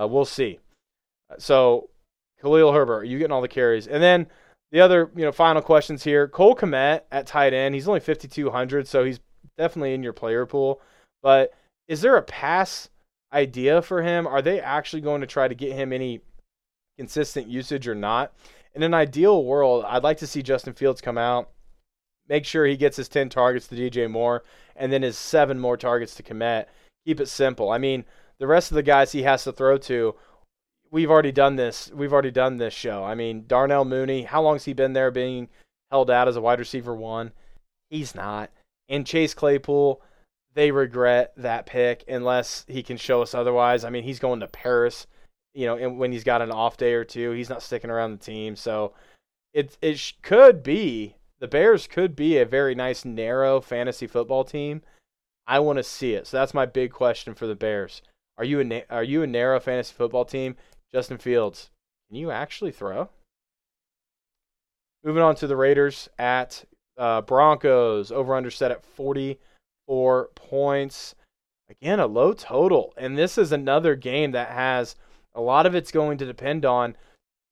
Uh, 0.00 0.06
we'll 0.06 0.24
see. 0.24 0.60
So 1.38 1.90
Khalil 2.40 2.72
Herbert, 2.72 2.98
are 2.98 3.04
you 3.04 3.18
getting 3.18 3.32
all 3.32 3.42
the 3.42 3.48
carries? 3.48 3.86
And 3.86 4.02
then 4.02 4.26
the 4.70 4.80
other, 4.80 5.10
you 5.16 5.24
know, 5.24 5.32
final 5.32 5.62
questions 5.62 6.04
here. 6.04 6.28
Cole 6.28 6.54
Kmet 6.54 7.02
at 7.10 7.26
tight 7.26 7.54
end. 7.54 7.74
He's 7.74 7.88
only 7.88 8.00
5,200, 8.00 8.86
so 8.86 9.04
he's 9.04 9.20
definitely 9.56 9.94
in 9.94 10.02
your 10.02 10.12
player 10.12 10.46
pool. 10.46 10.80
But 11.22 11.52
is 11.88 12.00
there 12.00 12.16
a 12.16 12.22
pass 12.22 12.88
idea 13.32 13.82
for 13.82 14.02
him? 14.02 14.26
Are 14.26 14.42
they 14.42 14.60
actually 14.60 15.02
going 15.02 15.20
to 15.20 15.26
try 15.26 15.48
to 15.48 15.54
get 15.54 15.72
him 15.72 15.92
any 15.92 16.20
consistent 16.98 17.48
usage 17.48 17.88
or 17.88 17.94
not? 17.94 18.32
In 18.74 18.82
an 18.82 18.94
ideal 18.94 19.44
world, 19.44 19.84
I'd 19.86 20.02
like 20.02 20.18
to 20.18 20.26
see 20.26 20.42
Justin 20.42 20.74
Fields 20.74 21.00
come 21.00 21.18
out, 21.18 21.50
make 22.28 22.44
sure 22.44 22.66
he 22.66 22.76
gets 22.76 22.96
his 22.96 23.08
10 23.08 23.28
targets 23.28 23.66
to 23.68 23.74
DJ 23.74 24.10
Moore, 24.10 24.44
and 24.74 24.92
then 24.92 25.02
his 25.02 25.16
seven 25.16 25.58
more 25.58 25.76
targets 25.76 26.14
to 26.16 26.22
Kmet. 26.22 26.66
Keep 27.06 27.20
it 27.20 27.28
simple. 27.28 27.70
I 27.70 27.78
mean, 27.78 28.04
the 28.38 28.46
rest 28.46 28.70
of 28.70 28.74
the 28.74 28.82
guys 28.82 29.12
he 29.12 29.22
has 29.22 29.44
to 29.44 29.52
throw 29.52 29.78
to, 29.78 30.14
we've 30.90 31.10
already 31.10 31.32
done 31.32 31.56
this. 31.56 31.90
We've 31.94 32.12
already 32.12 32.30
done 32.30 32.56
this 32.56 32.74
show. 32.74 33.04
I 33.04 33.14
mean, 33.14 33.44
Darnell 33.46 33.84
Mooney, 33.84 34.22
how 34.22 34.42
long's 34.42 34.64
he 34.64 34.72
been 34.72 34.92
there 34.92 35.10
being 35.10 35.48
held 35.90 36.10
out 36.10 36.28
as 36.28 36.36
a 36.36 36.40
wide 36.40 36.58
receiver 36.58 36.94
one? 36.94 37.32
He's 37.88 38.14
not. 38.14 38.50
And 38.88 39.06
Chase 39.06 39.34
Claypool, 39.34 40.02
they 40.56 40.70
regret 40.70 41.34
that 41.36 41.66
pick 41.66 42.02
unless 42.08 42.64
he 42.66 42.82
can 42.82 42.96
show 42.96 43.20
us 43.20 43.34
otherwise. 43.34 43.84
I 43.84 43.90
mean, 43.90 44.04
he's 44.04 44.18
going 44.18 44.40
to 44.40 44.46
Paris, 44.46 45.06
you 45.52 45.66
know, 45.66 45.76
and 45.76 45.98
when 45.98 46.12
he's 46.12 46.24
got 46.24 46.40
an 46.40 46.50
off 46.50 46.78
day 46.78 46.94
or 46.94 47.04
two, 47.04 47.32
he's 47.32 47.50
not 47.50 47.62
sticking 47.62 47.90
around 47.90 48.12
the 48.12 48.24
team. 48.24 48.56
So 48.56 48.94
it 49.52 49.76
it 49.82 50.14
could 50.22 50.62
be 50.62 51.16
the 51.40 51.46
Bears 51.46 51.86
could 51.86 52.16
be 52.16 52.38
a 52.38 52.46
very 52.46 52.74
nice 52.74 53.04
narrow 53.04 53.60
fantasy 53.60 54.06
football 54.06 54.44
team. 54.44 54.80
I 55.46 55.58
want 55.58 55.76
to 55.76 55.82
see 55.82 56.14
it. 56.14 56.26
So 56.26 56.38
that's 56.38 56.54
my 56.54 56.64
big 56.64 56.90
question 56.90 57.34
for 57.34 57.46
the 57.46 57.54
Bears. 57.54 58.00
Are 58.38 58.44
you 58.44 58.58
a 58.60 58.84
are 58.88 59.04
you 59.04 59.22
a 59.22 59.26
narrow 59.26 59.60
fantasy 59.60 59.92
football 59.94 60.24
team? 60.24 60.56
Justin 60.90 61.18
Fields, 61.18 61.68
can 62.08 62.16
you 62.16 62.30
actually 62.30 62.72
throw? 62.72 63.10
Moving 65.04 65.22
on 65.22 65.34
to 65.36 65.46
the 65.46 65.56
Raiders 65.56 66.08
at 66.18 66.64
uh, 66.96 67.20
Broncos 67.20 68.10
over 68.10 68.34
under 68.34 68.50
set 68.50 68.70
at 68.70 68.82
40 68.82 69.38
four 69.86 70.30
points. 70.34 71.14
Again, 71.68 72.00
a 72.00 72.06
low 72.06 72.32
total. 72.32 72.94
And 72.96 73.18
this 73.18 73.38
is 73.38 73.52
another 73.52 73.96
game 73.96 74.32
that 74.32 74.50
has 74.50 74.96
a 75.34 75.40
lot 75.40 75.66
of 75.66 75.74
it's 75.74 75.90
going 75.90 76.18
to 76.18 76.26
depend 76.26 76.64
on 76.64 76.96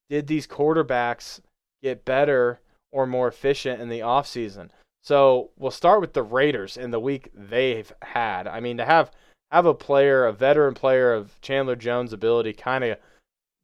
did 0.09 0.27
these 0.27 0.47
quarterbacks 0.47 1.41
get 1.83 2.05
better 2.05 2.61
or 2.93 3.07
more 3.07 3.29
efficient 3.29 3.81
in 3.81 3.89
the 3.89 4.01
offseason? 4.01 4.71
So 5.03 5.51
we'll 5.59 5.71
start 5.71 6.01
with 6.01 6.15
the 6.15 6.23
Raiders 6.23 6.77
in 6.77 6.91
the 6.91 7.01
week 7.01 7.31
they've 7.35 7.93
had. 8.03 8.47
I 8.47 8.61
mean, 8.61 8.79
to 8.79 8.85
have 8.85 9.11
have 9.51 9.67
a 9.67 9.75
player, 9.75 10.25
a 10.25 10.33
veteran 10.33 10.75
player 10.75 11.13
of 11.13 11.41
Chandler 11.41 11.77
Jones' 11.77 12.13
ability, 12.13 12.55
kind 12.55 12.83
of 12.85 12.99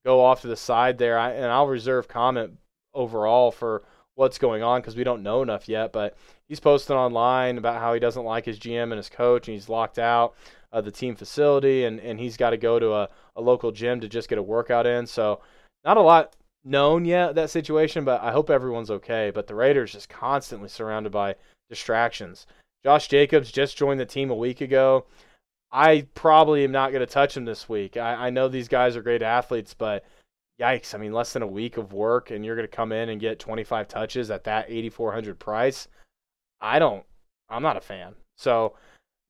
go 0.04 0.22
off 0.22 0.42
to 0.42 0.48
the 0.48 0.56
side 0.56 0.98
there. 0.98 1.18
I, 1.18 1.32
and 1.32 1.46
I'll 1.46 1.66
reserve 1.66 2.08
comment 2.08 2.58
overall 2.94 3.50
for 3.50 3.82
what's 4.20 4.36
going 4.36 4.62
on 4.62 4.82
because 4.82 4.96
we 4.96 5.02
don't 5.02 5.22
know 5.22 5.40
enough 5.40 5.66
yet. 5.66 5.92
But 5.92 6.14
he's 6.46 6.60
posting 6.60 6.94
online 6.94 7.56
about 7.56 7.80
how 7.80 7.94
he 7.94 8.00
doesn't 8.00 8.22
like 8.22 8.44
his 8.44 8.58
GM 8.58 8.84
and 8.84 8.98
his 8.98 9.08
coach, 9.08 9.48
and 9.48 9.54
he's 9.54 9.70
locked 9.70 9.98
out 9.98 10.34
of 10.72 10.84
the 10.84 10.90
team 10.90 11.16
facility, 11.16 11.84
and, 11.84 11.98
and 12.00 12.20
he's 12.20 12.36
got 12.36 12.50
to 12.50 12.58
go 12.58 12.78
to 12.78 12.92
a, 12.92 13.08
a 13.36 13.40
local 13.40 13.72
gym 13.72 13.98
to 14.00 14.08
just 14.08 14.28
get 14.28 14.36
a 14.36 14.42
workout 14.42 14.86
in. 14.86 15.06
So, 15.06 15.40
not 15.86 15.96
a 15.96 16.02
lot 16.02 16.36
known 16.62 17.06
yet 17.06 17.34
that 17.34 17.48
situation, 17.48 18.04
but 18.04 18.20
I 18.20 18.30
hope 18.30 18.50
everyone's 18.50 18.90
okay. 18.90 19.32
But 19.34 19.46
the 19.46 19.54
Raiders 19.54 19.92
just 19.92 20.10
constantly 20.10 20.68
surrounded 20.68 21.12
by 21.12 21.36
distractions. 21.70 22.46
Josh 22.84 23.08
Jacobs 23.08 23.50
just 23.50 23.78
joined 23.78 24.00
the 24.00 24.06
team 24.06 24.30
a 24.30 24.34
week 24.34 24.60
ago. 24.60 25.06
I 25.72 26.06
probably 26.14 26.64
am 26.64 26.72
not 26.72 26.92
going 26.92 27.00
to 27.00 27.12
touch 27.12 27.36
him 27.36 27.46
this 27.46 27.70
week. 27.70 27.96
I, 27.96 28.26
I 28.26 28.30
know 28.30 28.48
these 28.48 28.68
guys 28.68 28.96
are 28.96 29.02
great 29.02 29.22
athletes, 29.22 29.72
but 29.72 30.04
yikes! 30.60 30.94
I 30.94 30.98
mean, 30.98 31.12
less 31.12 31.32
than 31.32 31.42
a 31.42 31.46
week 31.46 31.76
of 31.76 31.92
work, 31.92 32.30
and 32.30 32.44
you're 32.44 32.56
going 32.56 32.68
to 32.68 32.76
come 32.76 32.92
in 32.92 33.08
and 33.08 33.20
get 33.20 33.38
25 33.38 33.88
touches 33.88 34.30
at 34.30 34.44
that 34.44 34.66
8,400 34.68 35.38
price. 35.38 35.88
I 36.60 36.78
don't. 36.78 37.04
I'm 37.48 37.62
not 37.62 37.76
a 37.76 37.80
fan. 37.80 38.14
So. 38.36 38.74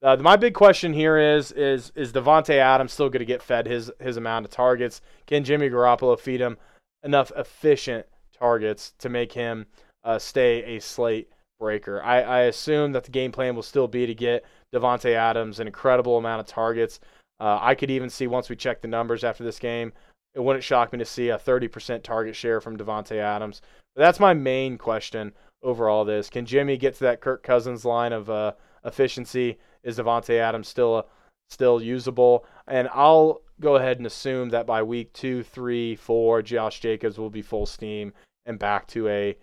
Uh, 0.02 0.16
my 0.16 0.34
big 0.34 0.54
question 0.54 0.94
here 0.94 1.18
is 1.18 1.52
is 1.52 1.92
is 1.94 2.10
Davante 2.10 2.54
Adams 2.54 2.90
still 2.90 3.10
going 3.10 3.18
to 3.18 3.26
get 3.26 3.42
fed 3.42 3.66
his 3.66 3.90
his 4.00 4.16
amount 4.16 4.46
of 4.46 4.50
targets? 4.50 5.02
Can 5.26 5.44
Jimmy 5.44 5.68
Garoppolo 5.68 6.18
feed 6.18 6.40
him 6.40 6.56
enough 7.02 7.30
efficient 7.36 8.06
targets 8.40 8.94
to 8.98 9.08
make 9.08 9.32
him 9.32 9.66
uh, 10.04 10.18
stay 10.18 10.76
a 10.76 10.80
slate 10.80 11.28
breaker. 11.58 12.02
I, 12.02 12.22
I, 12.22 12.40
assume 12.42 12.92
that 12.92 13.04
the 13.04 13.10
game 13.10 13.32
plan 13.32 13.54
will 13.54 13.62
still 13.62 13.86
be 13.86 14.06
to 14.06 14.14
get 14.14 14.44
Davante 14.74 15.12
Adams 15.12 15.60
an 15.60 15.66
incredible 15.66 16.16
amount 16.16 16.40
of 16.40 16.46
targets. 16.46 17.00
Uh, 17.38 17.58
I 17.60 17.74
could 17.74 17.90
even 17.90 18.08
see 18.08 18.26
once 18.26 18.48
we 18.48 18.56
check 18.56 18.80
the 18.80 18.88
numbers 18.88 19.24
after 19.24 19.44
this 19.44 19.58
game, 19.58 19.92
it 20.34 20.40
wouldn't 20.40 20.64
shock 20.64 20.92
me 20.92 20.98
to 20.98 21.04
see 21.04 21.28
a 21.28 21.38
30% 21.38 22.02
target 22.02 22.36
share 22.36 22.60
from 22.60 22.76
Davante 22.76 23.16
Adams. 23.16 23.62
But 23.94 24.02
that's 24.02 24.20
my 24.20 24.34
main 24.34 24.78
question 24.78 25.32
over 25.62 25.88
all 25.88 26.04
This 26.04 26.30
can 26.30 26.46
Jimmy 26.46 26.76
get 26.76 26.94
to 26.94 27.04
that 27.04 27.20
Kirk 27.20 27.42
Cousins 27.42 27.84
line 27.84 28.12
of 28.12 28.30
uh, 28.30 28.52
efficiency? 28.84 29.58
Is 29.82 29.98
Davante 29.98 30.38
Adams 30.38 30.68
still 30.68 30.98
a, 30.98 31.04
still 31.48 31.82
usable? 31.82 32.46
And 32.66 32.88
I'll 32.94 33.42
go 33.60 33.76
ahead 33.76 33.98
and 33.98 34.06
assume 34.06 34.50
that 34.50 34.66
by 34.66 34.82
week 34.82 35.12
two, 35.12 35.42
three, 35.42 35.96
four, 35.96 36.42
Josh 36.42 36.80
Jacobs 36.80 37.18
will 37.18 37.30
be 37.30 37.42
full 37.42 37.66
steam 37.66 38.12
and 38.46 38.58
back 38.58 38.86
to 38.88 39.08
a 39.08 39.36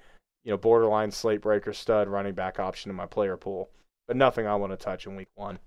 you 0.43 0.51
know 0.51 0.57
borderline 0.57 1.11
slate 1.11 1.41
breaker 1.41 1.73
stud 1.73 2.07
running 2.07 2.33
back 2.33 2.59
option 2.59 2.89
in 2.89 2.95
my 2.95 3.05
player 3.05 3.37
pool. 3.37 3.69
But 4.07 4.17
nothing 4.17 4.47
I 4.47 4.55
want 4.55 4.71
to 4.71 4.77
touch 4.77 5.05
in 5.05 5.15
week 5.15 5.29
one. 5.35 5.59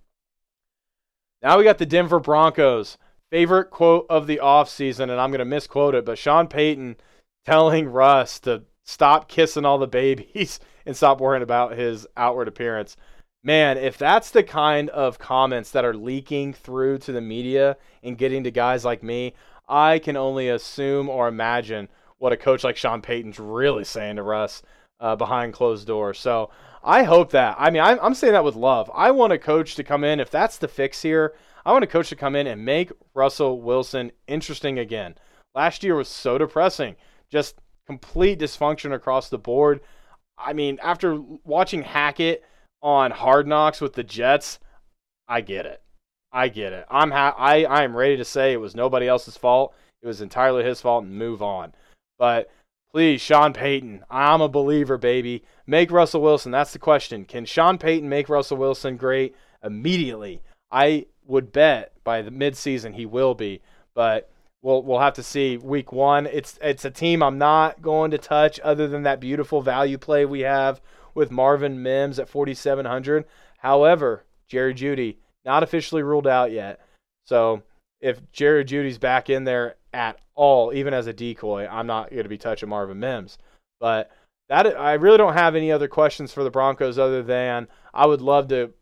Now 1.42 1.58
we 1.58 1.64
got 1.64 1.78
the 1.78 1.86
Denver 1.86 2.20
Broncos. 2.20 2.98
Favorite 3.30 3.70
quote 3.70 4.06
of 4.10 4.26
the 4.26 4.40
offseason, 4.42 5.04
and 5.04 5.12
I'm 5.12 5.30
going 5.30 5.38
to 5.40 5.44
misquote 5.44 5.94
it, 5.94 6.04
but 6.04 6.18
Sean 6.18 6.48
Payton 6.48 6.96
telling 7.44 7.88
Russ 7.88 8.40
to 8.40 8.64
stop 8.84 9.28
kissing 9.28 9.64
all 9.64 9.78
the 9.78 9.86
babies 9.86 10.58
and 10.86 10.96
stop 10.96 11.20
worrying 11.20 11.42
about 11.42 11.76
his 11.76 12.06
outward 12.16 12.48
appearance 12.48 12.96
man, 13.42 13.78
if 13.78 13.96
that's 13.96 14.30
the 14.30 14.42
kind 14.42 14.90
of 14.90 15.18
comments 15.18 15.70
that 15.70 15.84
are 15.84 15.94
leaking 15.94 16.52
through 16.52 16.98
to 16.98 17.12
the 17.12 17.20
media 17.20 17.76
and 18.02 18.18
getting 18.18 18.44
to 18.44 18.50
guys 18.50 18.84
like 18.84 19.02
me, 19.02 19.34
I 19.68 19.98
can 19.98 20.16
only 20.16 20.48
assume 20.48 21.08
or 21.08 21.28
imagine 21.28 21.88
what 22.18 22.32
a 22.32 22.36
coach 22.36 22.64
like 22.64 22.76
Sean 22.76 23.00
Payton's 23.00 23.38
really 23.38 23.84
saying 23.84 24.16
to 24.16 24.22
Russ 24.22 24.62
uh, 24.98 25.16
behind 25.16 25.54
closed 25.54 25.86
doors. 25.86 26.18
So 26.18 26.50
I 26.82 27.02
hope 27.02 27.30
that. 27.32 27.56
I 27.58 27.70
mean, 27.70 27.82
I'm, 27.82 27.98
I'm 28.00 28.14
saying 28.14 28.32
that 28.32 28.44
with 28.44 28.56
love. 28.56 28.90
I 28.94 29.10
want 29.10 29.32
a 29.32 29.38
coach 29.38 29.74
to 29.74 29.84
come 29.84 30.04
in, 30.04 30.20
if 30.20 30.30
that's 30.30 30.58
the 30.58 30.68
fix 30.68 31.02
here, 31.02 31.34
I 31.64 31.72
want 31.72 31.84
a 31.84 31.88
coach 31.88 32.08
to 32.08 32.16
come 32.16 32.34
in 32.34 32.46
and 32.46 32.64
make 32.64 32.90
Russell 33.14 33.60
Wilson 33.60 34.12
interesting 34.26 34.78
again. 34.78 35.14
Last 35.54 35.82
year 35.82 35.94
was 35.94 36.08
so 36.08 36.38
depressing, 36.38 36.96
just 37.30 37.56
complete 37.86 38.38
dysfunction 38.38 38.94
across 38.94 39.28
the 39.28 39.38
board. 39.38 39.80
I 40.38 40.52
mean, 40.52 40.78
after 40.82 41.20
watching 41.44 41.82
Hackett 41.82 42.44
on 42.82 43.10
Hard 43.10 43.46
Knocks 43.46 43.80
with 43.80 43.92
the 43.92 44.04
Jets, 44.04 44.58
I 45.28 45.42
get 45.42 45.66
it. 45.66 45.82
I 46.32 46.48
get 46.48 46.72
it. 46.72 46.86
I'm 46.88 47.10
ha- 47.10 47.34
I 47.36 47.64
I 47.64 47.82
am 47.82 47.96
ready 47.96 48.16
to 48.16 48.24
say 48.24 48.52
it 48.52 48.60
was 48.60 48.74
nobody 48.74 49.08
else's 49.08 49.36
fault. 49.36 49.74
It 50.02 50.06
was 50.06 50.20
entirely 50.20 50.64
his 50.64 50.80
fault 50.80 51.04
and 51.04 51.12
move 51.12 51.42
on. 51.42 51.74
But 52.18 52.50
please, 52.92 53.20
Sean 53.20 53.52
Payton, 53.52 54.04
I'm 54.10 54.40
a 54.40 54.48
believer, 54.48 54.98
baby. 54.98 55.44
Make 55.66 55.90
Russell 55.90 56.22
Wilson. 56.22 56.52
That's 56.52 56.72
the 56.72 56.78
question. 56.78 57.24
Can 57.24 57.44
Sean 57.44 57.78
Payton 57.78 58.08
make 58.08 58.28
Russell 58.28 58.56
Wilson 58.56 58.96
great 58.96 59.34
immediately? 59.62 60.42
I 60.70 61.06
would 61.26 61.52
bet 61.52 61.92
by 62.04 62.22
the 62.22 62.30
midseason 62.30 62.94
he 62.94 63.06
will 63.06 63.34
be, 63.34 63.62
but 63.94 64.30
we'll 64.62 64.82
we'll 64.82 65.00
have 65.00 65.14
to 65.14 65.22
see. 65.22 65.56
Week 65.56 65.92
one, 65.92 66.26
it's 66.26 66.58
it's 66.62 66.84
a 66.84 66.90
team 66.90 67.22
I'm 67.22 67.38
not 67.38 67.82
going 67.82 68.10
to 68.10 68.18
touch 68.18 68.60
other 68.60 68.88
than 68.88 69.02
that 69.04 69.20
beautiful 69.20 69.62
value 69.62 69.98
play 69.98 70.24
we 70.24 70.40
have 70.40 70.80
with 71.14 71.30
Marvin 71.30 71.82
Mims 71.82 72.18
at 72.18 72.28
4,700. 72.28 73.24
However, 73.58 74.24
Jerry 74.48 74.74
Jeudy 74.74 75.16
not 75.44 75.62
officially 75.62 76.02
ruled 76.02 76.26
out 76.26 76.50
yet. 76.50 76.80
So 77.24 77.62
if 78.00 78.20
Jerry 78.32 78.64
Jeudy's 78.64 78.98
back 78.98 79.30
in 79.30 79.44
there 79.44 79.76
at 79.92 80.18
all, 80.40 80.72
even 80.72 80.94
as 80.94 81.06
a 81.06 81.12
decoy, 81.12 81.66
I'm 81.66 81.86
not 81.86 82.10
going 82.10 82.22
to 82.22 82.28
be 82.28 82.38
touching 82.38 82.70
Marvin 82.70 82.98
Mims. 82.98 83.36
But 83.78 84.10
that 84.48 84.78
I 84.78 84.94
really 84.94 85.18
don't 85.18 85.34
have 85.34 85.54
any 85.54 85.70
other 85.70 85.86
questions 85.86 86.32
for 86.32 86.42
the 86.42 86.50
Broncos 86.50 86.98
other 86.98 87.22
than 87.22 87.68
I 87.92 88.06
would 88.06 88.22
love 88.22 88.48
to 88.48 88.72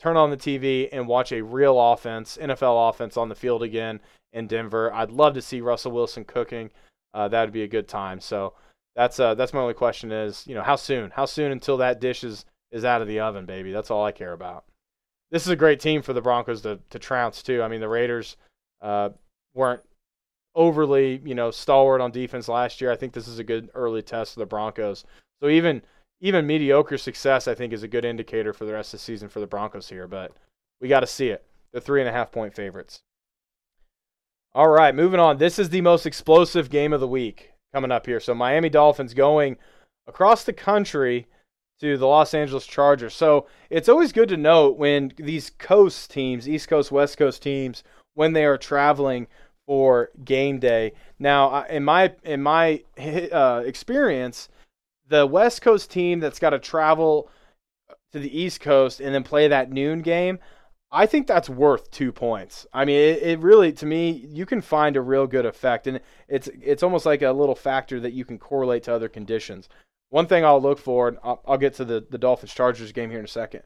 turn 0.00 0.16
on 0.16 0.30
the 0.30 0.36
TV 0.36 0.88
and 0.90 1.06
watch 1.06 1.30
a 1.30 1.42
real 1.42 1.78
offense, 1.78 2.38
NFL 2.40 2.88
offense 2.88 3.18
on 3.18 3.28
the 3.28 3.34
field 3.34 3.62
again 3.62 4.00
in 4.32 4.46
Denver. 4.46 4.92
I'd 4.92 5.10
love 5.10 5.34
to 5.34 5.42
see 5.42 5.60
Russell 5.60 5.92
Wilson 5.92 6.24
cooking. 6.24 6.70
Uh, 7.12 7.28
that 7.28 7.42
would 7.42 7.52
be 7.52 7.62
a 7.62 7.68
good 7.68 7.88
time. 7.88 8.18
So 8.18 8.54
that's 8.94 9.18
uh 9.18 9.34
that's 9.34 9.52
my 9.52 9.60
only 9.60 9.74
question 9.74 10.12
is 10.12 10.46
you 10.46 10.54
know 10.54 10.62
how 10.62 10.76
soon 10.76 11.10
how 11.10 11.24
soon 11.24 11.52
until 11.52 11.78
that 11.78 12.00
dish 12.00 12.24
is 12.24 12.44
is 12.70 12.84
out 12.84 13.02
of 13.02 13.08
the 13.08 13.20
oven 13.20 13.46
baby 13.46 13.72
that's 13.72 13.90
all 13.90 14.04
i 14.04 14.12
care 14.12 14.32
about 14.32 14.64
this 15.30 15.42
is 15.42 15.48
a 15.48 15.56
great 15.56 15.80
team 15.80 16.02
for 16.02 16.12
the 16.12 16.20
broncos 16.20 16.60
to 16.62 16.78
to 16.90 16.98
trounce 16.98 17.42
too 17.42 17.62
i 17.62 17.68
mean 17.68 17.80
the 17.80 17.88
raiders 17.88 18.36
uh 18.82 19.08
weren't 19.54 19.80
overly 20.54 21.20
you 21.24 21.34
know 21.34 21.50
stalwart 21.50 22.00
on 22.00 22.10
defense 22.10 22.48
last 22.48 22.80
year. 22.80 22.90
I 22.90 22.96
think 22.96 23.12
this 23.12 23.28
is 23.28 23.38
a 23.38 23.44
good 23.44 23.70
early 23.74 24.02
test 24.02 24.34
for 24.34 24.40
the 24.40 24.46
broncos. 24.46 25.04
So 25.42 25.48
even 25.48 25.82
even 26.20 26.46
mediocre 26.46 26.96
success 26.96 27.48
i 27.48 27.54
think 27.54 27.72
is 27.72 27.82
a 27.82 27.88
good 27.88 28.04
indicator 28.04 28.52
for 28.52 28.64
the 28.64 28.72
rest 28.72 28.94
of 28.94 29.00
the 29.00 29.04
season 29.04 29.28
for 29.28 29.40
the 29.40 29.46
broncos 29.46 29.88
here 29.88 30.06
but 30.06 30.30
we 30.80 30.88
got 30.88 31.00
to 31.00 31.06
see 31.06 31.28
it. 31.28 31.44
The 31.72 31.80
three 31.80 32.00
and 32.00 32.08
a 32.08 32.12
half 32.12 32.32
point 32.32 32.54
favorites. 32.54 33.02
All 34.54 34.68
right 34.68 34.94
moving 34.94 35.20
on. 35.20 35.38
This 35.38 35.58
is 35.58 35.70
the 35.70 35.80
most 35.80 36.06
explosive 36.06 36.70
game 36.70 36.92
of 36.92 37.00
the 37.00 37.08
week 37.08 37.52
coming 37.72 37.92
up 37.92 38.06
here. 38.06 38.20
So 38.20 38.34
Miami 38.34 38.68
Dolphins 38.68 39.14
going 39.14 39.56
across 40.06 40.44
the 40.44 40.52
country 40.52 41.26
to 41.80 41.96
the 41.96 42.06
Los 42.06 42.34
Angeles 42.34 42.66
Chargers. 42.66 43.14
So 43.14 43.46
it's 43.70 43.88
always 43.88 44.12
good 44.12 44.28
to 44.28 44.36
note 44.36 44.76
when 44.76 45.12
these 45.16 45.50
coast 45.50 46.10
teams, 46.10 46.48
East 46.48 46.68
Coast, 46.68 46.92
West 46.92 47.18
Coast 47.18 47.42
teams, 47.42 47.82
when 48.14 48.32
they 48.32 48.44
are 48.44 48.58
traveling 48.58 49.26
for 49.66 50.10
game 50.24 50.58
day. 50.58 50.92
Now, 51.18 51.64
in 51.64 51.84
my 51.84 52.14
in 52.24 52.42
my 52.42 52.82
uh, 52.98 53.62
experience, 53.64 54.48
the 55.08 55.26
West 55.26 55.62
Coast 55.62 55.90
team 55.90 56.20
that's 56.20 56.38
got 56.38 56.50
to 56.50 56.58
travel 56.58 57.30
to 58.12 58.18
the 58.18 58.38
East 58.38 58.60
Coast 58.60 59.00
and 59.00 59.14
then 59.14 59.22
play 59.22 59.48
that 59.48 59.70
noon 59.70 60.02
game, 60.02 60.38
I 60.90 61.06
think 61.06 61.26
that's 61.26 61.48
worth 61.48 61.90
two 61.90 62.12
points. 62.12 62.66
I 62.72 62.84
mean, 62.84 62.96
it, 62.96 63.22
it, 63.22 63.38
really, 63.38 63.72
to 63.72 63.86
me, 63.86 64.10
you 64.10 64.44
can 64.44 64.60
find 64.60 64.96
a 64.96 65.00
real 65.00 65.26
good 65.26 65.46
effect, 65.46 65.86
and 65.86 66.00
it's 66.28 66.48
it's 66.60 66.82
almost 66.82 67.06
like 67.06 67.22
a 67.22 67.32
little 67.32 67.54
factor 67.54 67.98
that 68.00 68.12
you 68.12 68.26
can 68.26 68.38
correlate 68.38 68.82
to 68.84 68.94
other 68.94 69.08
conditions. 69.08 69.68
One 70.10 70.26
thing 70.26 70.44
I'll 70.44 70.60
look 70.60 70.78
for, 70.78 71.08
and 71.08 71.18
I'll, 71.24 71.40
I'll 71.46 71.58
get 71.58 71.74
to 71.74 71.86
the 71.86 72.04
the 72.10 72.18
Dolphins 72.18 72.52
Chargers 72.52 72.92
game 72.92 73.08
here 73.08 73.18
in 73.18 73.24
a 73.24 73.28
second, 73.28 73.62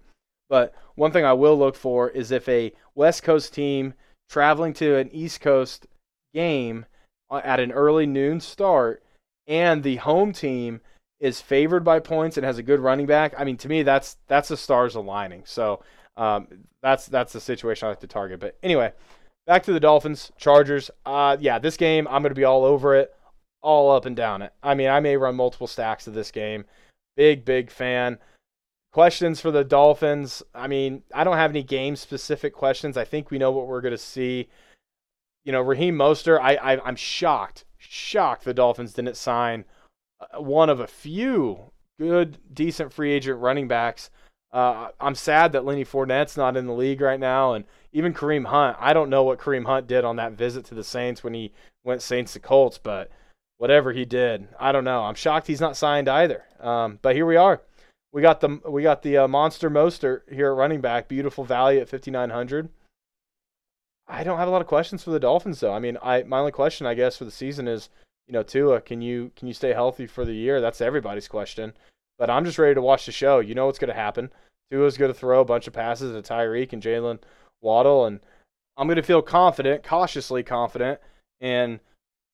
but 0.49 0.73
one 0.95 1.11
thing 1.11 1.25
I 1.25 1.33
will 1.33 1.59
look 1.59 1.75
for 1.75 2.11
is 2.11 2.31
if 2.31 2.49
a 2.49 2.73
West 2.95 3.25
Coast 3.25 3.53
team 3.53 3.95
traveling 4.29 4.73
to 4.75 4.97
an 4.97 5.11
East 5.13 5.41
Coast 5.41 5.87
game 6.35 6.87
at 7.31 7.61
an 7.61 7.73
early 7.73 8.07
noon 8.07 8.41
start, 8.41 9.03
and 9.47 9.83
the 9.83 9.97
home 9.97 10.33
team 10.33 10.81
is 11.19 11.41
favored 11.41 11.85
by 11.85 11.99
points 11.99 12.37
and 12.37 12.45
has 12.45 12.59
a 12.59 12.63
good 12.63 12.81
running 12.81 13.07
back. 13.07 13.35
I 13.39 13.45
mean, 13.45 13.57
to 13.59 13.69
me, 13.69 13.83
that's 13.83 14.17
that's 14.27 14.49
the 14.49 14.57
stars 14.57 14.95
aligning. 14.95 15.43
So 15.47 15.83
um, 16.17 16.47
that's 16.83 17.07
that's 17.07 17.33
the 17.33 17.41
situation 17.41 17.87
I 17.87 17.91
like 17.91 18.01
to 18.01 18.07
target. 18.07 18.41
But 18.41 18.57
anyway, 18.63 18.93
back 19.47 19.63
to 19.65 19.73
the 19.73 19.81
Dolphins, 19.81 20.33
Chargers. 20.37 20.91
Uh, 21.05 21.37
yeah, 21.41 21.59
this 21.59 21.77
game 21.77 22.07
I'm 22.09 22.23
going 22.23 22.31
to 22.31 22.35
be 22.35 22.45
all 22.45 22.65
over 22.65 22.95
it, 22.95 23.15
all 23.63 23.91
up 23.91 24.07
and 24.07 24.17
down 24.17 24.43
it. 24.43 24.53
I 24.63 24.75
mean, 24.75 24.89
I 24.89 25.01
may 25.01 25.17
run 25.17 25.37
multiple 25.37 25.67
stacks 25.67 26.07
of 26.07 26.15
this 26.15 26.31
game. 26.31 26.65
Big 27.17 27.45
big 27.45 27.71
fan. 27.71 28.19
Questions 28.97 29.43
for 29.43 29.51
the 29.51 29.63
Dolphins. 29.63 30.43
I 30.55 30.69
mean, 30.69 31.03
I 31.13 31.23
don't 31.23 31.37
have 31.37 31.51
any 31.51 31.63
game 31.63 31.97
specific 31.97 32.55
questions. 32.55 32.97
I 32.97 33.05
think 33.05 33.31
we 33.31 33.37
know 33.37 33.51
what 33.51 33.67
we're 33.67 33.83
going 33.83 33.93
to 33.93 33.99
see. 33.99 34.49
You 35.45 35.53
know, 35.53 35.61
Raheem 35.61 35.97
Mostert, 35.97 36.41
I, 36.41 36.57
I 36.57 36.81
I'm 36.83 36.97
shocked, 36.97 37.67
shocked 37.77 38.45
the 38.45 38.55
Dolphins 38.55 38.95
didn't 38.95 39.19
sign 39.19 39.67
uh, 40.19 40.41
one 40.41 40.71
of 40.71 40.81
a 40.81 40.87
few 40.87 41.73
good, 42.01 42.39
decent 42.51 42.91
free 42.91 43.13
agent 43.13 43.39
running 43.39 43.69
backs 43.69 44.09
Uh, 44.53 44.89
I'm 45.01 45.15
sad 45.15 45.53
that 45.53 45.67
Lenny 45.67 45.85
Fournette's 45.85 46.39
not 46.39 46.57
in 46.57 46.67
the 46.67 46.73
league 46.73 47.03
right 47.03 47.21
now, 47.21 47.53
and 47.53 47.67
even 47.93 48.15
Kareem 48.15 48.47
Hunt. 48.47 48.79
I 48.81 48.95
don't 48.95 49.11
know 49.11 49.23
what 49.23 49.39
Kareem 49.39 49.67
Hunt 49.67 49.87
did 49.87 50.03
on 50.05 50.17
that 50.17 50.33
visit 50.33 50.65
to 50.67 50.75
the 50.75 50.85
Saints 50.85 51.23
when 51.23 51.35
he 51.35 51.53
went 51.85 52.01
Saints 52.01 52.33
to 52.33 52.41
Colts, 52.41 52.79
but 52.79 53.11
whatever 53.59 53.93
he 53.93 54.07
did, 54.07 54.49
I 54.59 54.73
don't 54.73 54.85
know. 54.85 55.03
I'm 55.03 55.15
shocked 55.15 55.49
he's 55.49 55.61
not 55.61 55.77
signed 55.77 56.09
either. 56.09 56.45
Um, 56.61 56.99
but 57.03 57.15
here 57.15 57.27
we 57.27 57.37
are. 57.37 57.61
We 58.17 58.23
got 58.23 58.41
the 58.41 58.63
we 58.67 58.83
got 58.83 59.03
the 59.03 59.19
uh, 59.19 59.29
monster 59.29 59.69
Mostert 59.69 60.23
here 60.33 60.51
at 60.51 60.57
running 60.57 60.81
back. 60.81 61.07
Beautiful 61.07 61.45
value 61.45 61.81
at 61.81 61.91
5900. 61.91 62.71
I 64.09 64.25
don't 64.25 64.39
have 64.39 64.49
a 64.49 64.51
lot 64.51 64.63
of 64.63 64.67
questions 64.67 65.05
for 65.05 65.11
the 65.11 65.21
Dolphins 65.21 65.61
though. 65.61 65.75
I 65.75 65.81
mean, 65.81 65.99
I 66.03 66.23
my 66.23 66.39
only 66.39 66.51
question 66.51 66.87
I 66.87 66.95
guess 66.95 67.19
for 67.19 67.27
the 67.27 67.31
season 67.31 67.69
is, 67.69 67.91
you 68.27 68.33
know, 68.33 68.43
Tua, 68.43 68.81
can 68.81 69.03
you 69.03 69.33
can 69.37 69.49
you 69.49 69.53
stay 69.53 69.75
healthy 69.75 70.07
for 70.07 70.25
the 70.25 70.33
year? 70.33 70.63
That's 70.63 70.81
everybody's 70.81 71.29
question. 71.29 71.75
But 72.19 72.31
I'm 72.31 72.47
just 72.47 72.59
ready 72.59 72.75
to 72.75 72.81
watch 72.81 73.05
the 73.05 73.13
show. 73.13 73.41
You 73.41 73.55
know 73.55 73.67
what's 73.67 73.79
going 73.79 73.93
to 73.93 74.01
happen. 74.01 74.33
Tua's 74.71 74.97
going 74.97 75.13
to 75.13 75.19
throw 75.19 75.43
a 75.43 75.45
bunch 75.45 75.67
of 75.67 75.75
passes 75.75 76.15
to 76.15 76.33
Tyreek 76.33 76.73
and 76.73 76.83
Jaylen 76.83 77.19
Waddle, 77.61 78.07
and 78.07 78.21
I'm 78.79 78.87
going 78.87 78.97
to 78.97 79.03
feel 79.03 79.21
confident, 79.21 79.83
cautiously 79.83 80.43
confident, 80.43 81.01
in 81.39 81.81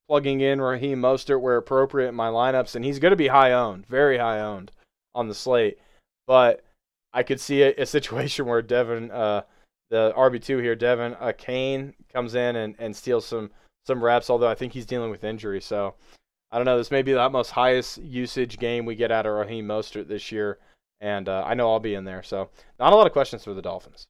plugging 0.08 0.42
in 0.42 0.60
Raheem 0.60 1.02
Mostert 1.02 1.40
where 1.40 1.56
appropriate 1.56 2.10
in 2.10 2.14
my 2.14 2.28
lineups, 2.28 2.76
and 2.76 2.84
he's 2.84 3.00
going 3.00 3.10
to 3.10 3.16
be 3.16 3.26
high 3.26 3.50
owned, 3.50 3.84
very 3.88 4.18
high 4.18 4.38
owned 4.38 4.70
on 5.14 5.28
the 5.28 5.34
slate. 5.34 5.78
But 6.26 6.64
I 7.12 7.22
could 7.22 7.40
see 7.40 7.62
a, 7.62 7.74
a 7.74 7.86
situation 7.86 8.46
where 8.46 8.62
Devin, 8.62 9.10
uh, 9.10 9.42
the 9.90 10.12
RB 10.16 10.42
two 10.42 10.58
here, 10.58 10.74
Devin 10.74 11.16
uh, 11.20 11.32
Kane 11.36 11.94
comes 12.12 12.34
in 12.34 12.56
and, 12.56 12.74
and 12.78 12.94
steals 12.94 13.26
some 13.26 13.50
some 13.86 14.02
reps. 14.02 14.30
Although 14.30 14.48
I 14.48 14.54
think 14.54 14.72
he's 14.72 14.86
dealing 14.86 15.10
with 15.10 15.24
injury, 15.24 15.60
so 15.60 15.94
I 16.50 16.56
don't 16.56 16.66
know. 16.66 16.78
This 16.78 16.90
may 16.90 17.02
be 17.02 17.12
the 17.12 17.30
most 17.30 17.50
highest 17.50 17.98
usage 17.98 18.58
game 18.58 18.84
we 18.84 18.94
get 18.94 19.10
out 19.10 19.26
of 19.26 19.34
Raheem 19.34 19.66
Mostert 19.66 20.08
this 20.08 20.30
year, 20.30 20.58
and 21.00 21.28
uh, 21.28 21.42
I 21.46 21.54
know 21.54 21.70
I'll 21.70 21.80
be 21.80 21.94
in 21.94 22.04
there. 22.04 22.22
So 22.22 22.50
not 22.78 22.92
a 22.92 22.96
lot 22.96 23.06
of 23.06 23.12
questions 23.12 23.44
for 23.44 23.54
the 23.54 23.62
Dolphins. 23.62 24.06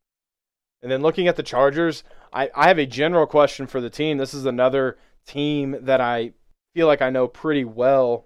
And 0.82 0.90
then 0.90 1.02
looking 1.02 1.28
at 1.28 1.36
the 1.36 1.44
Chargers, 1.44 2.02
I, 2.32 2.50
I 2.56 2.66
have 2.66 2.78
a 2.78 2.86
general 2.86 3.26
question 3.26 3.66
for 3.66 3.80
the 3.80 3.90
team. 3.90 4.18
This 4.18 4.34
is 4.34 4.46
another 4.46 4.98
team 5.26 5.76
that 5.82 6.00
I 6.00 6.32
feel 6.74 6.88
like 6.88 7.02
I 7.02 7.10
know 7.10 7.28
pretty 7.28 7.64
well. 7.64 8.24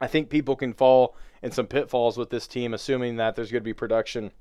I 0.00 0.08
think 0.08 0.28
people 0.28 0.56
can 0.56 0.74
fall 0.74 1.16
in 1.46 1.52
some 1.52 1.66
pitfalls 1.66 2.18
with 2.18 2.28
this 2.28 2.48
team, 2.48 2.74
assuming 2.74 3.16
that 3.16 3.36
there's 3.36 3.52
going 3.52 3.62
to 3.62 3.64
be 3.64 3.72
production 3.72 4.32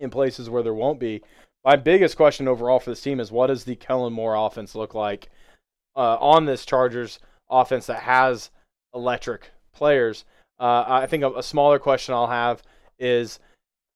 in 0.00 0.08
places 0.08 0.48
where 0.48 0.62
there 0.62 0.74
won't 0.74 0.98
be. 0.98 1.22
My 1.64 1.76
biggest 1.76 2.16
question 2.16 2.48
overall 2.48 2.80
for 2.80 2.90
this 2.90 3.02
team 3.02 3.20
is 3.20 3.30
what 3.30 3.48
does 3.48 3.64
the 3.64 3.76
Kellen 3.76 4.14
Moore 4.14 4.34
offense 4.34 4.74
look 4.74 4.94
like 4.94 5.28
uh, 5.94 6.16
on 6.16 6.46
this 6.46 6.64
Chargers 6.64 7.18
offense 7.50 7.86
that 7.86 8.02
has 8.02 8.50
electric 8.94 9.50
players? 9.74 10.24
Uh, 10.58 10.84
I 10.88 11.06
think 11.06 11.22
a, 11.22 11.30
a 11.32 11.42
smaller 11.42 11.78
question 11.78 12.14
I'll 12.14 12.26
have 12.26 12.62
is 12.98 13.38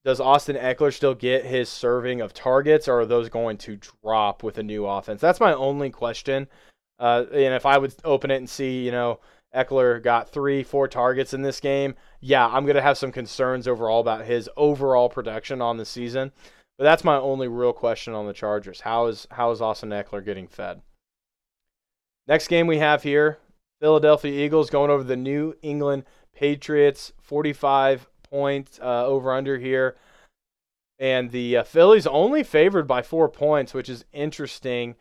does 0.03 0.19
Austin 0.19 0.55
Ekeler 0.55 0.93
still 0.93 1.15
get 1.15 1.45
his 1.45 1.67
serving 1.67 2.21
of 2.21 2.31
targets, 2.31 2.87
or 2.87 2.99
are 2.99 3.05
those 3.07 3.27
going 3.27 3.57
to 3.57 3.79
drop 4.03 4.43
with 4.43 4.59
a 4.59 4.63
new 4.63 4.85
offense? 4.85 5.19
That's 5.19 5.39
my 5.39 5.53
only 5.53 5.89
question. 5.89 6.47
Uh, 6.99 7.25
and 7.33 7.55
if 7.55 7.65
I 7.65 7.79
would 7.79 7.95
open 8.03 8.29
it 8.29 8.37
and 8.37 8.49
see, 8.49 8.85
you 8.85 8.91
know, 8.91 9.19
Ekeler 9.55 10.01
got 10.03 10.29
three, 10.29 10.63
four 10.63 10.87
targets 10.87 11.33
in 11.33 11.41
this 11.41 11.59
game, 11.59 11.95
yeah, 12.19 12.47
I'm 12.47 12.65
going 12.65 12.75
to 12.75 12.81
have 12.81 12.97
some 12.97 13.11
concerns 13.11 13.67
overall 13.67 14.01
about 14.01 14.25
his 14.25 14.49
overall 14.57 15.09
production 15.09 15.61
on 15.61 15.77
the 15.77 15.85
season. 15.85 16.31
But 16.77 16.83
that's 16.83 17.03
my 17.03 17.15
only 17.15 17.47
real 17.47 17.71
question 17.71 18.13
on 18.13 18.27
the 18.27 18.33
Chargers. 18.33 18.81
How 18.81 19.05
is 19.05 19.27
how 19.31 19.51
is 19.51 19.61
Austin 19.61 19.91
Ekeler 19.91 20.25
getting 20.25 20.47
fed? 20.47 20.81
Next 22.27 22.47
game 22.47 22.67
we 22.67 22.79
have 22.79 23.03
here, 23.03 23.37
Philadelphia 23.79 24.45
Eagles 24.45 24.69
going 24.69 24.91
over 24.91 25.03
the 25.03 25.15
New 25.15 25.55
England 25.61 26.03
Patriots, 26.35 27.13
45 27.21 28.07
point 28.29 28.79
uh, 28.81 29.05
over 29.05 29.31
under 29.31 29.57
here. 29.57 29.95
And 30.97 31.31
the 31.31 31.57
uh, 31.57 31.63
Phillies 31.63 32.07
only 32.07 32.43
favored 32.43 32.87
by 32.87 33.01
four 33.01 33.29
points, 33.29 33.73
which 33.73 33.89
is 33.89 34.05
interesting. 34.11 34.95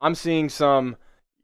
I'm 0.00 0.14
seeing 0.14 0.48
some, 0.48 0.96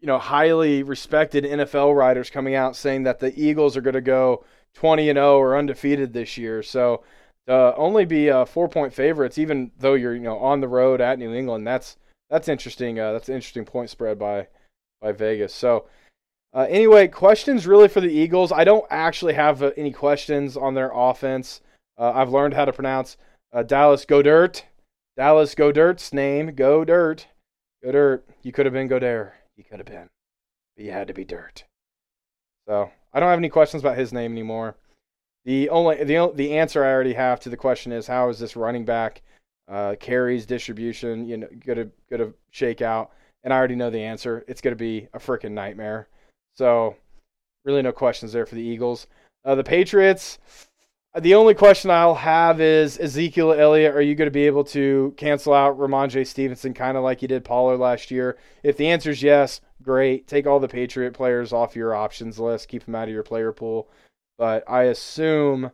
you 0.02 0.08
know, 0.08 0.18
highly 0.18 0.82
respected 0.82 1.44
NFL 1.44 1.96
writers 1.96 2.28
coming 2.28 2.56
out 2.56 2.74
saying 2.74 3.04
that 3.04 3.20
the 3.20 3.32
Eagles 3.40 3.76
are 3.76 3.80
going 3.80 3.94
to 3.94 4.00
go 4.00 4.44
20 4.74 5.08
and 5.08 5.16
0 5.16 5.38
or 5.38 5.56
undefeated 5.56 6.12
this 6.12 6.36
year. 6.36 6.60
So 6.60 7.04
uh, 7.48 7.72
only 7.76 8.04
be 8.04 8.28
uh, 8.28 8.44
four 8.44 8.68
point 8.68 8.92
favorites, 8.92 9.38
even 9.38 9.70
though 9.78 9.94
you're 9.94 10.14
you 10.14 10.22
know 10.22 10.38
on 10.38 10.60
the 10.60 10.68
road 10.68 11.00
at 11.00 11.20
New 11.20 11.32
England. 11.32 11.66
That's 11.66 11.96
that's 12.28 12.48
interesting. 12.48 12.98
Uh, 12.98 13.12
that's 13.12 13.28
an 13.28 13.36
interesting 13.36 13.64
point 13.64 13.90
spread 13.90 14.18
by 14.18 14.48
by 15.00 15.12
Vegas. 15.12 15.54
So 15.54 15.86
uh, 16.52 16.66
anyway, 16.68 17.06
questions 17.06 17.66
really 17.66 17.88
for 17.88 18.00
the 18.00 18.12
Eagles. 18.12 18.50
I 18.50 18.64
don't 18.64 18.84
actually 18.90 19.34
have 19.34 19.62
uh, 19.62 19.70
any 19.76 19.92
questions 19.92 20.56
on 20.56 20.74
their 20.74 20.90
offense. 20.92 21.60
Uh, 21.96 22.10
I've 22.12 22.30
learned 22.30 22.54
how 22.54 22.64
to 22.64 22.72
pronounce 22.72 23.16
uh, 23.52 23.62
Dallas 23.62 24.04
Goedert. 24.04 24.64
Dallas 25.16 25.54
Goedert's 25.54 26.12
name, 26.12 26.54
Go 26.54 26.84
Dirt. 26.84 27.28
Go 27.84 27.92
Dirt. 27.92 28.26
You 28.42 28.50
could 28.50 28.66
have 28.66 28.72
been 28.72 28.88
Godare. 28.88 29.32
Could 29.68 29.78
have 29.78 29.86
been. 29.86 30.08
But 30.76 30.86
had 30.86 31.08
to 31.08 31.14
be 31.14 31.24
Dirt. 31.24 31.64
So 32.66 32.90
I 33.12 33.20
don't 33.20 33.28
have 33.28 33.38
any 33.38 33.48
questions 33.48 33.82
about 33.82 33.98
his 33.98 34.12
name 34.12 34.32
anymore. 34.32 34.76
The 35.44 35.68
only 35.70 36.04
the 36.04 36.30
the 36.34 36.56
answer 36.56 36.84
I 36.84 36.92
already 36.92 37.14
have 37.14 37.40
to 37.40 37.50
the 37.50 37.56
question 37.56 37.92
is 37.92 38.06
how 38.06 38.28
is 38.28 38.38
this 38.38 38.56
running 38.56 38.84
back 38.84 39.22
uh, 39.68 39.96
carries 39.98 40.46
distribution 40.46 41.26
you 41.26 41.36
know 41.38 41.48
gonna 41.64 41.88
gonna 42.10 42.32
shake 42.50 42.80
out? 42.80 43.10
And 43.44 43.52
I 43.52 43.56
already 43.56 43.74
know 43.74 43.90
the 43.90 44.02
answer. 44.02 44.44
It's 44.46 44.60
gonna 44.60 44.76
be 44.76 45.08
a 45.12 45.18
freaking 45.18 45.52
nightmare. 45.52 46.08
So, 46.54 46.96
really, 47.64 47.82
no 47.82 47.92
questions 47.92 48.32
there 48.32 48.46
for 48.46 48.54
the 48.54 48.62
Eagles. 48.62 49.08
Uh, 49.44 49.56
the 49.56 49.64
Patriots. 49.64 50.38
The 51.20 51.34
only 51.34 51.52
question 51.52 51.90
I'll 51.90 52.14
have 52.14 52.58
is 52.62 52.98
Ezekiel 52.98 53.52
Elliott. 53.52 53.94
Are 53.94 54.00
you 54.00 54.14
going 54.14 54.28
to 54.28 54.30
be 54.30 54.46
able 54.46 54.64
to 54.64 55.12
cancel 55.18 55.52
out 55.52 55.78
Rhamondre 55.78 56.26
Stevenson, 56.26 56.72
kind 56.72 56.96
of 56.96 57.02
like 57.02 57.20
you 57.20 57.28
did 57.28 57.44
Pollard 57.44 57.76
last 57.76 58.10
year? 58.10 58.38
If 58.62 58.78
the 58.78 58.88
answer 58.88 59.10
is 59.10 59.22
yes, 59.22 59.60
great. 59.82 60.26
Take 60.26 60.46
all 60.46 60.58
the 60.58 60.68
Patriot 60.68 61.12
players 61.12 61.52
off 61.52 61.76
your 61.76 61.94
options 61.94 62.38
list. 62.38 62.68
Keep 62.68 62.86
them 62.86 62.94
out 62.94 63.08
of 63.08 63.14
your 63.14 63.22
player 63.22 63.52
pool. 63.52 63.90
But 64.38 64.64
I 64.66 64.84
assume 64.84 65.72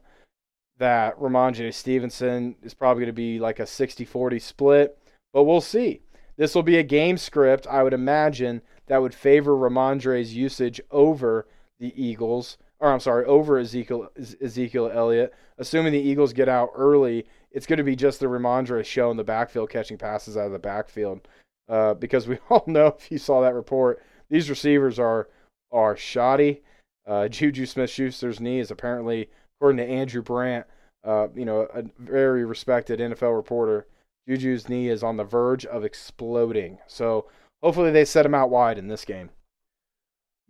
that 0.78 1.16
Rhamondre 1.20 1.72
Stevenson 1.72 2.56
is 2.64 2.74
probably 2.74 3.02
going 3.02 3.06
to 3.06 3.12
be 3.12 3.38
like 3.38 3.60
a 3.60 3.66
60 3.66 4.04
40 4.04 4.40
split. 4.40 4.98
But 5.32 5.44
we'll 5.44 5.60
see. 5.60 6.00
This 6.36 6.52
will 6.52 6.64
be 6.64 6.78
a 6.78 6.82
game 6.82 7.16
script, 7.16 7.64
I 7.68 7.84
would 7.84 7.94
imagine, 7.94 8.60
that 8.86 9.02
would 9.02 9.14
favor 9.14 9.54
Rhamondre's 9.54 10.34
usage 10.34 10.80
over 10.90 11.46
the 11.78 11.92
Eagles, 12.00 12.58
or 12.80 12.92
I'm 12.92 13.00
sorry, 13.00 13.24
over 13.24 13.58
Ezekiel 13.58 14.10
Ezekiel 14.42 14.90
Elliott. 14.92 15.34
Assuming 15.58 15.92
the 15.92 15.98
Eagles 15.98 16.32
get 16.32 16.48
out 16.48 16.70
early, 16.74 17.26
it's 17.50 17.66
going 17.66 17.78
to 17.78 17.84
be 17.84 17.96
just 17.96 18.20
the 18.20 18.26
Rhamondre 18.26 18.84
show 18.84 19.10
in 19.10 19.16
the 19.16 19.24
backfield 19.24 19.70
catching 19.70 19.98
passes 19.98 20.36
out 20.36 20.46
of 20.46 20.52
the 20.52 20.58
backfield. 20.58 21.26
Uh, 21.68 21.94
because 21.94 22.26
we 22.28 22.38
all 22.50 22.64
know, 22.66 22.86
if 22.98 23.10
you 23.10 23.18
saw 23.18 23.40
that 23.40 23.54
report, 23.54 24.02
these 24.30 24.50
receivers 24.50 24.98
are 24.98 25.28
are 25.72 25.96
shoddy. 25.96 26.62
Uh, 27.06 27.28
Juju 27.28 27.66
Smith-Schuster's 27.66 28.40
knee 28.40 28.60
is 28.60 28.70
apparently, 28.70 29.30
according 29.56 29.78
to 29.78 29.92
Andrew 29.92 30.22
Brandt, 30.22 30.66
uh, 31.04 31.28
you 31.34 31.44
know, 31.44 31.62
a 31.74 31.84
very 31.98 32.44
respected 32.44 33.00
NFL 33.00 33.34
reporter, 33.34 33.86
Juju's 34.28 34.68
knee 34.68 34.88
is 34.88 35.02
on 35.02 35.16
the 35.16 35.24
verge 35.24 35.64
of 35.64 35.84
exploding. 35.84 36.78
So 36.86 37.26
Hopefully, 37.62 37.90
they 37.90 38.04
set 38.04 38.26
him 38.26 38.34
out 38.34 38.50
wide 38.50 38.78
in 38.78 38.88
this 38.88 39.04
game. 39.04 39.30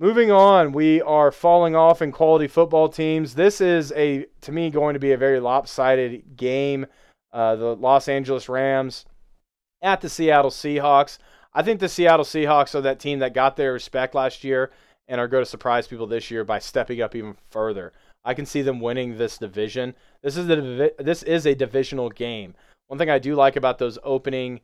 Moving 0.00 0.30
on, 0.30 0.70
we 0.70 1.02
are 1.02 1.32
falling 1.32 1.74
off 1.74 2.00
in 2.00 2.12
quality 2.12 2.46
football 2.46 2.88
teams. 2.88 3.34
This 3.34 3.60
is 3.60 3.92
a, 3.96 4.26
to 4.42 4.52
me, 4.52 4.70
going 4.70 4.94
to 4.94 5.00
be 5.00 5.10
a 5.10 5.16
very 5.16 5.40
lopsided 5.40 6.36
game. 6.36 6.86
Uh, 7.32 7.56
the 7.56 7.74
Los 7.74 8.06
Angeles 8.06 8.48
Rams 8.48 9.04
at 9.82 10.00
the 10.00 10.08
Seattle 10.08 10.52
Seahawks. 10.52 11.18
I 11.52 11.62
think 11.62 11.80
the 11.80 11.88
Seattle 11.88 12.24
Seahawks 12.24 12.76
are 12.76 12.80
that 12.82 13.00
team 13.00 13.18
that 13.18 13.34
got 13.34 13.56
their 13.56 13.72
respect 13.72 14.14
last 14.14 14.44
year 14.44 14.70
and 15.08 15.20
are 15.20 15.26
going 15.26 15.42
to 15.42 15.50
surprise 15.50 15.88
people 15.88 16.06
this 16.06 16.30
year 16.30 16.44
by 16.44 16.60
stepping 16.60 17.02
up 17.02 17.16
even 17.16 17.36
further. 17.50 17.92
I 18.24 18.34
can 18.34 18.46
see 18.46 18.62
them 18.62 18.80
winning 18.80 19.18
this 19.18 19.36
division. 19.36 19.94
This 20.22 20.36
is 20.36 20.48
a 20.48 20.92
this 20.98 21.22
is 21.24 21.44
a 21.44 21.54
divisional 21.54 22.08
game. 22.10 22.54
One 22.86 22.98
thing 22.98 23.10
I 23.10 23.18
do 23.18 23.34
like 23.34 23.56
about 23.56 23.78
those 23.78 23.98
opening 24.04 24.60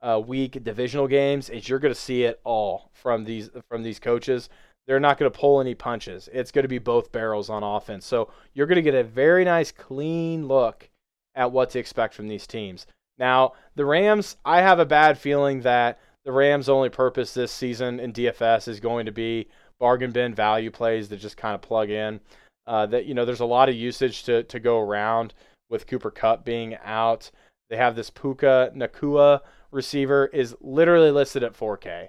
uh, 0.00 0.20
week 0.24 0.62
divisional 0.64 1.08
games 1.08 1.50
is 1.50 1.68
you're 1.68 1.78
going 1.78 1.94
to 1.94 2.00
see 2.00 2.24
it 2.24 2.40
all 2.44 2.90
from 2.94 3.24
these 3.24 3.50
from 3.68 3.82
these 3.82 3.98
coaches. 3.98 4.48
They're 4.88 4.98
not 4.98 5.18
going 5.18 5.30
to 5.30 5.38
pull 5.38 5.60
any 5.60 5.74
punches. 5.74 6.30
It's 6.32 6.50
going 6.50 6.62
to 6.62 6.68
be 6.68 6.78
both 6.78 7.12
barrels 7.12 7.50
on 7.50 7.62
offense. 7.62 8.06
So 8.06 8.30
you're 8.54 8.66
going 8.66 8.76
to 8.76 8.82
get 8.82 8.94
a 8.94 9.04
very 9.04 9.44
nice, 9.44 9.70
clean 9.70 10.48
look 10.48 10.88
at 11.34 11.52
what 11.52 11.68
to 11.70 11.78
expect 11.78 12.14
from 12.14 12.26
these 12.26 12.46
teams. 12.46 12.86
Now, 13.18 13.52
the 13.74 13.84
Rams, 13.84 14.38
I 14.46 14.62
have 14.62 14.78
a 14.78 14.86
bad 14.86 15.18
feeling 15.18 15.60
that 15.60 16.00
the 16.24 16.32
Rams' 16.32 16.70
only 16.70 16.88
purpose 16.88 17.34
this 17.34 17.52
season 17.52 18.00
in 18.00 18.14
DFS 18.14 18.66
is 18.66 18.80
going 18.80 19.04
to 19.04 19.12
be 19.12 19.48
bargain 19.78 20.10
bin 20.10 20.34
value 20.34 20.70
plays 20.70 21.10
that 21.10 21.18
just 21.18 21.36
kind 21.36 21.54
of 21.54 21.60
plug 21.60 21.90
in. 21.90 22.18
Uh, 22.66 22.86
that 22.86 23.04
you 23.04 23.12
know, 23.12 23.26
there's 23.26 23.40
a 23.40 23.46
lot 23.46 23.68
of 23.68 23.74
usage 23.74 24.24
to 24.24 24.42
to 24.44 24.58
go 24.58 24.78
around 24.80 25.34
with 25.68 25.86
Cooper 25.86 26.10
Kupp 26.10 26.46
being 26.46 26.76
out. 26.82 27.30
They 27.68 27.76
have 27.76 27.94
this 27.94 28.10
Puka 28.10 28.72
Nacua 28.74 29.40
receiver 29.70 30.26
is 30.26 30.56
literally 30.60 31.10
listed 31.10 31.42
at 31.42 31.52
4K. 31.52 32.08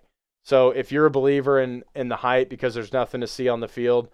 So 0.50 0.72
if 0.72 0.92
you're 0.92 1.06
a 1.06 1.12
believer 1.12 1.60
in 1.60 1.84
in 1.94 2.10
the 2.10 2.16
height 2.16 2.50
because 2.50 2.74
there's 2.74 2.92
nothing 2.92 3.22
to 3.22 3.28
see 3.28 3.48
on 3.48 3.60
the 3.60 3.68
field 3.68 4.10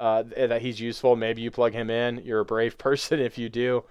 uh, 0.00 0.22
that 0.34 0.62
he's 0.62 0.80
useful, 0.80 1.14
maybe 1.14 1.42
you 1.42 1.50
plug 1.50 1.74
him 1.74 1.90
in. 1.90 2.22
You're 2.24 2.40
a 2.40 2.44
brave 2.44 2.78
person 2.88 3.20
if 3.20 3.36
you 3.36 3.50
do. 3.50 3.84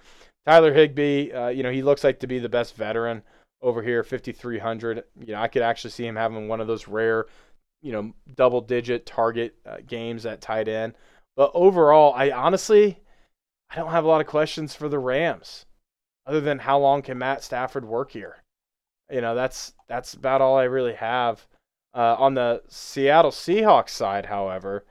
Tyler 0.44 0.74
Higbee, 0.74 1.30
uh, 1.30 1.48
you 1.50 1.62
know, 1.62 1.70
he 1.70 1.82
looks 1.82 2.02
like 2.02 2.18
to 2.18 2.26
be 2.26 2.40
the 2.40 2.48
best 2.48 2.74
veteran 2.74 3.22
over 3.62 3.80
here, 3.80 4.02
5,300. 4.02 5.04
You 5.20 5.34
know, 5.34 5.40
I 5.40 5.46
could 5.46 5.62
actually 5.62 5.92
see 5.92 6.04
him 6.04 6.16
having 6.16 6.48
one 6.48 6.60
of 6.60 6.66
those 6.66 6.88
rare, 6.88 7.26
you 7.80 7.92
know, 7.92 8.12
double 8.34 8.60
digit 8.60 9.06
target 9.06 9.54
uh, 9.64 9.76
games 9.86 10.26
at 10.26 10.40
tight 10.40 10.66
end. 10.66 10.94
But 11.36 11.52
overall, 11.54 12.12
I 12.12 12.32
honestly, 12.32 12.98
I 13.70 13.76
don't 13.76 13.92
have 13.92 14.04
a 14.04 14.08
lot 14.08 14.20
of 14.20 14.26
questions 14.26 14.74
for 14.74 14.88
the 14.88 14.98
Rams 14.98 15.64
other 16.26 16.40
than 16.40 16.58
how 16.58 16.80
long 16.80 17.02
can 17.02 17.18
Matt 17.18 17.44
Stafford 17.44 17.84
work 17.84 18.10
here? 18.10 18.42
You 19.08 19.20
know, 19.20 19.36
that's 19.36 19.74
that's 19.86 20.14
about 20.14 20.40
all 20.40 20.58
I 20.58 20.64
really 20.64 20.94
have. 20.94 21.46
Uh, 21.94 22.16
on 22.18 22.34
the 22.34 22.62
Seattle 22.68 23.30
Seahawks 23.30 23.90
side, 23.90 24.26
however, 24.26 24.84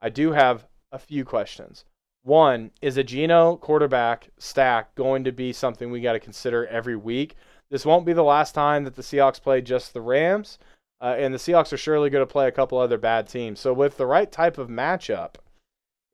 I 0.00 0.08
do 0.08 0.32
have 0.32 0.66
a 0.90 0.98
few 0.98 1.24
questions. 1.24 1.84
One, 2.22 2.70
is 2.80 2.96
a 2.96 3.04
Geno 3.04 3.56
quarterback 3.56 4.30
stack 4.38 4.94
going 4.94 5.22
to 5.24 5.32
be 5.32 5.52
something 5.52 5.90
we 5.90 6.00
got 6.00 6.14
to 6.14 6.20
consider 6.20 6.66
every 6.66 6.96
week? 6.96 7.36
This 7.70 7.84
won't 7.84 8.06
be 8.06 8.12
the 8.12 8.24
last 8.24 8.52
time 8.52 8.84
that 8.84 8.96
the 8.96 9.02
Seahawks 9.02 9.40
play 9.40 9.60
just 9.60 9.92
the 9.92 10.00
Rams, 10.00 10.58
uh, 11.00 11.14
and 11.18 11.34
the 11.34 11.38
Seahawks 11.38 11.72
are 11.72 11.76
surely 11.76 12.10
going 12.10 12.26
to 12.26 12.32
play 12.32 12.48
a 12.48 12.52
couple 12.52 12.78
other 12.78 12.98
bad 12.98 13.28
teams. 13.28 13.60
So, 13.60 13.72
with 13.72 13.96
the 13.96 14.06
right 14.06 14.30
type 14.30 14.58
of 14.58 14.68
matchup, 14.68 15.34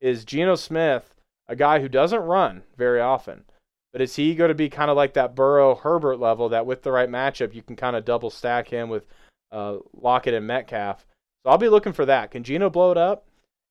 is 0.00 0.24
Geno 0.24 0.56
Smith 0.56 1.14
a 1.48 1.56
guy 1.56 1.80
who 1.80 1.88
doesn't 1.88 2.20
run 2.20 2.62
very 2.76 3.00
often? 3.00 3.44
But 3.92 4.00
is 4.00 4.16
he 4.16 4.34
going 4.34 4.48
to 4.48 4.54
be 4.54 4.70
kind 4.70 4.90
of 4.90 4.96
like 4.96 5.14
that 5.14 5.34
Burrow 5.34 5.74
Herbert 5.74 6.18
level 6.18 6.48
that 6.48 6.66
with 6.66 6.82
the 6.82 6.92
right 6.92 7.10
matchup, 7.10 7.54
you 7.54 7.62
can 7.62 7.76
kind 7.76 7.94
of 7.94 8.04
double 8.04 8.30
stack 8.30 8.68
him 8.68 8.88
with 8.88 9.06
uh, 9.52 9.76
Lockett 9.94 10.34
and 10.34 10.46
Metcalf? 10.46 11.06
So 11.44 11.50
I'll 11.50 11.58
be 11.58 11.68
looking 11.68 11.92
for 11.92 12.06
that. 12.06 12.30
Can 12.30 12.42
Geno 12.42 12.70
blow 12.70 12.90
it 12.90 12.98
up? 12.98 13.26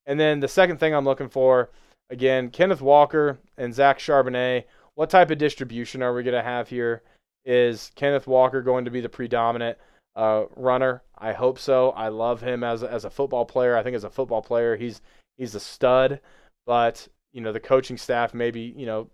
And 0.06 0.20
then 0.20 0.40
the 0.40 0.48
second 0.48 0.80
thing 0.80 0.94
I'm 0.94 1.06
looking 1.06 1.30
for, 1.30 1.70
again, 2.10 2.50
Kenneth 2.50 2.82
Walker 2.82 3.40
and 3.58 3.74
Zach 3.74 4.00
Charbonnet. 4.00 4.66
What 4.96 5.10
type 5.10 5.32
of 5.32 5.38
distribution 5.38 6.02
are 6.02 6.14
we 6.14 6.24
going 6.24 6.36
to 6.36 6.44
have 6.44 6.70
here? 6.70 7.04
Is 7.46 7.92
Kenneth 7.96 8.28
Walker 8.28 8.62
going 8.62 8.86
to 8.86 8.92
be 8.92 9.02
the 9.02 9.10
predominant 9.10 9.78
uh, 10.16 10.44
runner? 10.56 11.04
I 11.18 11.34
hope 11.34 11.60
so. 11.60 11.92
I 11.92 12.10
love 12.10 12.42
him 12.42 12.64
as 12.64 12.84
a, 12.84 12.92
as 12.92 13.06
a 13.06 13.10
football 13.10 13.46
player. 13.46 13.76
I 13.76 13.84
think 13.84 13.96
as 13.96 14.04
a 14.04 14.10
football 14.10 14.42
player, 14.42 14.76
he's 14.76 15.02
he's 15.38 15.56
a 15.56 15.60
stud. 15.60 16.20
But 16.66 17.08
you 17.32 17.42
know, 17.42 17.52
the 17.52 17.60
coaching 17.60 17.98
staff 17.98 18.34
maybe 18.34 18.74
you 18.76 18.86
know 18.86 19.10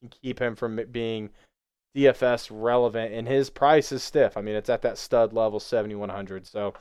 can 0.00 0.10
keep 0.10 0.40
him 0.40 0.54
from 0.54 0.78
being 0.92 1.30
DFS 1.96 2.48
relevant, 2.52 3.14
and 3.14 3.26
his 3.26 3.48
price 3.48 3.90
is 3.90 4.02
stiff. 4.02 4.36
I 4.36 4.42
mean, 4.42 4.54
it's 4.54 4.68
at 4.68 4.82
that 4.82 4.98
stud 4.98 5.32
level, 5.32 5.58
7,100. 5.58 6.46
So 6.46 6.74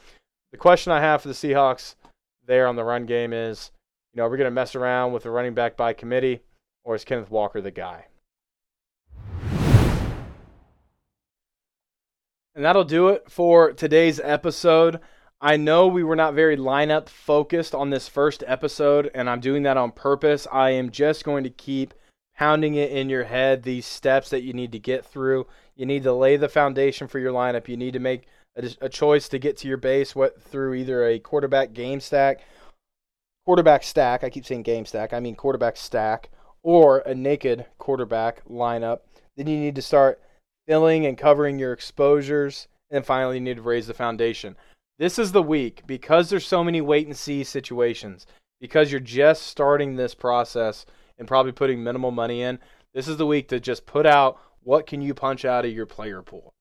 the 0.51 0.57
question 0.57 0.91
I 0.91 0.99
have 0.99 1.21
for 1.21 1.29
the 1.29 1.33
Seahawks 1.33 1.95
there 2.45 2.67
on 2.67 2.75
the 2.75 2.83
run 2.83 3.05
game 3.05 3.31
is, 3.31 3.71
you 4.13 4.17
know, 4.17 4.25
are 4.25 4.29
we 4.29 4.37
going 4.37 4.45
to 4.45 4.51
mess 4.51 4.75
around 4.75 5.13
with 5.13 5.23
the 5.23 5.31
running 5.31 5.53
back 5.53 5.77
by 5.77 5.93
committee, 5.93 6.41
or 6.83 6.95
is 6.95 7.05
Kenneth 7.05 7.31
Walker 7.31 7.61
the 7.61 7.71
guy? 7.71 8.07
And 12.53 12.63
that'll 12.63 12.83
do 12.83 13.09
it 13.09 13.29
for 13.29 13.73
today's 13.73 14.19
episode. 14.21 14.99
I 15.41 15.57
know 15.57 15.87
we 15.87 16.03
were 16.03 16.15
not 16.15 16.33
very 16.33 16.55
lineup 16.55 17.09
focused 17.09 17.75
on 17.75 17.89
this 17.89 18.07
first 18.07 18.43
episode, 18.47 19.11
and 19.13 19.29
I'm 19.29 19.41
doing 19.41 19.63
that 19.63 19.77
on 19.77 19.91
purpose. 19.91 20.47
I 20.51 20.71
am 20.71 20.89
just 20.89 21.25
going 21.25 21.43
to 21.43 21.49
keep 21.49 21.93
pounding 22.37 22.75
it 22.75 22.91
in 22.91 23.09
your 23.09 23.23
head 23.23 23.63
these 23.63 23.85
steps 23.85 24.29
that 24.29 24.43
you 24.43 24.53
need 24.53 24.71
to 24.71 24.79
get 24.79 25.05
through. 25.05 25.47
You 25.75 25.85
need 25.85 26.03
to 26.03 26.13
lay 26.13 26.37
the 26.37 26.49
foundation 26.49 27.07
for 27.07 27.19
your 27.19 27.31
lineup. 27.31 27.67
You 27.67 27.77
need 27.77 27.93
to 27.93 27.99
make 27.99 28.27
a, 28.55 28.69
a 28.81 28.89
choice 28.89 29.29
to 29.29 29.39
get 29.39 29.57
to 29.57 29.67
your 29.67 29.77
base 29.77 30.15
what 30.15 30.41
through 30.41 30.73
either 30.75 31.05
a 31.05 31.19
quarterback 31.19 31.73
game 31.73 31.99
stack, 31.99 32.41
quarterback 33.45 33.83
stack. 33.83 34.23
I 34.23 34.29
keep 34.29 34.45
saying 34.45 34.63
game 34.63 34.85
stack. 34.85 35.13
I 35.13 35.19
mean 35.19 35.35
quarterback 35.35 35.77
stack 35.77 36.29
or 36.63 36.99
a 36.99 37.13
naked 37.13 37.65
quarterback 37.77 38.43
lineup. 38.45 38.99
Then 39.37 39.47
you 39.47 39.57
need 39.57 39.75
to 39.75 39.81
start 39.81 40.21
filling 40.67 41.05
and 41.05 41.17
covering 41.17 41.59
your 41.59 41.73
exposures. 41.73 42.67
And 42.91 43.05
finally, 43.05 43.35
you 43.35 43.41
need 43.41 43.57
to 43.57 43.61
raise 43.61 43.87
the 43.87 43.93
foundation. 43.93 44.55
This 44.97 45.19
is 45.19 45.31
the 45.31 45.43
week 45.43 45.83
because 45.85 46.29
there's 46.29 46.47
so 46.47 46.63
many 46.63 46.81
wait 46.81 47.07
and 47.07 47.15
see 47.15 47.43
situations. 47.43 48.25
Because 48.61 48.89
you're 48.91 49.01
just 49.01 49.43
starting 49.43 49.95
this 49.95 50.15
process 50.15 50.85
and 51.17 51.27
probably 51.27 51.51
putting 51.51 51.83
minimal 51.83 52.11
money 52.11 52.41
in, 52.41 52.59
this 52.93 53.07
is 53.07 53.17
the 53.17 53.25
week 53.25 53.47
to 53.49 53.59
just 53.59 53.85
put 53.85 54.05
out 54.05 54.39
what 54.63 54.87
can 54.87 55.01
you 55.01 55.13
punch 55.13 55.45
out 55.45 55.65
of 55.65 55.71
your 55.71 55.85
player 55.85 56.21
pool. 56.21 56.53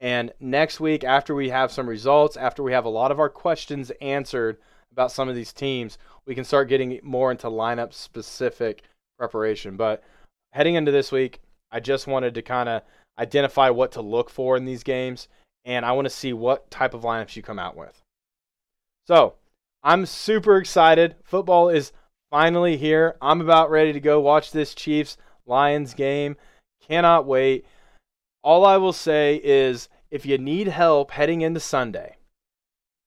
And 0.00 0.32
next 0.40 0.80
week, 0.80 1.04
after 1.04 1.34
we 1.34 1.48
have 1.50 1.72
some 1.72 1.88
results, 1.88 2.36
after 2.36 2.62
we 2.62 2.72
have 2.72 2.84
a 2.84 2.90
lot 2.90 3.10
of 3.10 3.20
our 3.20 3.28
questions 3.28 3.92
answered 4.00 4.58
about 4.92 5.12
some 5.12 5.28
of 5.28 5.34
these 5.34 5.52
teams, 5.52 5.98
we 6.26 6.34
can 6.34 6.44
start 6.44 6.68
getting 6.68 6.98
more 7.02 7.30
into 7.30 7.46
lineup 7.48 7.92
specific 7.92 8.82
preparation. 9.18 9.76
But 9.76 10.02
heading 10.52 10.74
into 10.74 10.92
this 10.92 11.12
week, 11.12 11.40
I 11.70 11.80
just 11.80 12.06
wanted 12.06 12.34
to 12.34 12.42
kind 12.42 12.68
of 12.68 12.82
identify 13.18 13.70
what 13.70 13.92
to 13.92 14.00
look 14.00 14.30
for 14.30 14.56
in 14.56 14.64
these 14.64 14.82
games, 14.82 15.28
and 15.64 15.84
I 15.84 15.92
want 15.92 16.06
to 16.06 16.10
see 16.10 16.32
what 16.32 16.70
type 16.70 16.94
of 16.94 17.02
lineups 17.02 17.36
you 17.36 17.42
come 17.42 17.58
out 17.58 17.76
with. 17.76 18.02
So 19.06 19.34
I'm 19.82 20.06
super 20.06 20.56
excited. 20.56 21.16
Football 21.22 21.68
is 21.68 21.92
finally 22.34 22.76
here. 22.76 23.14
I'm 23.22 23.40
about 23.40 23.70
ready 23.70 23.92
to 23.92 24.00
go 24.00 24.18
watch 24.18 24.50
this 24.50 24.74
Chiefs 24.74 25.16
Lions 25.46 25.94
game. 25.94 26.36
Cannot 26.88 27.26
wait. 27.26 27.64
All 28.42 28.66
I 28.66 28.76
will 28.76 28.92
say 28.92 29.40
is 29.44 29.88
if 30.10 30.26
you 30.26 30.36
need 30.36 30.66
help 30.66 31.12
heading 31.12 31.42
into 31.42 31.60
Sunday, 31.60 32.16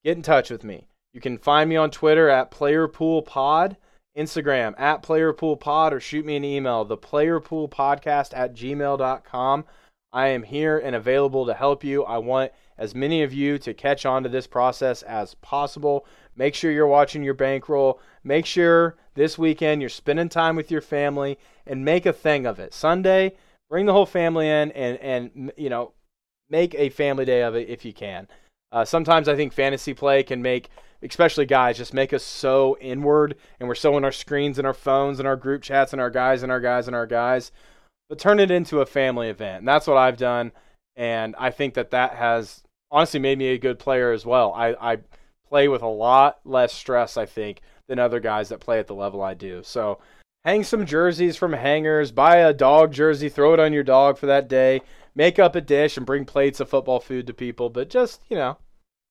get 0.02 0.16
in 0.16 0.22
touch 0.22 0.48
with 0.48 0.64
me. 0.64 0.88
You 1.12 1.20
can 1.20 1.36
find 1.36 1.68
me 1.68 1.76
on 1.76 1.90
Twitter 1.90 2.30
at 2.30 2.50
PlayerPoolPod, 2.50 3.76
Instagram 4.16 4.72
at 4.80 5.02
PlayerPoolPod, 5.02 5.92
or 5.92 6.00
shoot 6.00 6.24
me 6.24 6.36
an 6.36 6.44
email, 6.44 6.86
theplayerpoolpodcast 6.86 8.34
at 8.34 8.54
gmail.com. 8.54 9.64
I 10.10 10.28
am 10.28 10.42
here 10.42 10.78
and 10.78 10.96
available 10.96 11.44
to 11.44 11.52
help 11.52 11.84
you. 11.84 12.02
I 12.04 12.16
want 12.16 12.52
as 12.78 12.94
many 12.94 13.22
of 13.22 13.34
you 13.34 13.58
to 13.58 13.74
catch 13.74 14.06
on 14.06 14.22
to 14.22 14.30
this 14.30 14.46
process 14.46 15.02
as 15.02 15.34
possible. 15.34 16.06
Make 16.38 16.54
sure 16.54 16.70
you're 16.70 16.86
watching 16.86 17.24
your 17.24 17.34
bankroll. 17.34 18.00
Make 18.22 18.46
sure 18.46 18.96
this 19.14 19.36
weekend 19.36 19.82
you're 19.82 19.90
spending 19.90 20.28
time 20.28 20.54
with 20.54 20.70
your 20.70 20.80
family 20.80 21.36
and 21.66 21.84
make 21.84 22.06
a 22.06 22.12
thing 22.12 22.46
of 22.46 22.60
it. 22.60 22.72
Sunday, 22.72 23.34
bring 23.68 23.86
the 23.86 23.92
whole 23.92 24.06
family 24.06 24.48
in 24.48 24.70
and 24.72 24.98
and 24.98 25.52
you 25.56 25.68
know 25.68 25.92
make 26.48 26.76
a 26.76 26.90
family 26.90 27.24
day 27.24 27.42
of 27.42 27.56
it 27.56 27.68
if 27.68 27.84
you 27.84 27.92
can. 27.92 28.28
Uh, 28.70 28.84
sometimes 28.84 29.28
I 29.28 29.34
think 29.34 29.52
fantasy 29.52 29.94
play 29.94 30.22
can 30.22 30.40
make, 30.40 30.68
especially 31.02 31.44
guys, 31.44 31.76
just 31.76 31.92
make 31.92 32.12
us 32.12 32.22
so 32.22 32.76
inward 32.80 33.34
and 33.58 33.68
we're 33.68 33.74
so 33.74 33.96
in 33.96 34.04
our 34.04 34.12
screens 34.12 34.58
and 34.58 34.66
our 34.66 34.74
phones 34.74 35.18
and 35.18 35.26
our 35.26 35.36
group 35.36 35.62
chats 35.62 35.92
and 35.92 36.00
our 36.00 36.10
guys 36.10 36.44
and 36.44 36.52
our 36.52 36.60
guys 36.60 36.86
and 36.86 36.94
our 36.94 37.06
guys. 37.06 37.50
But 38.08 38.20
turn 38.20 38.38
it 38.38 38.50
into 38.50 38.80
a 38.80 38.86
family 38.86 39.28
event. 39.28 39.60
And 39.60 39.68
that's 39.68 39.86
what 39.86 39.96
I've 39.96 40.16
done. 40.16 40.52
And 40.96 41.34
I 41.36 41.50
think 41.50 41.74
that 41.74 41.90
that 41.90 42.14
has 42.14 42.62
honestly 42.90 43.20
made 43.20 43.38
me 43.38 43.48
a 43.48 43.58
good 43.58 43.78
player 43.78 44.12
as 44.12 44.24
well. 44.24 44.52
I, 44.54 44.74
I 44.80 44.98
play 45.48 45.68
with 45.68 45.82
a 45.82 45.86
lot 45.86 46.40
less 46.44 46.72
stress, 46.72 47.16
I 47.16 47.26
think, 47.26 47.60
than 47.88 47.98
other 47.98 48.20
guys 48.20 48.48
that 48.48 48.60
play 48.60 48.78
at 48.78 48.86
the 48.86 48.94
level 48.94 49.22
I 49.22 49.34
do. 49.34 49.62
So 49.62 49.98
hang 50.44 50.64
some 50.64 50.86
jerseys 50.86 51.36
from 51.36 51.52
hangers, 51.52 52.12
buy 52.12 52.36
a 52.36 52.52
dog 52.52 52.92
jersey, 52.92 53.28
throw 53.28 53.54
it 53.54 53.60
on 53.60 53.72
your 53.72 53.82
dog 53.82 54.18
for 54.18 54.26
that 54.26 54.48
day, 54.48 54.82
make 55.14 55.38
up 55.38 55.56
a 55.56 55.60
dish 55.60 55.96
and 55.96 56.06
bring 56.06 56.24
plates 56.24 56.60
of 56.60 56.68
football 56.68 57.00
food 57.00 57.26
to 57.26 57.34
people, 57.34 57.70
but 57.70 57.90
just, 57.90 58.22
you 58.28 58.36
know, 58.36 58.58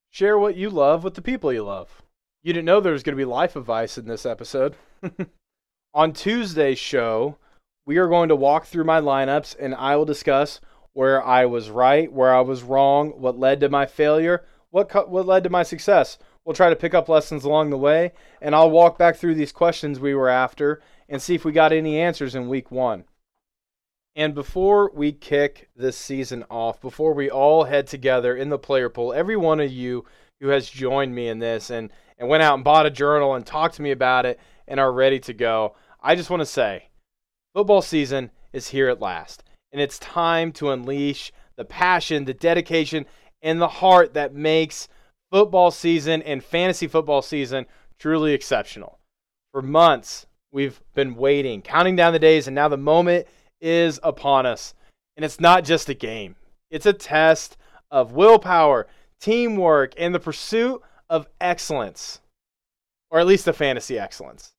share 0.10 0.38
what 0.38 0.56
you 0.56 0.70
love 0.70 1.04
with 1.04 1.16
the 1.16 1.22
people 1.22 1.52
you 1.52 1.64
love. 1.64 2.04
You 2.44 2.54
didn't 2.54 2.66
know 2.66 2.80
there 2.80 2.94
was 2.94 3.04
going 3.04 3.16
to 3.16 3.22
be 3.22 3.26
life 3.26 3.56
advice 3.56 3.98
in 3.98 4.08
this 4.08 4.26
episode. 4.26 4.76
on 5.94 6.14
Tuesday's 6.14 6.80
show, 6.80 7.38
we 7.86 7.98
are 7.98 8.08
going 8.08 8.30
to 8.30 8.36
walk 8.36 8.66
through 8.66 8.84
my 8.84 9.02
lineups 9.02 9.56
and 9.60 9.74
I 9.74 9.96
will 9.96 10.06
discuss 10.06 10.62
where 10.94 11.24
I 11.24 11.46
was 11.46 11.70
right, 11.70 12.12
where 12.12 12.34
I 12.34 12.42
was 12.42 12.64
wrong, 12.64 13.10
what 13.22 13.38
led 13.38 13.60
to 13.60 13.70
my 13.70 13.86
failure, 13.86 14.46
what 14.72 15.10
what 15.10 15.26
led 15.26 15.44
to 15.44 15.50
my 15.50 15.64
success. 15.64 16.18
We'll 16.48 16.56
try 16.56 16.70
to 16.70 16.78
pick 16.78 16.94
up 16.94 17.10
lessons 17.10 17.44
along 17.44 17.72
the 17.72 17.78
way, 17.78 18.14
and 18.42 18.56
I'll 18.56 18.72
walk 18.72 18.98
back 18.98 19.18
through 19.18 19.36
these 19.36 19.52
questions 19.52 20.00
we 20.00 20.16
were 20.16 20.30
after 20.30 20.82
and 21.10 21.22
see 21.22 21.36
if 21.36 21.44
we 21.44 21.52
got 21.52 21.74
any 21.74 22.00
answers 22.00 22.36
in 22.36 22.48
week 22.48 22.72
one. 22.72 23.04
And 24.16 24.34
before 24.34 24.90
we 24.96 25.12
kick 25.12 25.68
this 25.76 25.98
season 25.98 26.46
off, 26.50 26.80
before 26.80 27.14
we 27.14 27.30
all 27.30 27.66
head 27.66 27.86
together 27.86 28.34
in 28.34 28.48
the 28.48 28.58
player 28.58 28.88
pool, 28.88 29.12
every 29.12 29.36
one 29.36 29.60
of 29.60 29.74
you 29.74 30.06
who 30.40 30.48
has 30.48 30.70
joined 30.70 31.14
me 31.14 31.28
in 31.28 31.40
this 31.40 31.70
and, 31.70 31.92
and 32.18 32.30
went 32.30 32.44
out 32.44 32.56
and 32.56 32.64
bought 32.64 32.86
a 32.86 32.92
journal 32.92 33.34
and 33.36 33.46
talked 33.46 33.76
to 33.76 33.82
me 33.82 33.92
about 33.92 34.26
it 34.26 34.40
and 34.70 34.80
are 34.80 34.94
ready 34.94 35.20
to 35.20 35.34
go, 35.34 35.76
I 36.02 36.16
just 36.16 36.30
want 36.30 36.40
to 36.40 36.46
say 36.46 36.88
football 37.54 37.82
season 37.82 38.32
is 38.54 38.70
here 38.70 38.88
at 38.88 39.02
last 39.02 39.44
and 39.74 39.82
it's 39.82 40.00
time 40.00 40.54
to 40.54 40.72
unleash 40.72 41.34
the 41.58 41.66
passion, 41.66 42.24
the 42.24 42.34
dedication, 42.34 43.06
and 43.42 43.60
the 43.60 43.68
heart 43.68 44.14
that 44.14 44.34
makes 44.34 44.88
football 45.32 45.72
season 45.72 46.22
and 46.22 46.44
fantasy 46.44 46.88
football 46.88 47.22
season 47.22 47.66
truly 48.00 48.34
exceptional. 48.34 49.00
For 49.52 49.62
months, 49.62 50.28
we've 50.52 50.82
been 50.94 51.16
waiting, 51.16 51.62
counting 51.62 51.96
down 51.96 52.14
the 52.14 52.20
days, 52.20 52.48
and 52.48 52.56
now 52.56 52.68
the 52.68 52.78
moment 52.78 53.28
is 53.60 54.00
upon 54.04 54.46
us. 54.46 54.74
And 55.16 55.26
it's 55.26 55.40
not 55.40 55.64
just 55.64 55.90
a 55.90 55.94
game, 55.94 56.36
it's 56.70 56.86
a 56.86 56.94
test 56.94 57.58
of 57.90 58.12
willpower, 58.12 58.88
teamwork, 59.20 59.94
and 59.98 60.14
the 60.14 60.20
pursuit 60.20 60.82
of 61.10 61.28
excellence, 61.42 62.20
or 63.10 63.20
at 63.20 63.28
least 63.28 63.46
the 63.46 63.54
fantasy 63.54 63.98
excellence. 63.98 64.54